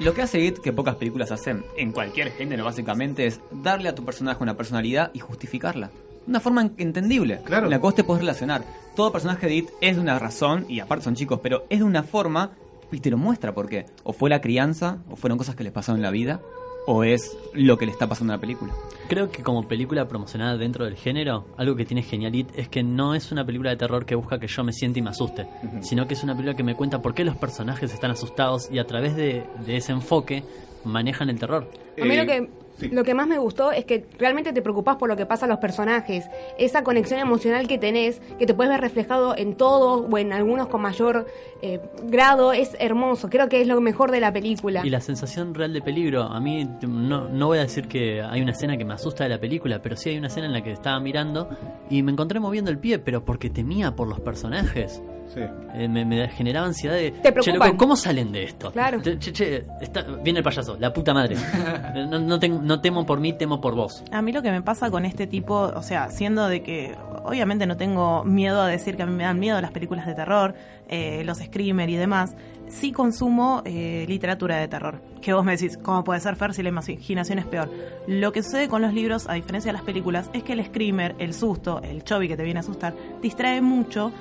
[0.00, 3.94] Lo que hace It, que pocas películas hacen, en cualquier género básicamente, es darle a
[3.94, 5.90] tu personaje una personalidad y justificarla.
[6.26, 7.66] Una forma en- entendible, Claro.
[7.66, 8.62] en la que vos te podés relacionar.
[8.94, 11.84] Todo personaje de It es de una razón, y aparte son chicos, pero es de
[11.84, 12.52] una forma
[12.92, 13.86] y te lo muestra por qué.
[14.04, 16.40] O fue la crianza, o fueron cosas que les pasaron en la vida,
[16.88, 18.72] o es lo que le está pasando en la película.
[19.08, 22.82] Creo que como película promocionada dentro del género, algo que tiene genial It es que
[22.84, 25.48] no es una película de terror que busca que yo me sienta y me asuste,
[25.80, 28.78] sino que es una película que me cuenta por qué los personajes están asustados y
[28.78, 30.44] a través de, de ese enfoque
[30.84, 31.68] manejan el terror.
[32.00, 32.48] A mí lo que
[32.90, 35.48] Lo que más me gustó es que realmente te preocupás por lo que pasa a
[35.48, 36.28] los personajes.
[36.58, 40.68] Esa conexión emocional que tenés, que te puedes ver reflejado en todos o en algunos
[40.68, 41.26] con mayor
[41.62, 43.28] eh, grado, es hermoso.
[43.30, 44.82] Creo que es lo mejor de la película.
[44.84, 48.40] Y la sensación real de peligro, a mí no, no voy a decir que hay
[48.42, 50.62] una escena que me asusta de la película, pero sí hay una escena en la
[50.62, 51.48] que estaba mirando
[51.90, 55.02] y me encontré moviendo el pie, pero porque temía por los personajes.
[55.36, 55.42] Sí.
[55.74, 57.10] Eh, me, me generaba ansiedad de.
[57.10, 57.68] Te "Che, preocupan.
[57.68, 58.72] loco, ¿Cómo salen de esto?
[58.72, 59.02] Claro.
[59.02, 61.36] Che, che, che, está- viene el payaso, la puta madre.
[62.08, 64.02] no, no, ten- no temo por mí, temo por vos.
[64.10, 66.94] A mí lo que me pasa con este tipo, o sea, siendo de que
[67.24, 70.14] obviamente no tengo miedo a decir que a mí me dan miedo las películas de
[70.14, 70.54] terror,
[70.88, 72.34] eh, los screamer y demás,
[72.68, 75.02] sí consumo eh, literatura de terror.
[75.20, 77.70] Que vos me decís, ¿cómo puede ser Fer si la imaginación es peor?
[78.06, 81.14] Lo que sucede con los libros, a diferencia de las películas, es que el screamer,
[81.18, 84.12] el susto, el chovi que te viene a asustar, distrae mucho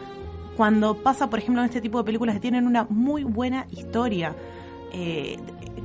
[0.56, 4.36] cuando pasa, por ejemplo, en este tipo de películas que tienen una muy buena historia.
[4.98, 5.38] eh,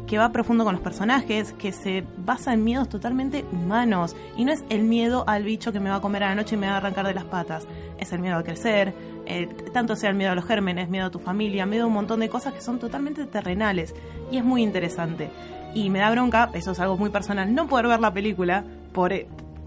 [0.06, 4.16] que va profundo con los personajes, que se basa en miedos totalmente humanos.
[4.36, 6.56] Y no es el miedo al bicho que me va a comer a la noche
[6.56, 7.64] y me va a arrancar de las patas.
[7.96, 8.92] Es el miedo a crecer,
[9.26, 11.92] eh, tanto sea el miedo a los gérmenes, miedo a tu familia, miedo a un
[11.92, 13.94] montón de cosas que son totalmente terrenales.
[14.32, 15.30] Y es muy interesante.
[15.74, 19.12] Y me da bronca, eso es algo muy personal, no poder ver la película por...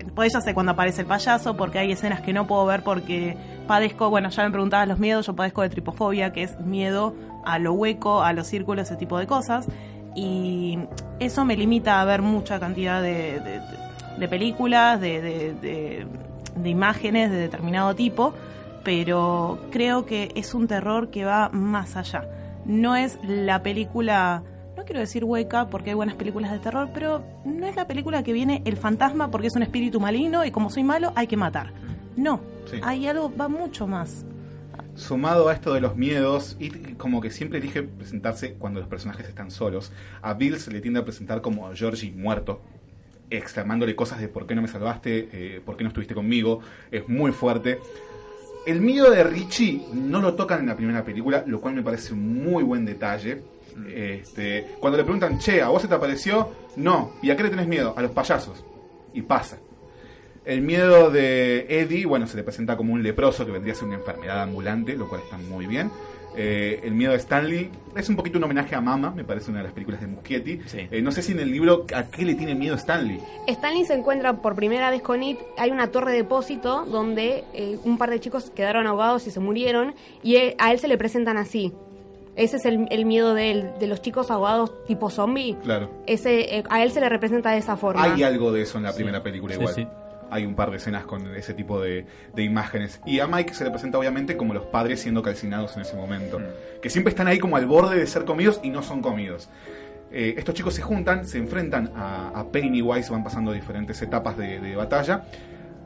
[0.04, 3.38] por ella sé cuando aparece el payaso, porque hay escenas que no puedo ver porque
[3.68, 7.14] padezco, bueno, ya me preguntabas los miedos, yo padezco de tripofobia, que es miedo
[7.46, 9.68] a lo hueco, a los círculos, ese tipo de cosas.
[10.16, 10.80] Y
[11.20, 13.62] eso me limita a ver mucha cantidad de, de-
[14.18, 16.06] de películas, de-
[16.56, 18.34] de imágenes de determinado tipo,
[18.84, 22.26] pero creo que es un terror que va más allá.
[22.66, 24.44] No es la película,
[24.84, 28.22] no quiero decir hueca porque hay buenas películas de terror, pero no es la película
[28.22, 31.38] que viene el fantasma porque es un espíritu maligno y como soy malo hay que
[31.38, 31.72] matar.
[32.18, 32.80] No, Sí.
[32.84, 34.26] hay algo, va mucho más.
[34.96, 39.26] Sumado a esto de los miedos, y como que siempre elige presentarse cuando los personajes
[39.30, 42.60] están solos, a Bill se le tiende a presentar como a Georgie muerto,
[43.30, 46.60] exclamándole cosas de por qué no me salvaste, eh, por qué no estuviste conmigo,
[46.92, 47.80] es muy fuerte.
[48.66, 52.14] El miedo de Richie no lo tocan en la primera película, lo cual me parece
[52.14, 53.42] un muy buen detalle.
[53.94, 56.50] Este, cuando le preguntan, che, ¿a vos se te apareció?
[56.76, 57.14] No.
[57.22, 57.94] ¿Y a qué le tenés miedo?
[57.98, 58.64] A los payasos.
[59.14, 59.58] Y pasa.
[60.46, 63.88] El miedo de Eddie, bueno, se le presenta como un leproso que vendría a ser
[63.88, 65.90] una enfermedad ambulante, lo cual está muy bien.
[66.36, 69.60] Eh, el miedo de Stanley es un poquito un homenaje a Mama, me parece una
[69.60, 70.60] de las películas de Muschietti.
[70.74, 73.20] Eh, no sé si en el libro a qué le tiene miedo Stanley.
[73.48, 75.38] Stanley se encuentra por primera vez con It.
[75.58, 79.40] Hay una torre de depósito donde eh, un par de chicos quedaron ahogados y se
[79.40, 79.94] murieron.
[80.24, 81.72] Y él- a él se le presentan así.
[82.36, 85.56] Ese es el, el miedo de él, de los chicos ahogados tipo zombie.
[85.64, 85.90] Claro.
[86.08, 88.04] Ese, eh, a él se le representa de esa forma.
[88.04, 89.74] Hay algo de eso en la primera película igual.
[89.74, 89.88] sí.
[90.32, 93.00] Hay un par de escenas con ese tipo de, de imágenes.
[93.06, 96.42] Y a Mike se le presenta obviamente como los padres siendo calcinados en ese momento.
[96.82, 99.48] Que siempre están ahí como al borde de ser comidos y no son comidos.
[100.12, 104.60] Eh, estos chicos se juntan, se enfrentan a, a Pennywise, van pasando diferentes etapas de,
[104.60, 105.24] de batalla.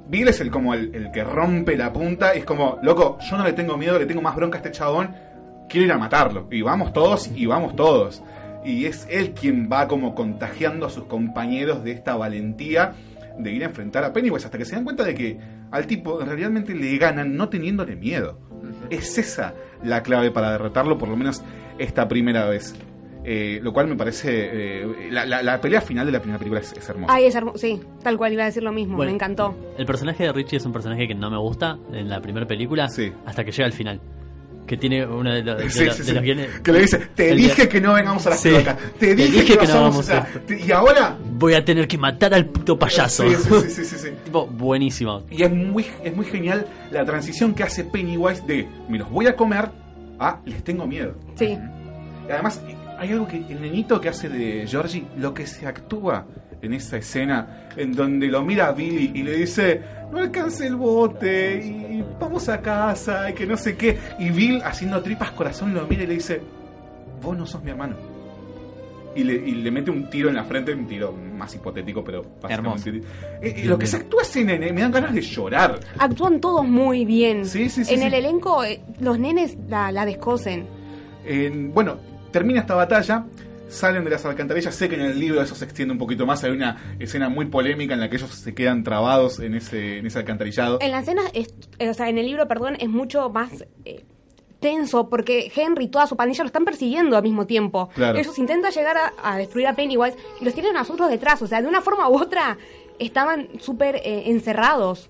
[0.08, 3.38] Bill es el como el, el que rompe la punta y es como, loco, yo
[3.38, 5.14] no le tengo miedo, le tengo más bronca a este chabón,
[5.70, 6.48] quiero ir a matarlo.
[6.52, 8.22] Y vamos todos y vamos todos.
[8.66, 12.94] Y es él quien va como contagiando a sus compañeros de esta valentía
[13.38, 15.38] de ir a enfrentar a Pennywise hasta que se dan cuenta de que
[15.72, 18.40] al tipo realmente le ganan no teniéndole miedo.
[18.90, 19.54] Es esa
[19.84, 21.44] la clave para derrotarlo, por lo menos
[21.78, 22.76] esta primera vez.
[23.30, 24.30] Eh, lo cual me parece...
[24.82, 27.14] eh, la, la- la pelea final de la primera película es, es hermosa.
[27.14, 27.58] Ay, es hermoso.
[27.58, 28.96] Sí, tal cual iba a decir lo mismo.
[28.96, 29.12] Bueno.
[29.12, 29.54] Me encantó.
[29.78, 32.86] El personaje de Richie es un personaje que no me gusta en la primera película
[33.26, 34.00] hasta que llega al final.
[34.68, 36.14] Que tiene uno de de Sí, los- sí, de sí.
[36.14, 38.50] los guiones- Que le dice, te el dije que no vengamos a la Sí.
[38.50, 38.78] cloaca.
[39.00, 40.18] Te dije, que, que no vamos a...
[40.20, 41.18] a- te- Y ahora...
[41.32, 43.24] Voy a tener que matar al puto payaso.
[43.30, 44.10] Sí, sí, sí, sí, sí, sí.
[44.26, 45.24] tipo, buenísimo.
[45.32, 49.28] Y es muy, es muy genial la transición que hace Pennywise de me los voy
[49.28, 49.70] a comer
[50.20, 51.16] a les tengo miedo.
[51.36, 51.58] Sí.
[52.28, 52.62] Y además,
[53.00, 56.26] hay algo que el nenito que hace de Georgie, lo que se actúa
[56.62, 59.80] en esa escena en donde lo mira a Billy y le dice,
[60.12, 63.98] no alcance el bote y vamos a casa y que no sé qué.
[64.20, 66.42] Y Bill, haciendo tripas corazón, lo mira y le dice,
[67.22, 67.96] vos no sos mi hermano.
[69.16, 72.24] Y le, y le mete un tiro en la frente, un tiro más hipotético, pero
[72.40, 72.90] básicamente.
[73.42, 75.80] Eh, eh, lo que se actúa ese nene, me dan ganas de llorar.
[75.98, 77.44] Actúan todos muy bien.
[77.46, 78.06] Sí, sí, sí, En sí.
[78.06, 80.68] el elenco, eh, los nenes la, la descosen.
[81.26, 81.98] En- bueno,
[82.32, 83.26] termina esta batalla,
[83.68, 84.76] salen de las alcantarillas.
[84.76, 86.44] Sé que en el libro eso se extiende un poquito más.
[86.44, 90.06] Hay una escena muy polémica en la que ellos se quedan trabados en ese, en
[90.06, 90.80] ese alcantarillado.
[90.82, 94.06] En la escena, es, eh, o sea, en el libro, perdón, es mucho más eh,
[94.60, 97.90] tenso porque Henry y toda su pandilla lo están persiguiendo al mismo tiempo.
[97.96, 98.18] Claro.
[98.18, 101.42] Ellos intentan llegar a, a destruir a Pennywise y los tienen a nosotros detrás.
[101.42, 102.58] O sea, de una forma u otra
[103.00, 105.10] estaban súper eh, encerrados.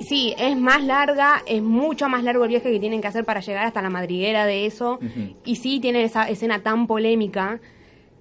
[0.00, 3.40] Sí, es más larga, es mucho más largo el viaje que tienen que hacer para
[3.40, 4.98] llegar hasta la madriguera de eso.
[5.44, 7.60] Y sí, tienen esa escena tan polémica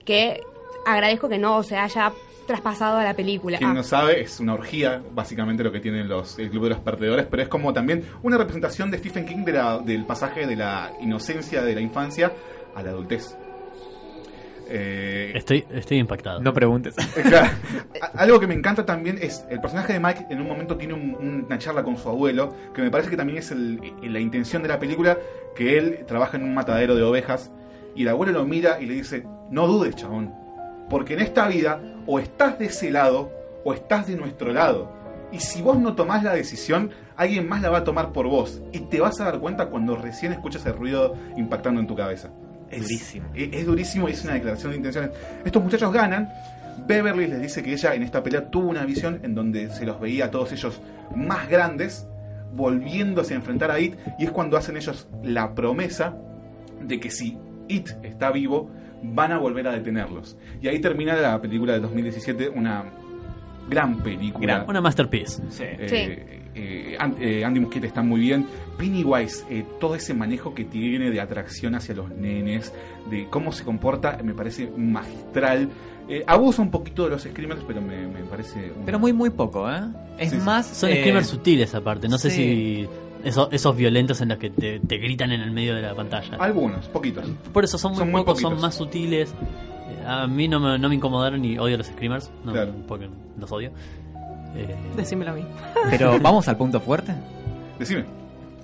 [0.06, 0.42] que
[0.86, 2.12] agradezco que no se haya
[2.48, 3.58] traspasado a la película.
[3.60, 3.74] Quien Ah.
[3.76, 7.28] no sabe, es una orgía, básicamente lo que tienen los, el Club de los Perdedores,
[7.30, 10.92] pero es como también una representación de Stephen King de la- del pasaje de la
[11.00, 12.34] inocencia de la infancia
[12.76, 13.38] a la adultez.
[14.72, 16.40] Eh, Estoy, estoy impactado.
[16.42, 16.96] No preguntes.
[17.24, 17.48] Claro.
[18.02, 20.94] A- Algo que me encanta también es el personaje de Mike en un momento tiene
[20.94, 24.62] un- una charla con su abuelo, que me parece que también es el- la intención
[24.62, 25.18] de la película,
[25.56, 27.52] que él trabaja en un matadero de ovejas
[27.96, 30.34] y el abuelo lo mira y le dice, no dudes, chabón,
[30.90, 33.32] porque en esta vida o estás de ese lado
[33.64, 34.98] o estás de nuestro lado.
[35.32, 38.62] Y si vos no tomás la decisión, alguien más la va a tomar por vos.
[38.72, 42.32] Y te vas a dar cuenta cuando recién escuchas el ruido impactando en tu cabeza.
[42.72, 43.30] Es durísimo.
[43.36, 45.12] Es, es durísimo y es una declaración de intenciones.
[45.46, 46.30] Estos muchachos ganan.
[46.88, 50.00] Beverly les dice que ella en esta pelea tuvo una visión en donde se los
[50.00, 50.82] veía a todos ellos
[51.16, 52.08] más grandes,
[52.54, 53.96] volviéndose a enfrentar a It.
[54.18, 56.16] Y es cuando hacen ellos la promesa
[56.82, 57.38] de que si
[57.68, 58.70] It está vivo,
[59.04, 60.38] van a volver a detenerlos.
[60.62, 62.86] Y ahí termina la película de 2017, una
[63.70, 64.56] gran película.
[64.58, 65.42] Gran- una masterpiece.
[65.60, 68.46] Eh, eh, An- eh, Andy Muschietti está muy bien.
[68.78, 72.74] Pennywise, eh, todo ese manejo que tiene de atracción hacia los nenes,
[73.10, 75.70] de cómo se comporta, me parece magistral.
[76.08, 78.72] Eh, abusa un poquito de los screamers, pero me, me parece...
[78.76, 79.82] un- Pero muy, muy poco, ¿eh?
[80.18, 80.46] Es Sí, sí.
[80.46, 80.66] más.
[80.66, 82.08] Son eh, screamers sutiles aparte.
[82.08, 82.88] No sé si
[83.24, 86.38] esos, esos violentos en los que te, te gritan en el medio de la pantalla.
[86.40, 87.26] Algunos, poquitos.
[87.54, 89.30] Por eso son muy Son muy pocos, son más sutiles.
[89.32, 92.32] Eh, A mí no me, no me incomodaron y odio los screamers.
[92.44, 92.74] No, Claro.
[92.88, 93.08] Porque
[93.38, 93.72] los odio.
[94.56, 95.46] Eh, Decímelo a mí.
[95.90, 97.14] Pero vamos al punto fuerte.
[97.78, 98.06] Decime.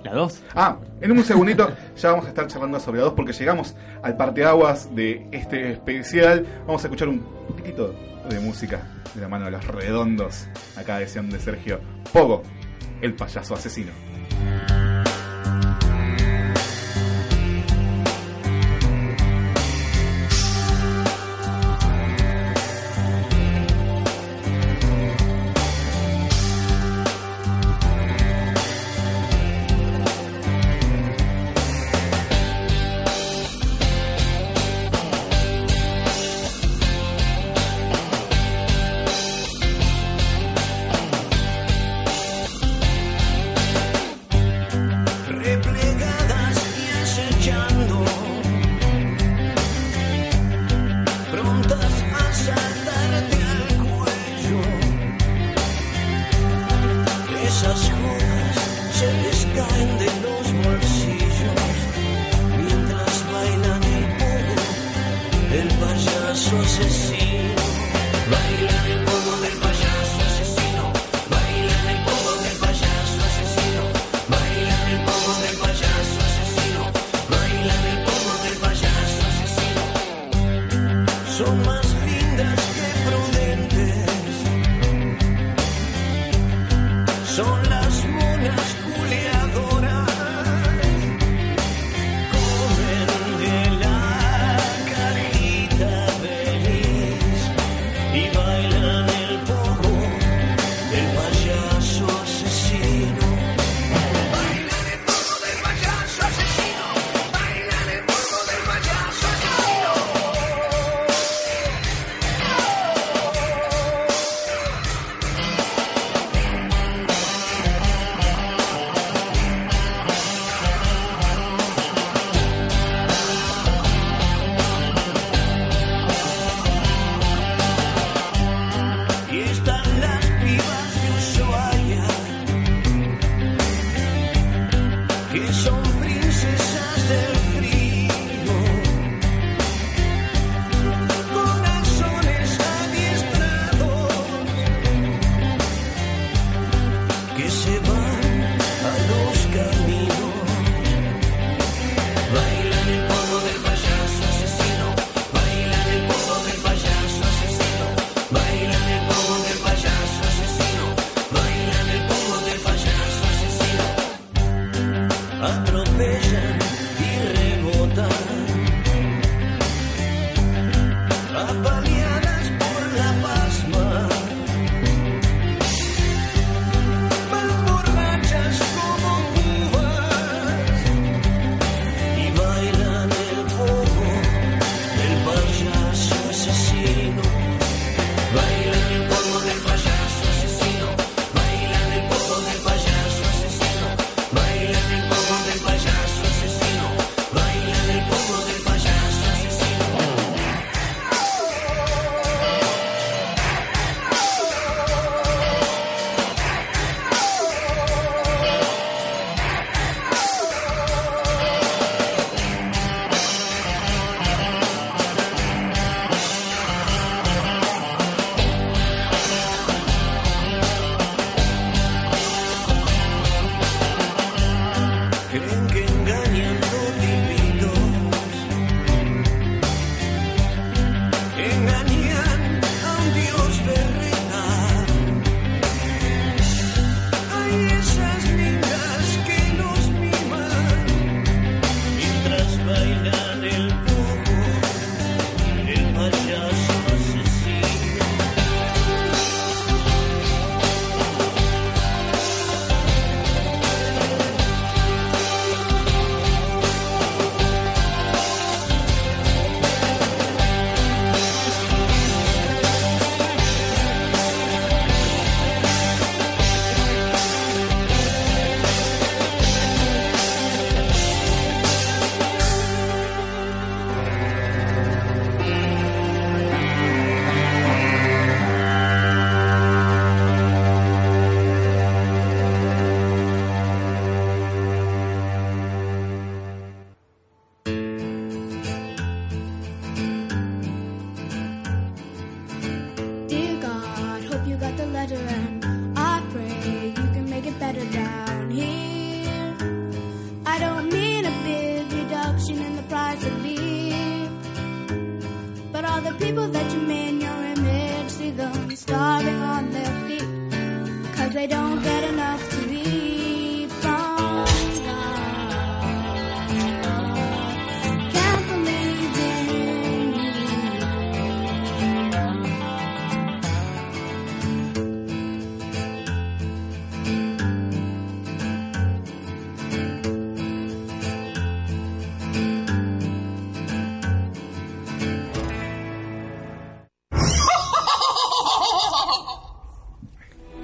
[0.02, 0.42] La 2.
[0.54, 4.16] Ah, en un segundito ya vamos a estar charlando sobre la 2 porque llegamos al
[4.16, 6.46] parteaguas de este especial.
[6.66, 7.92] Vamos a escuchar un poquitito
[8.28, 8.82] de música
[9.14, 10.46] de la mano de los redondos.
[10.76, 11.80] Acá decían de Sergio
[12.12, 12.42] Pogo,
[13.00, 13.90] el payaso asesino.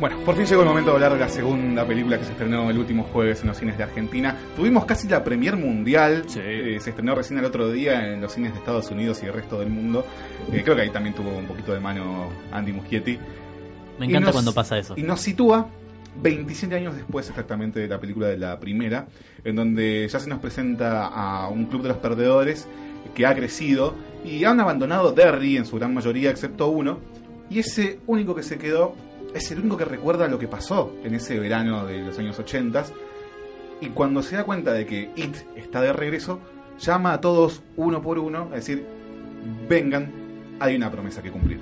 [0.02, 2.68] Bueno, por fin llegó el momento de hablar de la segunda película que se estrenó
[2.68, 4.36] el último jueves en los cines de Argentina.
[4.56, 6.24] Tuvimos casi la premier mundial.
[6.34, 9.32] Eh, se estrenó recién el otro día en los cines de Estados Unidos y el
[9.32, 10.04] resto del mundo.
[10.52, 13.16] Eh, creo que ahí también tuvo un poquito de mano Andy Muschietti.
[14.00, 14.94] Me encanta nos- cuando pasa eso.
[14.96, 15.68] Y nos sitúa
[16.20, 19.06] 27 años después exactamente de la película de la primera,
[19.44, 22.66] en donde ya se nos presenta a un club de los perdedores
[23.14, 26.98] que ha crecido y han abandonado Derry en su gran mayoría, excepto uno,
[27.48, 28.96] y ese único que se quedó
[29.34, 32.84] es el único que recuerda lo que pasó en ese verano de los años 80
[33.80, 36.40] y cuando se da cuenta de que It está de regreso,
[36.78, 38.86] llama a todos uno por uno a decir,
[39.68, 40.12] vengan,
[40.60, 41.60] hay una promesa que cumplir.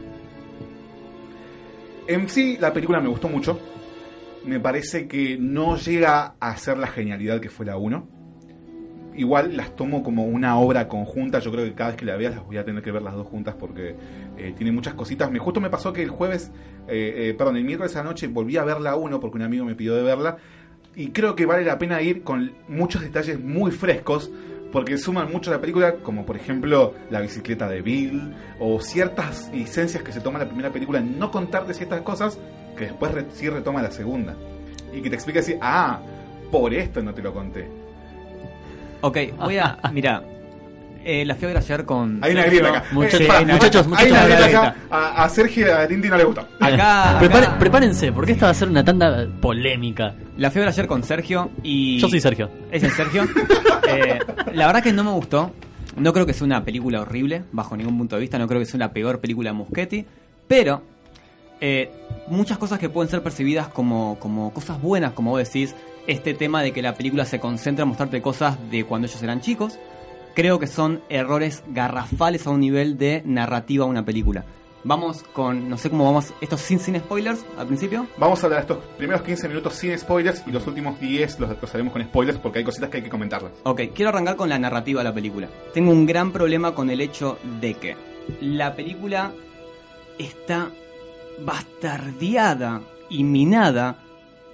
[2.06, 3.58] En sí, la película me gustó mucho.
[4.44, 8.19] Me parece que no llega a ser la genialidad que fue la 1.
[9.20, 11.40] Igual las tomo como una obra conjunta.
[11.40, 13.12] Yo creo que cada vez que la veas las voy a tener que ver las
[13.12, 13.94] dos juntas porque
[14.38, 15.30] eh, tiene muchas cositas.
[15.30, 16.50] Me justo me pasó que el jueves,
[16.88, 19.42] eh, eh, perdón, el miércoles a la noche volví a ver la 1 porque un
[19.42, 20.38] amigo me pidió de verla.
[20.96, 24.30] Y creo que vale la pena ir con muchos detalles muy frescos
[24.72, 29.50] porque suman mucho a la película, como por ejemplo la bicicleta de Bill, o ciertas
[29.52, 32.38] licencias que se toma la primera película no contarte ciertas cosas
[32.74, 34.34] que después sí retoma la segunda.
[34.94, 36.00] Y que te explica así, ah,
[36.50, 37.79] por esto no te lo conté.
[39.00, 39.78] Ok, voy a.
[39.92, 40.22] Mira,
[41.04, 42.18] eh, la fui a ver ayer con.
[42.22, 42.84] Hay una grieta acá.
[42.92, 44.76] Muchachos, Eh, muchachos, hay muchachos, una hay una grieta acá.
[44.90, 46.46] A, a Sergio y a Tinti no le gustó.
[46.60, 47.18] Acá.
[47.20, 50.14] Prepare- prepárense, porque esta va a ser una tanda polémica.
[50.36, 51.98] La fui a ver ayer con Sergio y.
[51.98, 52.50] Yo soy Sergio.
[52.70, 53.24] Es el Sergio.
[53.92, 54.20] Eh,
[54.52, 55.50] la verdad que no me gustó.
[55.96, 58.38] No creo que sea una película horrible, bajo ningún punto de vista.
[58.38, 60.06] No creo que sea la peor película de Muschetti.
[60.46, 60.82] Pero
[61.60, 61.90] eh,
[62.28, 65.74] muchas cosas que pueden ser percibidas como, como cosas buenas, como vos decís.
[66.10, 69.40] Este tema de que la película se concentra en mostrarte cosas de cuando ellos eran
[69.40, 69.78] chicos.
[70.34, 74.44] Creo que son errores garrafales a un nivel de narrativa a una película.
[74.82, 78.08] Vamos con, no sé cómo vamos, esto sin, sin spoilers al principio.
[78.18, 81.62] Vamos a hablar de estos primeros 15 minutos sin spoilers y los últimos 10 los,
[81.62, 83.52] los haremos con spoilers porque hay cositas que hay que comentarlas.
[83.62, 85.48] Ok, quiero arrancar con la narrativa de la película.
[85.72, 87.96] Tengo un gran problema con el hecho de que
[88.40, 89.30] la película
[90.18, 90.70] está
[91.38, 93.96] bastardeada y minada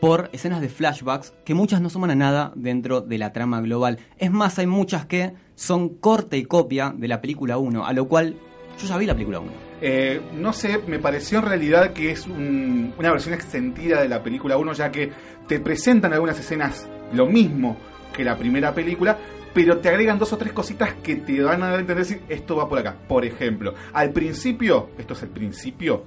[0.01, 3.99] por escenas de flashbacks que muchas no suman a nada dentro de la trama global.
[4.19, 8.07] Es más, hay muchas que son corte y copia de la película 1, a lo
[8.07, 8.37] cual
[8.81, 9.51] yo ya vi la película 1.
[9.81, 14.23] Eh, no sé, me pareció en realidad que es un- una versión extendida de la
[14.23, 15.11] película 1, ya que
[15.47, 17.77] te presentan algunas escenas lo mismo
[18.15, 19.17] que la primera película,
[19.55, 22.19] pero te agregan dos o tres cositas que te van a dar a entender si
[22.29, 22.97] esto va por acá.
[23.09, 26.05] Por ejemplo, al principio, esto es el principio,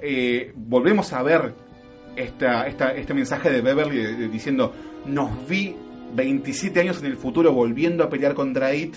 [0.00, 1.54] eh, volvemos a ver
[2.16, 4.72] esta, esta- este mensaje de Beverly diciendo,
[5.06, 5.74] nos vi
[6.14, 8.96] 27 años en el futuro volviendo a pelear contra It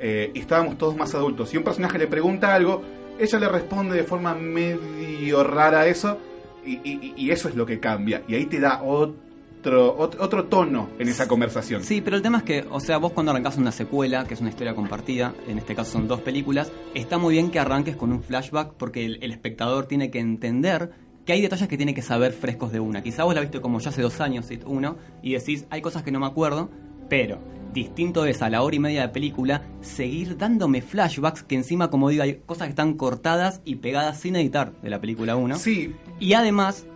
[0.00, 1.52] eh, y estábamos todos más adultos.
[1.54, 2.82] Y un personaje le pregunta algo,
[3.18, 6.18] ella le responde de forma medio rara a eso
[6.66, 8.22] y, eso es lo que cambia.
[8.26, 11.82] Y ahí te da otro, otro, tono en esa conversación.
[11.84, 14.40] Sí, pero el tema es que, o sea, vos cuando arrancás una secuela, que es
[14.40, 18.12] una historia compartida, en este caso son dos películas, está muy bien que arranques con
[18.12, 20.90] un flashback porque el espectador tiene que entender
[21.24, 23.02] que hay detalles que tiene que saber frescos de una.
[23.02, 26.02] Quizá vos la viste como ya hace dos años, It uno, y decís, hay cosas
[26.02, 26.70] que no me acuerdo,
[27.08, 27.38] pero
[27.72, 32.08] distinto es a la hora y media de película seguir dándome flashbacks que encima, como
[32.08, 35.56] digo, hay cosas que están cortadas y pegadas sin editar de la película 1.
[35.58, 35.92] Sí.
[36.20, 36.86] Y además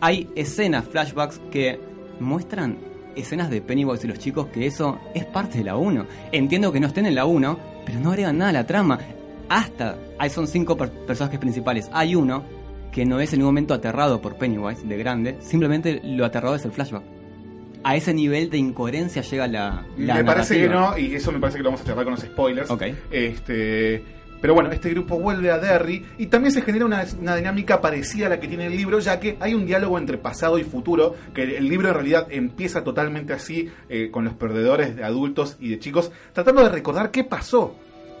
[0.00, 1.80] hay escenas, flashbacks que
[2.20, 2.76] muestran
[3.16, 6.06] escenas de Pennywise y los chicos que eso es parte de la 1.
[6.30, 8.98] Entiendo que no estén en la 1, pero no agregan nada a la trama.
[9.48, 11.88] Hasta, ahí son cinco per- personajes principales.
[11.92, 12.44] Hay uno
[12.92, 16.64] que no es en ningún momento aterrado por Pennywise de grande, simplemente lo aterrado es
[16.64, 17.02] el flashback.
[17.84, 21.38] A ese nivel de incoherencia llega la, la me parece que no, y eso me
[21.38, 22.70] parece que lo vamos a charlar con los spoilers.
[22.70, 22.82] Ok.
[23.10, 24.02] Este,
[24.40, 28.26] pero bueno, este grupo vuelve a Derry y también se genera una, una dinámica parecida
[28.26, 31.16] a la que tiene el libro, ya que hay un diálogo entre pasado y futuro,
[31.34, 35.70] que el libro en realidad empieza totalmente así, eh, con los perdedores de adultos y
[35.70, 37.74] de chicos, tratando de recordar qué pasó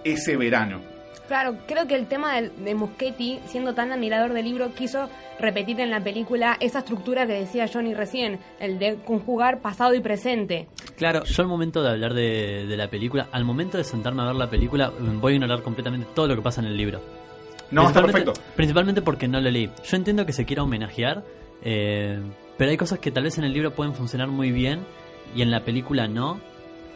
[0.04, 0.97] ese verano.
[1.28, 5.78] Claro, creo que el tema del- de, Muschetti, siendo tan admirador del libro, quiso repetir
[5.80, 10.66] en la película esa estructura que decía Johnny recién, el de conjugar pasado y presente.
[10.96, 11.22] Claro.
[11.24, 14.34] Yo al momento de hablar de, de la película, al momento de sentarme a ver
[14.36, 14.90] la película,
[15.20, 17.00] voy a ignorar completamente todo lo que pasa en el libro.
[17.70, 18.32] No, está perfecto.
[18.56, 19.70] Principalmente porque no lo leí.
[19.84, 21.22] Yo entiendo que se quiera homenajear,
[21.62, 22.18] eh,
[22.56, 24.80] pero hay cosas que tal vez en el libro pueden funcionar muy bien
[25.36, 26.40] y en la película no.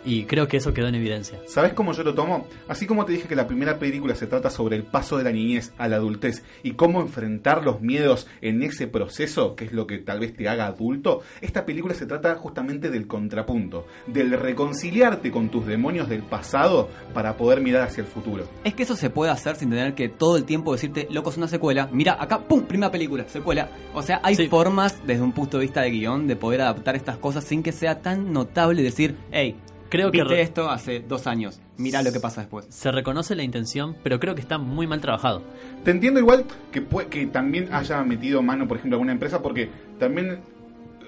[0.05, 1.41] Y creo que eso quedó en evidencia.
[1.47, 2.47] ¿Sabes cómo yo lo tomo?
[2.69, 5.33] Así como te dije que la primera película se trata sobre el paso de la
[5.33, 9.87] niñez a la adultez y cómo enfrentar los miedos en ese proceso, que es lo
[9.87, 15.31] que tal vez te haga adulto, esta película se trata justamente del contrapunto, del reconciliarte
[15.31, 18.45] con tus demonios del pasado para poder mirar hacia el futuro.
[18.65, 21.37] Es que eso se puede hacer sin tener que todo el tiempo decirte, loco, es
[21.37, 21.89] una secuela.
[21.93, 23.69] Mira, acá, pum, primera película, secuela.
[23.95, 27.19] O sea, hay formas desde un punto de vista de guion de poder adaptar estas
[27.19, 29.57] cosas sin que sea tan notable decir, hey,
[29.93, 32.67] Creo que viste re- esto hace dos años, mira lo que pasa después.
[32.71, 35.43] Se reconoce la intención, pero creo que está muy mal trabajado.
[35.85, 39.69] Te entiendo igual que, pue- que también haya metido mano, por ejemplo, alguna empresa, porque
[39.99, 40.41] también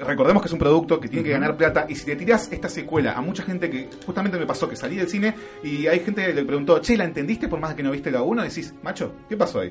[0.01, 2.69] recordemos que es un producto que tiene que ganar plata y si te tirás esta
[2.69, 6.27] secuela a mucha gente que justamente me pasó que salí del cine y hay gente
[6.27, 8.43] que le preguntó, che, ¿la entendiste por más que no viste la 1?
[8.43, 9.71] Decís, macho, ¿qué pasó ahí?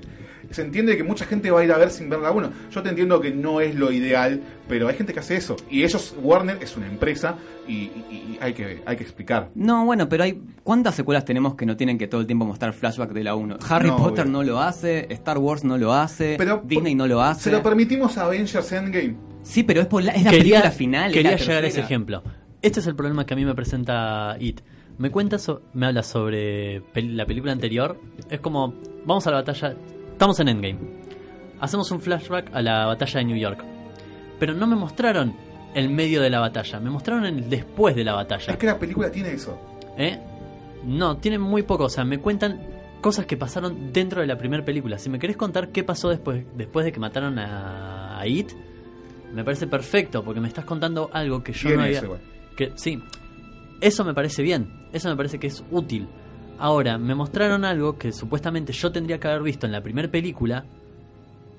[0.51, 2.51] Se entiende que mucha gente va a ir a ver sin ver la 1.
[2.71, 5.55] Yo te entiendo que no es lo ideal, pero hay gente que hace eso.
[5.69, 7.35] Y ellos, Warner es una empresa
[7.67, 9.49] y, y- y hay, que, hay que explicar.
[9.55, 12.73] No, bueno, pero hay ¿cuántas secuelas tenemos que no tienen que todo el tiempo mostrar
[12.73, 13.57] flashback de la 1?
[13.69, 14.31] Harry No, Potter obvio.
[14.33, 17.43] no lo hace, Star Wars no lo hace, Disney no lo hace.
[17.49, 19.15] ¿Se lo permitimos a Avengers Endgame?
[19.43, 21.11] Sí, pero es, por la, es la Quería- película final.
[21.11, 22.23] Quería la llegar a ese ejemplo.
[22.61, 24.61] Este es el problema que a mí me presenta It.
[24.97, 27.99] Me cuenta, so- me habla sobre pel- la película anterior.
[28.29, 28.75] Es como,
[29.05, 29.75] vamos a la batalla.
[30.13, 30.79] Estamos en Endgame.
[31.59, 33.63] Hacemos un flashback a la batalla de New York.
[34.39, 35.33] Pero no me mostraron
[35.73, 36.79] el medio de la batalla.
[36.79, 38.53] Me mostraron el después de la batalla.
[38.53, 39.59] Es que la película tiene eso.
[39.97, 40.19] ¿Eh?
[40.85, 41.85] No, tienen muy poco.
[41.85, 42.61] O sea, me cuentan
[43.01, 44.97] cosas que pasaron dentro de la primera película.
[44.97, 48.51] Si me querés contar qué pasó después, después de que mataron a, a It,
[49.33, 51.99] me parece perfecto, porque me estás contando algo que yo Tiene no había.
[51.99, 52.17] eso.
[52.55, 53.01] Que, sí,
[53.81, 54.87] eso me parece bien.
[54.93, 56.07] Eso me parece que es útil.
[56.59, 60.65] Ahora, me mostraron algo que supuestamente yo tendría que haber visto en la primera película.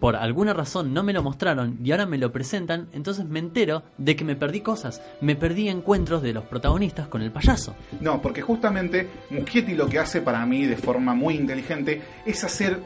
[0.01, 3.83] Por alguna razón no me lo mostraron y ahora me lo presentan, entonces me entero
[3.97, 5.01] de que me perdí cosas.
[5.21, 7.75] Me perdí encuentros de los protagonistas con el payaso.
[8.01, 12.81] No, porque justamente Muschietti lo que hace para mí de forma muy inteligente es hacer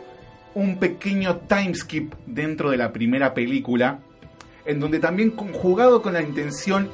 [0.55, 4.01] un pequeño time skip dentro de la primera película,
[4.65, 6.89] en donde también conjugado con la intención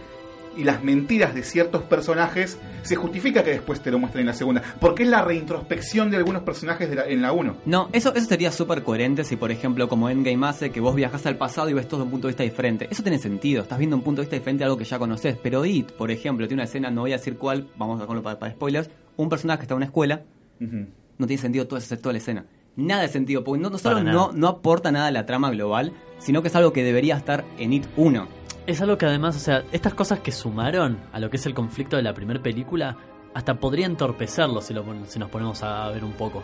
[0.57, 4.33] y las mentiras de ciertos personajes, se justifica que después te lo muestren en la
[4.35, 7.57] segunda, porque es la reintrospección de algunos personajes de la- en la 1.
[7.67, 11.25] No, eso, eso sería súper coherente si, por ejemplo, como Endgame hace, que vos viajás
[11.27, 12.89] al pasado y ves todo de un punto de vista diferente.
[12.91, 15.37] Eso tiene sentido, estás viendo un punto de vista diferente a algo que ya conoces.
[15.43, 18.23] Pero It, por ejemplo, tiene una escena, no voy a decir cuál, vamos a dejarlo
[18.23, 20.23] para, para spoilers, un personaje está en una escuela,
[20.61, 22.47] no tiene sentido toda, esa- toda la escena.
[22.77, 25.93] Nada de sentido, porque no, no solo no, no aporta nada a la trama global,
[26.19, 28.27] sino que es algo que debería estar en It 1.
[28.67, 31.55] Es algo que además, o sea, estas cosas que sumaron a lo que es el
[31.55, 32.97] conflicto de la primera película,
[33.35, 36.43] hasta podría entorpecerlo si, lo, si nos ponemos a ver un poco.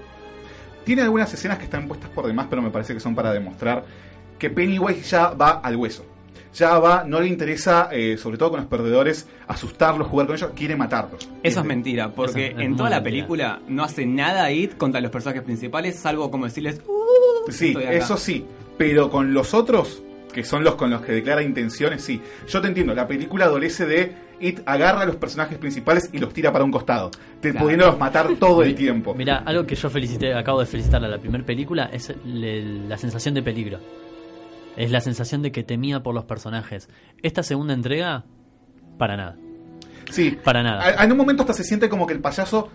[0.84, 3.84] Tiene algunas escenas que están puestas por demás, pero me parece que son para demostrar
[4.38, 6.05] que Pennywise ya va al hueso.
[6.52, 10.51] Ya va, no le interesa, eh, sobre todo con los perdedores, asustarlos, jugar con ellos,
[10.55, 11.28] quiere matarlos.
[11.44, 13.02] Eso es mentira, porque es en toda la mentira.
[13.26, 17.84] película no hace nada It contra los personajes principales, salvo como decirles, "Uh, Sí, estoy
[17.84, 17.92] acá".
[17.92, 18.44] eso sí,
[18.76, 22.20] pero con los otros, que son los con los que declara intenciones, sí.
[22.48, 26.32] Yo te entiendo, la película adolece de It agarra a los personajes principales y los
[26.32, 27.66] tira para un costado, te Claro.
[27.66, 29.15] pudiéndolos matar todo el tiempo.
[29.15, 32.97] Mira, algo que yo felicité, acabo de felicitar a la primera película es le- la
[32.97, 33.78] sensación de peligro.
[34.77, 36.89] Es la sensación de que temía por los personajes.
[37.23, 38.24] Esta segunda entrega,
[38.97, 39.36] para nada.
[40.11, 41.05] Sí, Para nada.
[41.05, 42.69] En un momento hasta se siente como que el payaso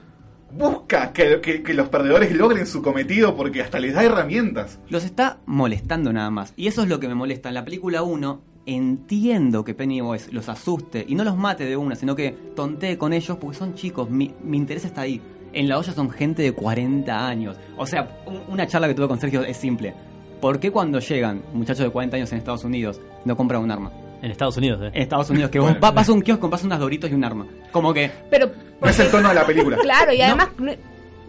[0.57, 4.79] busca que, que- que los perdedores logren su cometido porque hasta les da herramientas.
[4.89, 6.53] Los está molestando nada más.
[6.55, 7.49] Y eso es lo que me molesta.
[7.49, 11.95] En la película 1 entiendo que Pennywise los asuste y no los mate de una,
[11.95, 14.09] sino que tontee con ellos porque son chicos.
[14.09, 15.21] Mi, mi interés está ahí.
[15.53, 17.55] En la olla son gente de 40 años.
[17.77, 19.93] O sea, un- una charla que tuve con Sergio es simple.
[20.41, 23.91] ¿Por qué cuando llegan muchachos de 40 años en Estados Unidos no compran un arma?
[24.21, 24.91] En Estados Unidos, ¿eh?
[24.93, 25.81] En Estados Unidos, que vos Bueno.
[25.81, 27.45] va- vas a un kiosco, compras unas doritos y un arma.
[27.71, 28.11] Como que...
[28.29, 29.77] Pero No es el tono de la película.
[29.77, 30.71] Claro, y además no-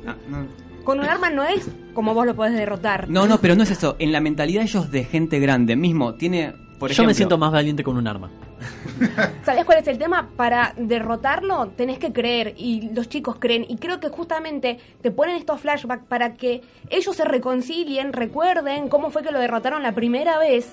[0.06, 0.47] Ah, no.
[0.85, 3.09] con un arma no es como vos lo podés derrotar.
[3.09, 3.97] No, no, pero no es eso.
[3.98, 7.51] En la mentalidad ellos de gente grande mismo, tiene Por Yo ejemplo, me siento más
[7.52, 8.31] valiente con un arma.
[9.44, 10.28] ¿Sabes cuál es el tema?
[10.36, 15.36] Para derrotarlo tenés que creer y los chicos creen y creo que justamente te ponen
[15.36, 20.39] estos flashbacks para que ellos se reconcilien, recuerden cómo fue que lo derrotaron la primera
[20.39, 20.73] vez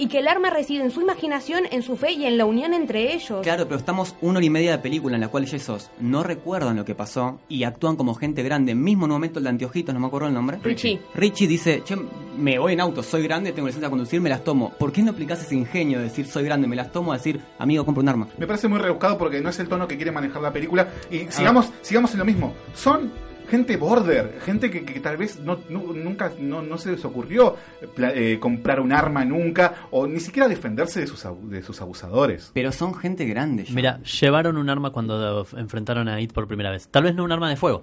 [0.00, 2.72] y que el arma reside en su imaginación, en su fe y en la unión
[2.74, 3.40] entre ellos.
[3.42, 6.76] Claro, pero estamos una hora y media de película en la cual esos no recuerdan
[6.76, 8.74] lo que pasó y actúan como gente grande.
[8.74, 10.58] Mismo en un momento el de anteojitos, no me acuerdo el nombre.
[10.62, 11.00] Richie.
[11.14, 11.96] Richie dice, che,
[12.38, 14.70] me voy en auto, soy grande, tengo licencia de conducir, me las tomo.
[14.78, 17.40] ¿Por qué no aplicás ese ingenio de decir soy grande, me las tomo, a decir,
[17.58, 18.28] amigo, compro un arma?
[18.38, 20.88] Me parece muy rebuscado porque no es el tono que quiere manejar la película.
[21.10, 21.26] Y Ah.
[21.30, 22.54] sigamos, sigamos en lo mismo.
[22.74, 23.10] Son
[23.50, 27.56] gente border, gente que, que tal vez no, nu- nunca no, no se les ocurrió
[27.94, 31.80] pla- eh, comprar un arma nunca o ni siquiera defenderse de sus, abu- de sus
[31.80, 32.50] abusadores.
[32.54, 33.64] Pero son gente grande.
[33.64, 33.74] ya.
[33.74, 36.88] Mira, llevaron un arma cuando enfrentaron a It por primera vez.
[36.88, 37.82] Tal vez no un arma de fuego,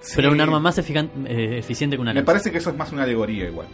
[0.00, 0.12] Sí.
[0.16, 2.26] pero un arma más efican- eh, eficiente que una Me lanza.
[2.26, 3.66] parece que eso es más una alegoría igual.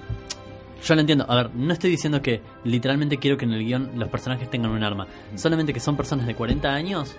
[0.87, 1.25] Yo lo entiendo.
[1.29, 4.71] A ver, no estoy diciendo que literalmente quiero que en el guion los personajes tengan
[4.71, 5.07] un arma.
[5.35, 7.15] Solamente que son personas de 40 años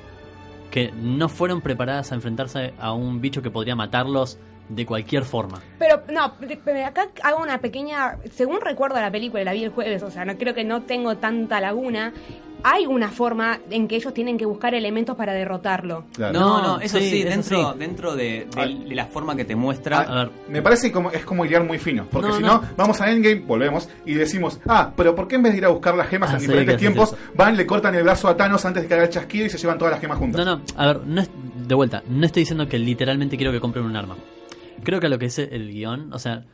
[0.76, 4.38] que no fueron preparadas a enfrentarse a un bicho que podría matarlos
[4.68, 5.62] de cualquier forma.
[5.80, 6.34] Pero no,
[6.86, 10.38] acá hago una pequeña, según recuerdo la película, la vi el jueves, o sea, no
[10.38, 12.12] creo que no tengo tanta laguna.
[12.68, 16.06] Hay una forma en que ellos tienen que buscar elementos para derrotarlo.
[16.18, 17.78] No, no, eso sí, eso dentro, sí.
[17.80, 18.66] dentro de, de- Ah.
[18.66, 20.00] de la forma que te muestra.
[20.00, 22.48] A ver, Me parece como es como hilar muy fino, porque No, si no.
[22.62, 25.66] no, vamos a Endgame, volvemos y decimos, ah, pero ¿por qué en vez de ir
[25.66, 28.36] a buscar las gemas Ah, en sí, diferentes tiempos, van, le cortan el brazo a
[28.36, 30.44] Thanos antes de que haga el chasquido y se llevan todas las gemas juntas?
[30.44, 31.30] No, no, a ver, no es,
[31.68, 34.18] de vuelta, no estoy diciendo que literalmente quiero que compren un arma.
[34.84, 36.46] Creo que a lo que es el guion, o sea,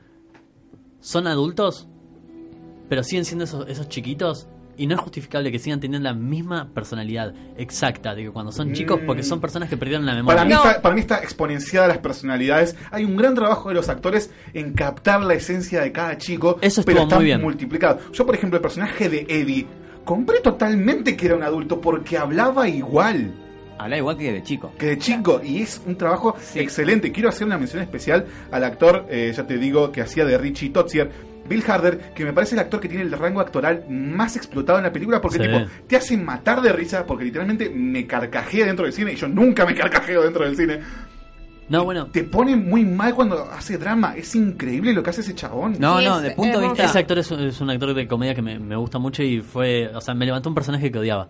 [0.99, 1.87] son adultos,
[2.89, 6.69] pero siguen siendo esos, esos chiquitos y no es justificable que sigan teniendo la misma
[6.73, 10.37] personalidad exacta de que cuando son chicos, porque son personas que perdieron la memoria.
[10.37, 12.75] Para mí, está, para mí está exponenciada las personalidades.
[12.91, 16.83] Hay un gran trabajo de los actores en captar la esencia de cada chico, Eso
[16.83, 17.41] pero está muy bien.
[17.41, 17.99] multiplicado.
[18.11, 19.67] Yo, por ejemplo, el personaje de Eddie,
[20.05, 23.33] compré totalmente que era un adulto porque hablaba igual.
[23.77, 24.71] Habla igual que de chico.
[24.77, 27.11] Que de chico, y es un trabajo excelente.
[27.11, 30.69] Quiero hacer una mención especial al actor, eh, ya te digo, que hacía de Richie
[30.69, 31.09] Totsier,
[31.51, 34.85] Bill Harder, que me parece el actor que tiene el rango actoral más explotado en
[34.85, 35.43] la película, porque Sí.
[35.43, 39.27] tipo, te hace matar de risa, porque literalmente me carcajea dentro del cine, y yo
[39.27, 40.79] nunca me carcajeo dentro del cine.
[41.69, 42.07] No, bueno.
[42.07, 44.13] Te pone muy mal cuando hace drama.
[44.17, 45.75] Es increíble lo que hace ese chabón.
[45.79, 46.83] No, no, de punto de vista.
[46.83, 49.39] Ese actor es, un- es un actor de comedia que me, me gusta mucho y
[49.39, 51.29] fue, o sea, me levantó un personaje que odiaba.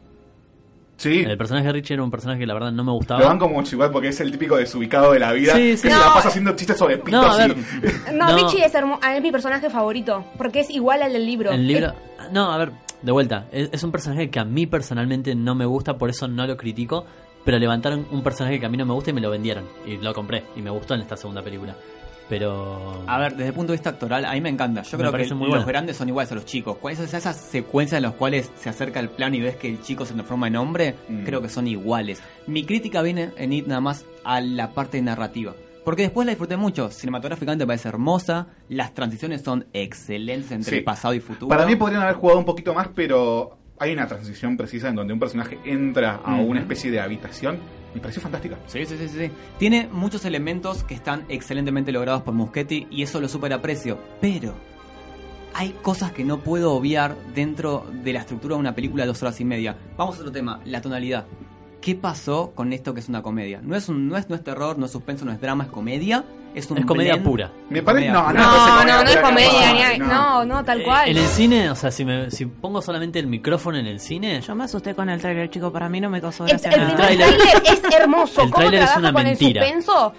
[1.01, 1.21] Sí.
[1.27, 3.19] El personaje de Richie era un personaje que la verdad no me gustaba.
[3.21, 5.83] Lo van como igual porque es el típico desubicado de la vida Sí, que sí.
[5.83, 6.13] se la No.
[6.13, 7.55] pasa haciendo chistes sobre pitos No, a ver.
[7.57, 8.35] y- No, No.
[8.35, 11.51] Richie es, hermo- es mi personaje favorito, porque es igual al del libro.
[11.51, 11.87] El libro.
[12.23, 12.71] Es- No, a ver,
[13.01, 13.47] de vuelta.
[13.51, 16.55] Es, es un personaje que a mí personalmente no me gusta, por eso no lo
[16.55, 17.05] critico.
[17.43, 19.63] Pero levantaron un personaje que a mí no me gusta y me lo vendieron.
[19.87, 20.43] Y lo compré.
[20.55, 21.75] Y me gustó en esta segunda película.
[22.31, 23.03] Pero.
[23.07, 24.83] A ver, desde el punto de vista actoral, a mí me encanta.
[24.83, 25.65] Yo Me creo que muy los buena.
[25.65, 26.77] grandes son iguales a los chicos.
[26.77, 29.81] ¿Cuáles son esas secuencias en las cuales se acerca el plano y ves que el
[29.81, 30.95] chico se transforma en hombre?
[31.09, 31.25] Mm.
[31.25, 32.23] Creo que son iguales.
[32.47, 35.53] Mi crítica viene en It nada más a la parte narrativa.
[35.83, 36.89] Porque después la disfruté mucho.
[36.89, 38.47] Cinematográficamente parece hermosa.
[38.69, 40.81] Las transiciones son excelentes entre Sí.
[40.83, 41.49] pasado y futuro.
[41.49, 45.11] Para mí podrían haber jugado un poquito más, pero hay una transición precisa en donde
[45.11, 47.59] un personaje entra a una especie de habitación.
[47.93, 48.57] Me pareció fantástica.
[48.67, 49.31] Sí, sí, sí, sí.
[49.57, 53.99] Tiene muchos elementos que están excelentemente logrados por Muschetti y eso lo super aprecio.
[54.21, 54.53] Pero
[55.53, 59.21] hay cosas que no puedo obviar dentro de la estructura de una película de dos
[59.21, 59.77] horas y media.
[59.97, 61.25] Vamos a otro tema, la tonalidad.
[61.81, 63.59] ¿Qué pasó con esto que es una comedia?
[63.63, 65.69] No es, un, no es, no es terror, no es suspenso, no es drama, es
[65.71, 66.23] comedia.
[66.53, 67.25] Es, un Es comedia blend.
[67.27, 67.51] pura.
[67.69, 68.09] Me parece.
[68.09, 70.63] No, no, No, no, no es comedia, no, no.
[70.65, 71.07] tal cual.
[71.09, 74.41] En el cine, o sea, si, me, si pongo solamente el micrófono en el cine.
[74.41, 75.71] Yo me asusté con el trailer, chico.
[75.71, 76.69] Para mí no me causó gracia.
[76.71, 78.41] el primer tráiler- tráiler es hermoso.
[78.43, 79.61] El ¿Cómo tráiler es una con mentira.
[79.65, 80.13] el suspenso?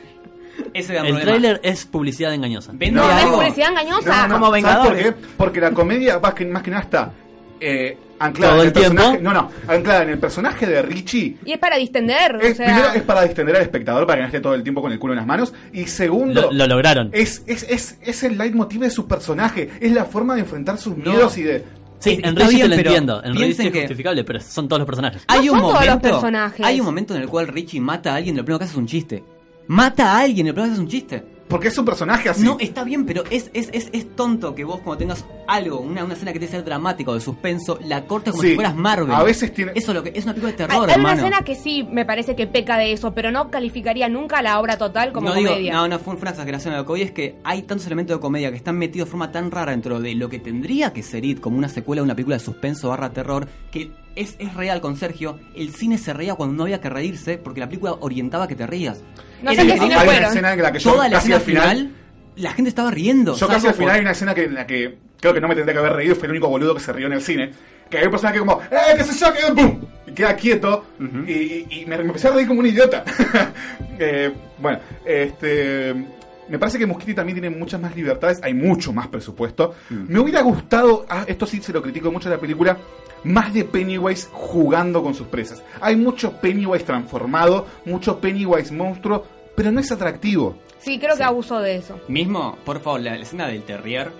[0.75, 2.73] Ese El tráiler es publicidad engañosa.
[2.73, 4.23] No, No, es publicidad engañosa.
[4.27, 5.13] No, no, Como ¿sabes por qué?
[5.37, 7.13] Porque la comedia, más que, más que nada, está
[7.61, 9.09] eh, anclada Todo en el el personaje.
[9.19, 9.31] tiempo.
[9.31, 11.37] No, no, anclada en el personaje de Richie.
[11.45, 12.67] Y es para distender, Es, o sea...
[12.67, 14.99] Primero es para distender al espectador para que no esté todo el tiempo con el
[14.99, 15.53] culo en las manos.
[15.73, 17.11] Y segundo, Lo, lo lograron.
[17.13, 19.71] es, es, es, es el leitmotiv de su personaje.
[19.81, 21.11] Es la forma de enfrentar sus No.
[21.13, 21.65] miedos y de.
[21.99, 23.23] Sí, en Richie bien, te lo entiendo.
[23.25, 25.23] En Richie es que- justificable, pero son todos los personajes.
[25.29, 26.09] Hay No un son todos los momento.
[26.09, 26.67] personajes.
[26.67, 28.73] Hay un momento en el cual Richie mata a alguien y lo primero que hace
[28.73, 29.23] es un chiste.
[29.69, 31.25] Mata a alguien y lo primero que hace es un chiste.
[31.49, 32.45] Porque es un personaje así.
[32.45, 36.03] No, está bien, pero es, es, es, es tonto que vos cuando tengas algo, una,
[36.05, 38.51] una escena que te ser dramática o de suspenso, la cortes como Sí.
[38.51, 39.13] si fueras Marvel.
[39.15, 41.11] A veces tiene- Eso es lo que es una película de Hay, terror, hay una
[41.11, 41.21] hermano.
[41.29, 44.79] escena que sí me parece que peca de eso, pero no calificaría nunca la obra
[44.79, 45.73] total como no digo, comedia.
[45.75, 46.75] no, no, fue una exageración.
[46.75, 49.31] Lo que hoy es que hay tantos elementos de comedia que están metidos de forma
[49.31, 52.15] tan rara dentro de lo que tendría que ser It como una secuela de una
[52.15, 55.39] película de suspenso barra terror, que es, es real con Sergio.
[55.55, 58.55] El cine se reía cuando no había que reírse porque la película orientaba a que
[58.57, 59.01] te rías.
[59.43, 60.25] No sé qué que- cine hay una fueron.
[60.25, 61.77] escena en la que yo Toda la casi escena al final.
[61.87, 61.97] final,
[62.37, 63.37] la gente estaba riendo.
[63.37, 65.55] Yo casi al final hay una escena que, en la que creo que no me
[65.55, 67.51] tendría que haber reído, fue el único boludo que se rió en el cine.
[67.91, 69.33] Que hay un personaje como, ¡eh, qué sé yo!
[69.33, 69.53] Que...
[69.55, 69.81] ¡Pum!
[70.07, 70.87] Y queda quieto
[71.27, 73.05] y, y- y me, me empecé a reír como un idiota.
[73.99, 75.95] Eh, bueno, este.
[76.49, 79.75] Me parece que Muschietti también tiene muchas más libertades, hay mucho más presupuesto.
[79.91, 82.77] Me hubiera gustado, ah, esto sí se lo critico mucho a la película,
[83.25, 85.63] más de Pennywise jugando con sus presas.
[85.81, 89.25] Hay mucho Pennywise transformado, mucho Pennywise monstruo,
[89.55, 90.57] pero no es atractivo.
[90.79, 92.01] Sí, creo que abusó de eso.
[92.09, 94.11] Mismo, por favor, la, la escena del terrier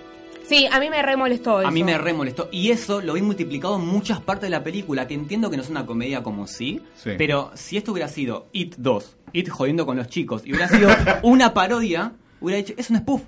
[0.47, 1.67] Sí, a mí me re molestó eso.
[1.67, 2.49] a mí me re molestó.
[2.51, 5.63] Y eso lo vi multiplicado en muchas partes de la película, que entiendo que no
[5.63, 7.11] es una comedia como sí, Sí.
[7.17, 10.89] pero si esto hubiera sido It 2, It jodiendo con los chicos, y hubiera sido
[11.23, 13.21] una parodia, hubiera dicho, es un spoof.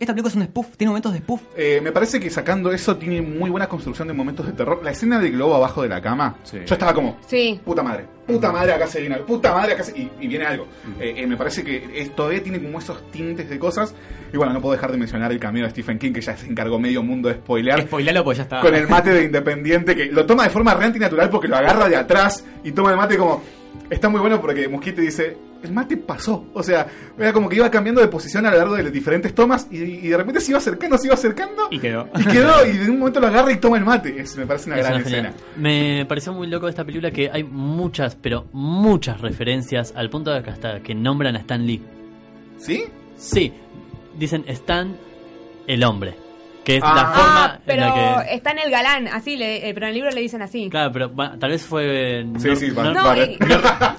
[0.00, 1.40] Esta película es un spoof, tiene momentos de spoof.
[1.56, 4.80] Eh, me parece que sacando eso tiene muy buena construcción de momentos de terror.
[4.84, 7.60] La escena del globo abajo de la cama, yo estaba como, Sí.
[7.64, 9.98] puta madre, puta madre, acá se viene algo, puta madre, acá se...
[9.98, 10.68] Y, y viene algo.
[11.00, 13.92] Eh, eh, me parece que es- todavía tiene como esos tintes de cosas.
[14.32, 16.46] Y bueno, no puedo dejar de mencionar el cameo de Stephen King, que ya se
[16.46, 17.80] encargó medio mundo de spoilear.
[17.82, 18.60] Spoilalo pues ya está.
[18.60, 21.88] Con el mate de Independiente, que lo toma de forma re antinatural porque lo agarra
[21.88, 23.42] de atrás y toma el mate como...
[23.90, 26.46] Está muy bueno porque Mosquite dice, el mate pasó.
[26.54, 26.86] O sea,
[27.18, 29.78] era como que iba cambiando de posición a lo largo de las diferentes tomas y,
[29.78, 32.08] y de repente se iba acercando, se iba acercando Y quedó.
[32.18, 34.20] y quedó y de un momento lo agarra y toma el mate.
[34.20, 35.26] Es- me parece una Es gran una genial.
[35.34, 35.52] escena.
[35.56, 40.42] Me pareció muy loco esta película que hay muchas, pero muchas referencias al punto de
[40.42, 41.82] que hasta que nombran a Stan Lee.
[42.58, 42.84] ¿Sí?
[43.16, 43.52] Sí,
[44.18, 44.96] dicen Stan
[45.66, 46.14] el hombre.
[46.68, 46.94] Que es Ah.
[46.94, 48.34] la forma Ah, pero en la que.
[48.34, 50.68] está en el galán, así, le- eh, pero en el libro le dicen así.
[50.68, 52.26] Claro, pero bueno, tal vez fue.
[52.36, 53.38] Sí, sí, va- No, vale.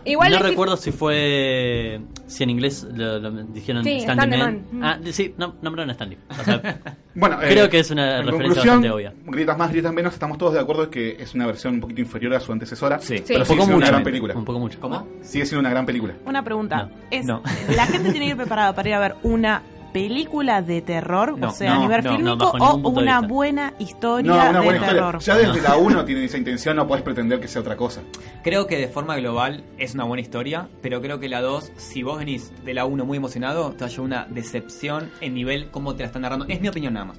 [0.05, 1.99] y- igual no decís- recuerdo si fue.
[2.27, 4.65] Si en inglés lo, lo dijeron Sí, Stan Stan the the Man.
[4.71, 4.83] Man.
[4.83, 6.17] Ah, sí, no, nombraron a Stan Lee.
[6.29, 6.61] O sea,
[7.15, 9.13] Bueno, creo eh, que es una en referencia conclusión, bastante obvia.
[9.25, 12.01] Grietas más, grietas menos, estamos todos de acuerdo en que es una versión un poquito
[12.01, 12.99] inferior a su antecesora.
[12.99, 13.23] Sí.
[13.27, 14.35] Pero Un sigue siendo una gran película.
[14.35, 14.79] Un poco mucho.
[14.79, 15.07] ¿Cómo?
[15.21, 16.13] Sigue siendo una gran película.
[16.25, 16.87] Una pregunta.
[17.09, 17.41] Es, no.
[17.75, 21.37] ¿La gente tiene que ir preparada para ir a ver una película de terror?
[21.37, 24.79] No, o sea, a nivel no, fílmico, o una buena historia No, una de buena
[24.81, 25.03] historia.
[25.03, 25.19] terror.
[25.19, 28.01] Ya desde la 1 tiene esa intención, no podés pretender que sea otra cosa.
[28.43, 32.03] Creo que de forma global es una buena historia, pero creo que la 2, si
[32.03, 35.69] vos venís de la 1 muy emocionado, te va a llevar una decepción en nivel
[35.71, 36.45] cómo te la están narrando.
[36.47, 37.17] Es mi opinión nada más.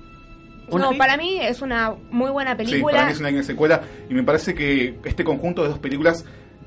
[0.73, 2.93] No, para mí es una muy buena Sí, película.
[2.95, 6.25] para mí es una gran secuela y me parece que este conjunto de dos películas,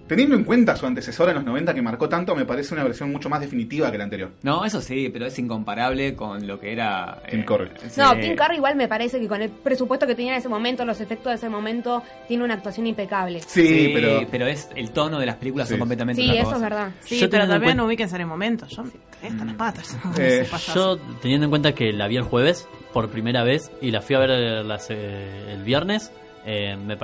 [0.07, 3.11] teniendo en cuenta su antecesora en los 90 que marcó tanto, me parece una versión
[3.11, 4.31] mucho más definitiva que la anterior.
[4.43, 7.21] No, eso sí, pero es incomparable con lo que era...
[7.29, 7.69] Tim eh, Curry.
[7.89, 7.99] sí.
[7.99, 10.85] No, Tim Curry igual me parece que con el presupuesto que tenía en ese momento,
[10.85, 13.41] los efectos de ese momento, tiene una actuación impecable.
[13.45, 13.91] Sí,
[14.29, 15.79] pero- es el tono de las películas son Sí.
[15.79, 16.55] completamente Sí, eso cosa.
[16.57, 16.91] es verdad.
[16.99, 18.65] Sí, Yo pero también cuenta- ubíquense en el momento.
[18.67, 18.91] Yo me
[19.29, 19.97] están las patas.
[20.19, 24.01] Eh, yo, teniendo en cuenta que la vi el jueves por primera vez y la
[24.01, 24.29] fui a ver
[24.65, 26.11] las- eh, el viernes,
[26.45, 26.97] eh, me,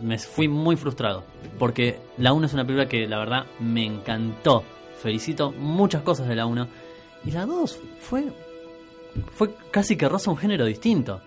[0.00, 1.24] me fui muy frustrado.
[1.58, 4.62] Porque la 1 es una película que la verdad me encantó.
[5.00, 6.68] Felicito muchas cosas de la 1.
[7.24, 8.32] Y la 2 fue,
[9.32, 11.20] fue casi que roza un género distinto.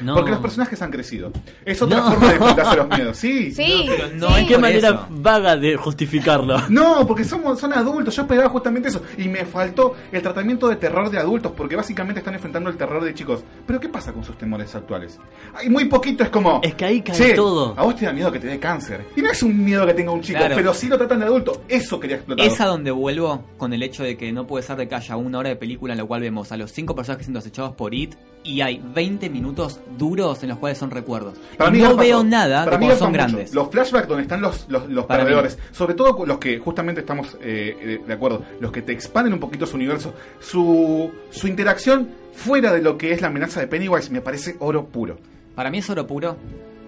[0.00, 0.14] No.
[0.14, 1.32] Porque los personajes han crecido.
[1.64, 2.10] Es otra No.
[2.12, 3.16] forma de enfrentarse a los miedos.
[3.16, 3.52] Sí.
[3.58, 4.34] Sí, No, pero no sí.
[4.34, 6.56] hay qué manera vaga de justificarlo.
[6.68, 8.14] No, porque somos, son adultos.
[8.16, 9.02] Yo esperaba justamente eso.
[9.16, 13.02] Y me faltó el tratamiento de terror de adultos, porque básicamente están enfrentando el terror
[13.02, 13.42] de chicos.
[13.66, 15.18] Pero ¿qué pasa con sus temores actuales?
[15.54, 16.60] Hay muy poquito, es como.
[16.62, 17.74] Es que ahí cae "Che, todo.
[17.76, 19.04] A vos te da miedo que te dé cáncer.
[19.16, 20.54] Y no es un miedo que tenga un chico, Claro.
[20.56, 21.62] pero sí lo tratan de adulto.
[21.68, 22.46] Eso quería explotar.
[22.46, 25.16] Es a donde vuelvo con el hecho de que no puede ser de que haya
[25.16, 27.94] una hora de película en la cual vemos a los cinco personajes siendo acechados por
[27.94, 28.14] IT
[28.44, 31.34] y hay 20 minutos duros en los cuales son recuerdos.
[31.56, 33.18] Para mí no veo nada Para de mí cuando son mucho.
[33.22, 33.54] grandes.
[33.54, 35.24] Los flashbacks donde están los, los, los mí.
[35.24, 39.32] perdedores, sobre todo los que justamente estamos eh, eh, de acuerdo, los que te expanden
[39.32, 43.66] un poquito su universo, su, su interacción fuera de lo que es la amenaza de
[43.66, 45.18] Pennywise me parece oro puro.
[45.54, 46.36] Para mí es oro puro.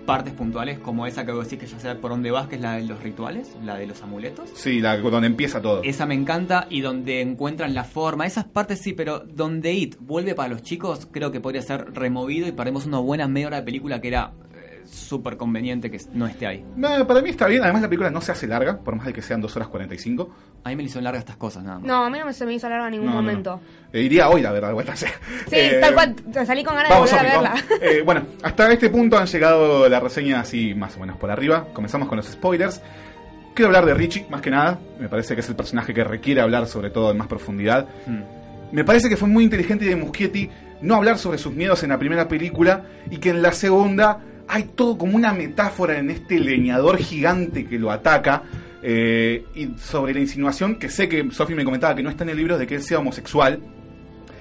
[0.06, 2.60] Partes puntuales como esa que vos decís que ya sé por dónde vas, que es
[2.60, 4.50] la de los rituales, la de los amuletos.
[4.54, 5.82] Sí, la, donde empieza todo.
[5.82, 8.26] Esa me encanta y donde encuentran la forma.
[8.26, 12.48] Esas partes sí, pero donde It vuelve para los chicos, creo que podría ser removido
[12.48, 14.32] y perdemos una buena media hora de película que era
[14.90, 16.64] súper conveniente que no esté ahí.
[16.76, 19.12] No, para mí está bien, además la película no se hace larga, por más de
[19.12, 20.30] que sean 2 horas 45.
[20.64, 21.86] A mí me hizo larga estas cosas, nada más.
[21.86, 23.22] No, a mí no se me hizo larga en ningún No, no, no.
[23.28, 23.60] momento.
[23.92, 25.10] Eh, iría hoy, la verdad, sea,
[25.48, 26.14] Sí, eh, tal cual,
[26.46, 27.54] salí con ganas de Vamos, volver a verla.
[27.80, 31.66] Eh, bueno, hasta este punto han llegado la reseña así más o menos por arriba.
[31.72, 32.82] Comenzamos con los spoilers.
[33.54, 34.78] Quiero hablar de Richie, más que nada.
[34.98, 37.86] Me parece que es el personaje que requiere hablar sobre todo en más profundidad.
[38.72, 40.48] Me parece que fue muy inteligente de Muschietti
[40.82, 44.64] no hablar sobre sus miedos en la primera película y que en la segunda hay
[44.74, 48.42] todo como una metáfora en este leñador gigante que lo ataca.
[48.82, 52.30] eh, y sobre la insinuación que sé que Sophie me comentaba que no está en
[52.30, 53.60] el libro de que él sea homosexual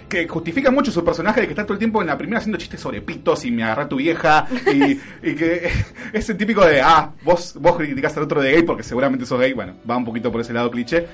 [0.08, 2.58] que justifica mucho su personaje de que está todo el tiempo en la primera haciendo
[2.58, 4.94] chistes sobre pitos y me agarra tu vieja y,
[5.30, 5.70] y que
[6.14, 9.40] es el típico de ah vos vos criticás al otro de gay porque seguramente sos
[9.40, 11.06] gay bueno va un poquito por ese lado cliché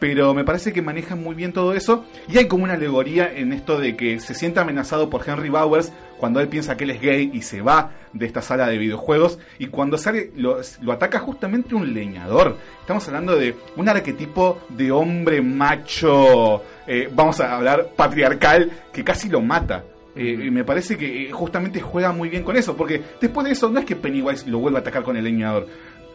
[0.00, 3.52] pero me parece que manejan muy bien todo eso y hay como una alegoría en
[3.52, 5.92] esto de que se siente amenazado por Henry Bowers
[6.22, 9.40] cuando él piensa que él es gay y se va de esta sala de videojuegos
[9.58, 12.58] y cuando sale lo, lo ataca justamente un leñador.
[12.80, 19.28] Estamos hablando de un arquetipo de hombre macho, eh, vamos a hablar patriarcal, que casi
[19.28, 19.82] lo mata.
[20.14, 23.54] Eh, y me parece que eh, justamente juega muy bien con eso, porque después de
[23.54, 25.66] eso no es que Pennywise lo vuelva a atacar con el leñador.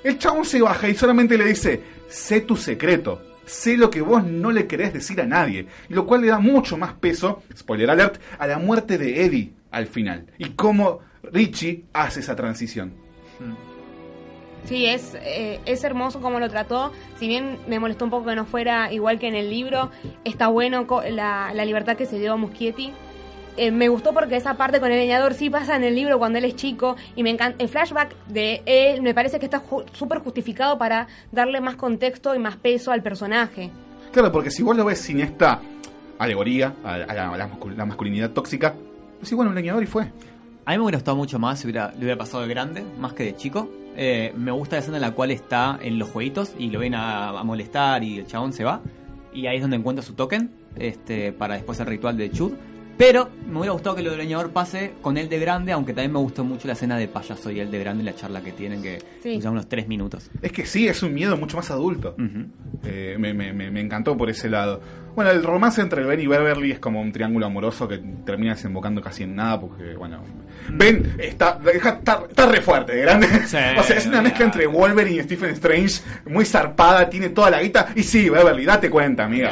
[0.05, 4.23] El chabón se baja y solamente le dice, sé tu secreto, sé lo que vos
[4.23, 8.21] no le querés decir a nadie, lo cual le da mucho más peso, spoiler alert,
[8.39, 12.94] a la muerte de Eddie al final, y cómo Richie hace esa transición.
[14.65, 16.91] Sí, es, eh, es hermoso como lo trató.
[17.19, 19.91] Si bien me molestó un poco que no fuera igual que en el libro,
[20.26, 22.91] está bueno la, la libertad que se dio a Muschietti.
[23.56, 26.38] Eh, me gustó porque esa parte con el leñador sí pasa en el libro cuando
[26.38, 29.84] él es chico y me encanta el flashback de él me parece que está ju-
[29.94, 33.72] súper justificado para darle más contexto y más peso al personaje
[34.14, 35.60] Claro, porque si vos lo ves sin esta
[36.19, 37.49] alegoría a, a la,
[37.80, 38.76] a masculinidad tóxica,
[39.22, 40.03] sí, bueno, un leñador y fue.
[40.65, 43.23] A mí me hubiera gustado mucho más si le hubiera pasado de grande, más que
[43.23, 43.69] de chico.
[43.95, 46.94] Eh, me gusta la escena en la cual está en los jueguitos y lo ven
[46.94, 48.81] a, a molestar y el chabón se va.
[49.34, 52.53] Y ahí es donde encuentra su token este, para después el ritual de Chud.
[52.97, 56.11] Pero me hubiera gustado que lo del leñador pase con él de grande, aunque también
[56.13, 58.51] me gustó mucho la escena de payaso y él de grande y la charla que
[58.53, 59.39] tienen, que Sí.
[59.39, 60.31] son unos tres minutos.
[60.41, 62.15] Es que sí, es un miedo mucho más adulto.
[62.83, 64.81] Eh, me, me- me- me encantó por ese lado.
[65.15, 69.01] Bueno, el romance entre Ben y Beverly es como un triángulo amoroso que termina desembocando
[69.01, 70.21] casi en nada porque, bueno...
[70.69, 73.27] Ben está, deja- está, está re fuerte, de grande.
[73.43, 77.61] o sea, es una mezcla entre Wolverine y Stephen Strange, muy zarpada, tiene toda la
[77.61, 77.89] guita.
[77.95, 79.51] Y sí, Beverly, date cuenta, amiga.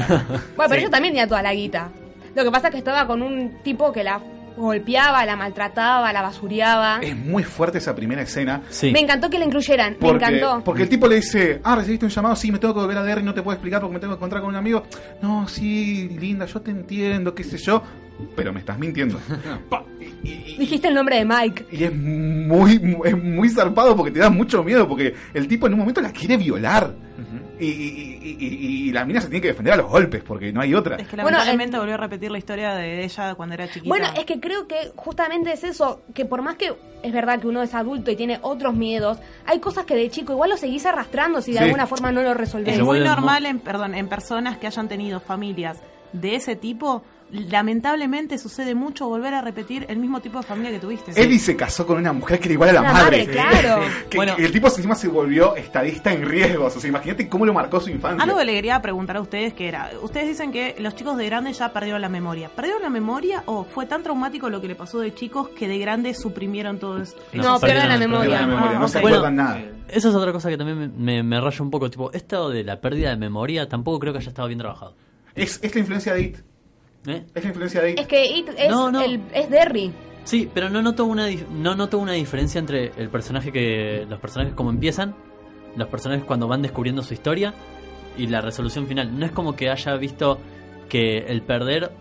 [0.56, 1.90] bueno pero ella también tenía toda la guita
[2.36, 4.20] lo que pasa es que estaba con un tipo que la
[4.58, 8.62] golpeaba la maltrataba la basureaba es muy fuerte esa primera escena.
[8.84, 12.06] me encantó que la incluyeran me Porque, encantó porque el tipo le dice, ah, recibiste
[12.06, 14.00] un llamado, sí, me tengo que volver a Derry, no te puedo explicar porque me
[14.00, 14.84] tengo que encontrar con un amigo.
[15.22, 17.84] No, sí, linda, yo te entiendo, qué sé yo,
[18.34, 19.20] pero me estás mintiendo.
[19.70, 19.84] Pa,
[20.24, 24.30] dijiste el nombre de Mike y es muy, mu- es muy zarpado porque te da
[24.30, 26.94] mucho miedo, porque el tipo en un momento la quiere violar.
[27.60, 30.52] Y, y- y- y- y la mina se tiene que defender a los golpes porque
[30.52, 30.96] no hay otra.
[30.98, 33.88] Es que Bueno, lamentablemente volvió a repetir la historia de ella cuando era chiquita.
[33.88, 37.48] Bueno, es que creo que justamente es eso, que por más que es verdad que
[37.48, 40.86] uno es adulto y tiene otros miedos, hay cosas que de chico igual lo seguís
[40.86, 41.64] arrastrando si de Sí.
[41.66, 42.76] alguna forma no lo resolvés.
[42.78, 45.80] Es muy normal, en, perdón, en personas que hayan tenido familias
[46.14, 47.04] de ese tipo,
[47.36, 51.12] lamentablemente sucede mucho volver a repetir el mismo tipo de familia que tuviste.
[51.12, 53.28] Eddie se casó con una mujer que era igual a la Una madre.
[53.28, 53.82] madre, claro.
[54.10, 56.76] que, que el tipo encima se volvió estadista en riesgos.
[56.76, 58.24] O sea, imagínate cómo lo marcó su infancia.
[58.24, 61.26] Algo que le quería preguntar a ustedes que era, ustedes dicen que los chicos de
[61.26, 62.50] grande ya perdieron la memoria.
[62.50, 65.78] ¿Perdieron la memoria o fue tan traumático lo que le pasó de chicos que de
[65.80, 67.16] grande suprimieron todo eso?
[67.34, 68.42] No, pierden la memoria.
[68.42, 69.62] La memoria, no se Bueno, acuerdan nada.
[69.88, 71.90] Esa es otra cosa que también me, me, me raya un poco.
[71.90, 74.96] Tipo, esto de la pérdida de memoria tampoco creo que haya estado bien trabajado.
[75.36, 76.38] Es, es la influencia de It.
[77.08, 77.26] ¿Eh?
[77.34, 78.00] Es la influencia de It.
[78.00, 79.02] Es que It es, No, no.
[79.02, 79.92] el- es Derry.
[80.24, 84.20] Sí, pero no noto una dif- no noto una diferencia entre el personaje que los
[84.20, 85.16] personajes como empiezan,
[85.76, 87.54] los personajes cuando van descubriendo su historia
[88.18, 89.18] y la resolución final.
[89.20, 90.40] No es como que haya visto
[90.90, 91.92] que el perder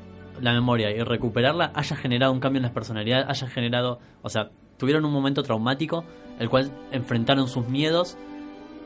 [0.40, 4.50] la memoria y recuperarla haya generado un cambio en las personalidades, haya generado, o sea,
[4.78, 6.04] tuvieron un momento traumático
[6.38, 8.16] el cual enfrentaron sus miedos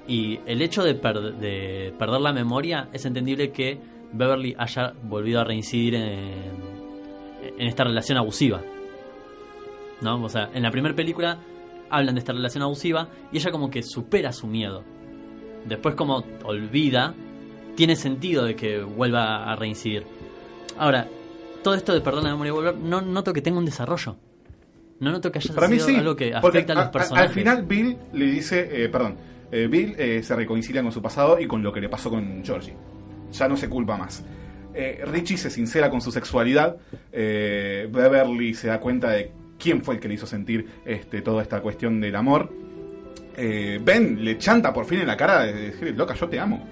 [0.07, 3.79] y el hecho de, per- de perder la memoria es entendible que
[4.13, 6.33] Beverly haya volvido a reincidir en,
[7.59, 8.63] en esta relación abusiva.
[10.01, 10.23] ¿No?
[10.23, 11.39] O sea, en la primera película
[11.91, 14.85] hablan de esta relación abusiva y ella como que supera su miedo.
[15.67, 17.15] Después como olvida,
[17.75, 20.05] tiene sentido de que vuelva a reincidir.
[20.79, 21.09] Ahora,
[21.63, 24.17] todo esto de perder la memoria y volver, no noto que tenga un desarrollo.
[25.01, 25.97] No noto que haya Para mí sido sí.
[25.97, 27.29] algo que afecta a los personajes.
[27.29, 29.17] al final Bill le dice, eh, perdón,
[29.51, 32.43] eh, Bill eh, se reconcilia con su pasado y con lo que le pasó con
[32.45, 32.75] Georgie.
[33.33, 34.25] Ya no se culpa más.
[34.75, 36.77] Eh, Richie se sincera con su sexualidad.
[37.13, 41.43] eh, Beverly se da cuenta de quién fue el que le hizo sentir este, toda
[41.43, 42.53] esta cuestión del amor.
[43.37, 46.65] Eh, ben le chanta por fin en la cara de loca, yo te amo.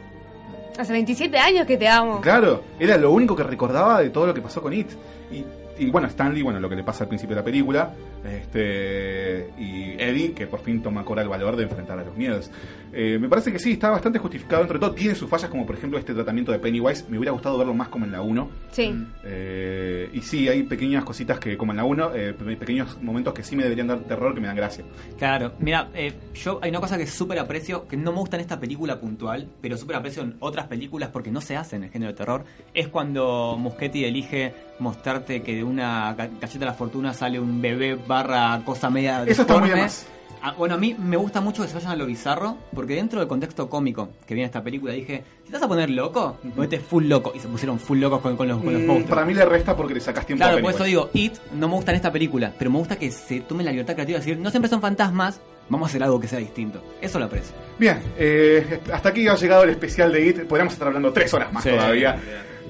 [0.78, 2.20] Hace 27 años que te amo.
[2.20, 4.88] Claro, era lo único que recordaba de todo lo que pasó con It.
[5.32, 5.44] Y,
[5.84, 7.92] y bueno, Stanley, bueno, lo que le pasa al principio de la película.
[8.26, 12.50] Este, y Eddie, que por fin toma cora el valor de enfrentar a los miedos.
[12.92, 14.92] Eh, me parece que sí, está bastante justificado entre todo.
[14.92, 17.04] Tiene sus fallas, como por ejemplo este tratamiento de Pennywise.
[17.08, 18.48] Me hubiera gustado verlo más como en la 1.
[18.72, 18.94] Sí.
[19.24, 23.34] Eh, y sí, hay pequeñas cositas que, como en la 1, eh, pe- pequeños momentos
[23.34, 24.84] que sí me deberían dar terror, que me dan gracia.
[25.18, 28.40] Claro, mira, eh, yo hay una cosa que súper aprecio, que no me gusta en
[28.42, 31.90] esta película puntual, pero súper aprecio en otras películas porque no se hace en el
[31.90, 36.74] género de terror, es cuando Muschetti elige mostrarte que de una ga- galleta de la
[36.74, 40.06] fortuna sale un bebé barra cosa media Eso está muy de más.
[40.42, 43.18] Ah, bueno, a mí me gusta mucho que se vayan a lo bizarro, porque dentro
[43.18, 46.78] del contexto cómico que viene esta película dije, si te vas a poner loco, ponete
[46.78, 47.32] full loco.
[47.34, 49.10] Y se pusieron full locos con, con los, con los Mm, monstruos.
[49.10, 51.68] para mí le resta porque le sacas tiempo Claro, a por eso digo, It no
[51.68, 54.24] me gusta en esta película, pero me gusta que se tome la libertad creativa de
[54.24, 56.80] decir, no siempre son fantasmas, vamos a hacer algo que sea distinto.
[57.00, 57.54] Eso lo aprecio.
[57.78, 60.44] Bien, eh, hasta aquí ha llegado el especial de IT.
[60.44, 61.70] Podríamos estar hablando tres horas más Sí.
[61.70, 62.20] todavía.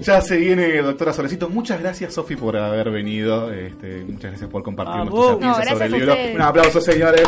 [0.01, 1.48] Ya se viene, doctora Solecito.
[1.48, 3.52] Muchas gracias, Sofi, por haber venido.
[3.52, 5.14] Este, muchas gracias por compartir Vamos.
[5.14, 6.12] nuestras No, sobre el gracias a libro.
[6.12, 6.35] ustedes.
[6.36, 7.23] Un aplauso, señores.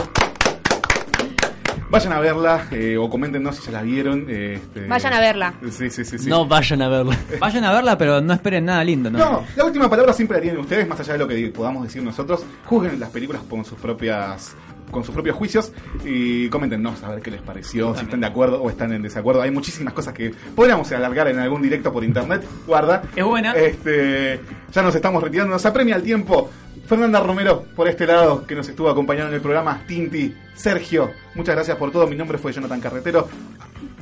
[1.90, 4.27] Vayan a verla eh, o coméntenos si ya la vieron.
[4.28, 5.55] este- Vayan a verla.
[5.70, 6.19] Sí, sí, sí.
[6.19, 6.28] sí.
[6.28, 7.16] No vayan a verla.
[7.40, 9.19] Vayan a verla, pero no esperen nada lindo, ¿no?
[9.19, 12.03] No, la última palabra siempre la tienen ustedes, más allá de lo que podamos decir
[12.03, 12.45] nosotros.
[12.66, 14.55] Juzguen las películas con sus propias
[14.90, 15.73] con sus propios juicios
[16.05, 19.43] y coméntenos a ver qué les pareció, si están de acuerdo o están en desacuerdo.
[19.43, 22.43] Hay muchísimas cosas que podríamos alargar en algún directo por internet.
[22.66, 23.02] Guarda.
[23.15, 23.52] Es buena.
[23.52, 24.40] Este,
[24.73, 26.51] ya nos estamos retirando, nos apremia el tiempo.
[26.86, 29.82] Fernanda Romero, por este lado, que nos estuvo acompañando en el programa.
[29.86, 32.06] Tinti, Sergio, muchas gracias por todo.
[32.06, 33.28] Mi nombre fue Jonathan Carretero.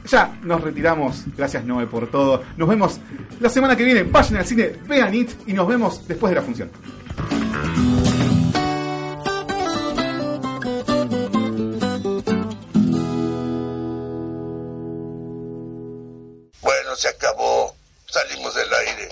[0.07, 1.25] Ya nos retiramos.
[1.37, 2.45] Gracias, Noé, por todo.
[2.57, 3.01] Nos vemos
[3.41, 4.05] la semana que viene.
[4.05, 6.71] Vayan al cine, vean It y nos vemos después de la función.
[16.97, 17.75] Se acabó.
[18.09, 19.11] Salimos del aire.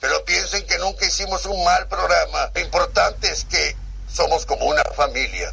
[0.00, 2.50] Pero piensen que nunca hicimos un mal programa.
[2.54, 3.76] Lo importante es que
[4.12, 5.46] somos como una familia.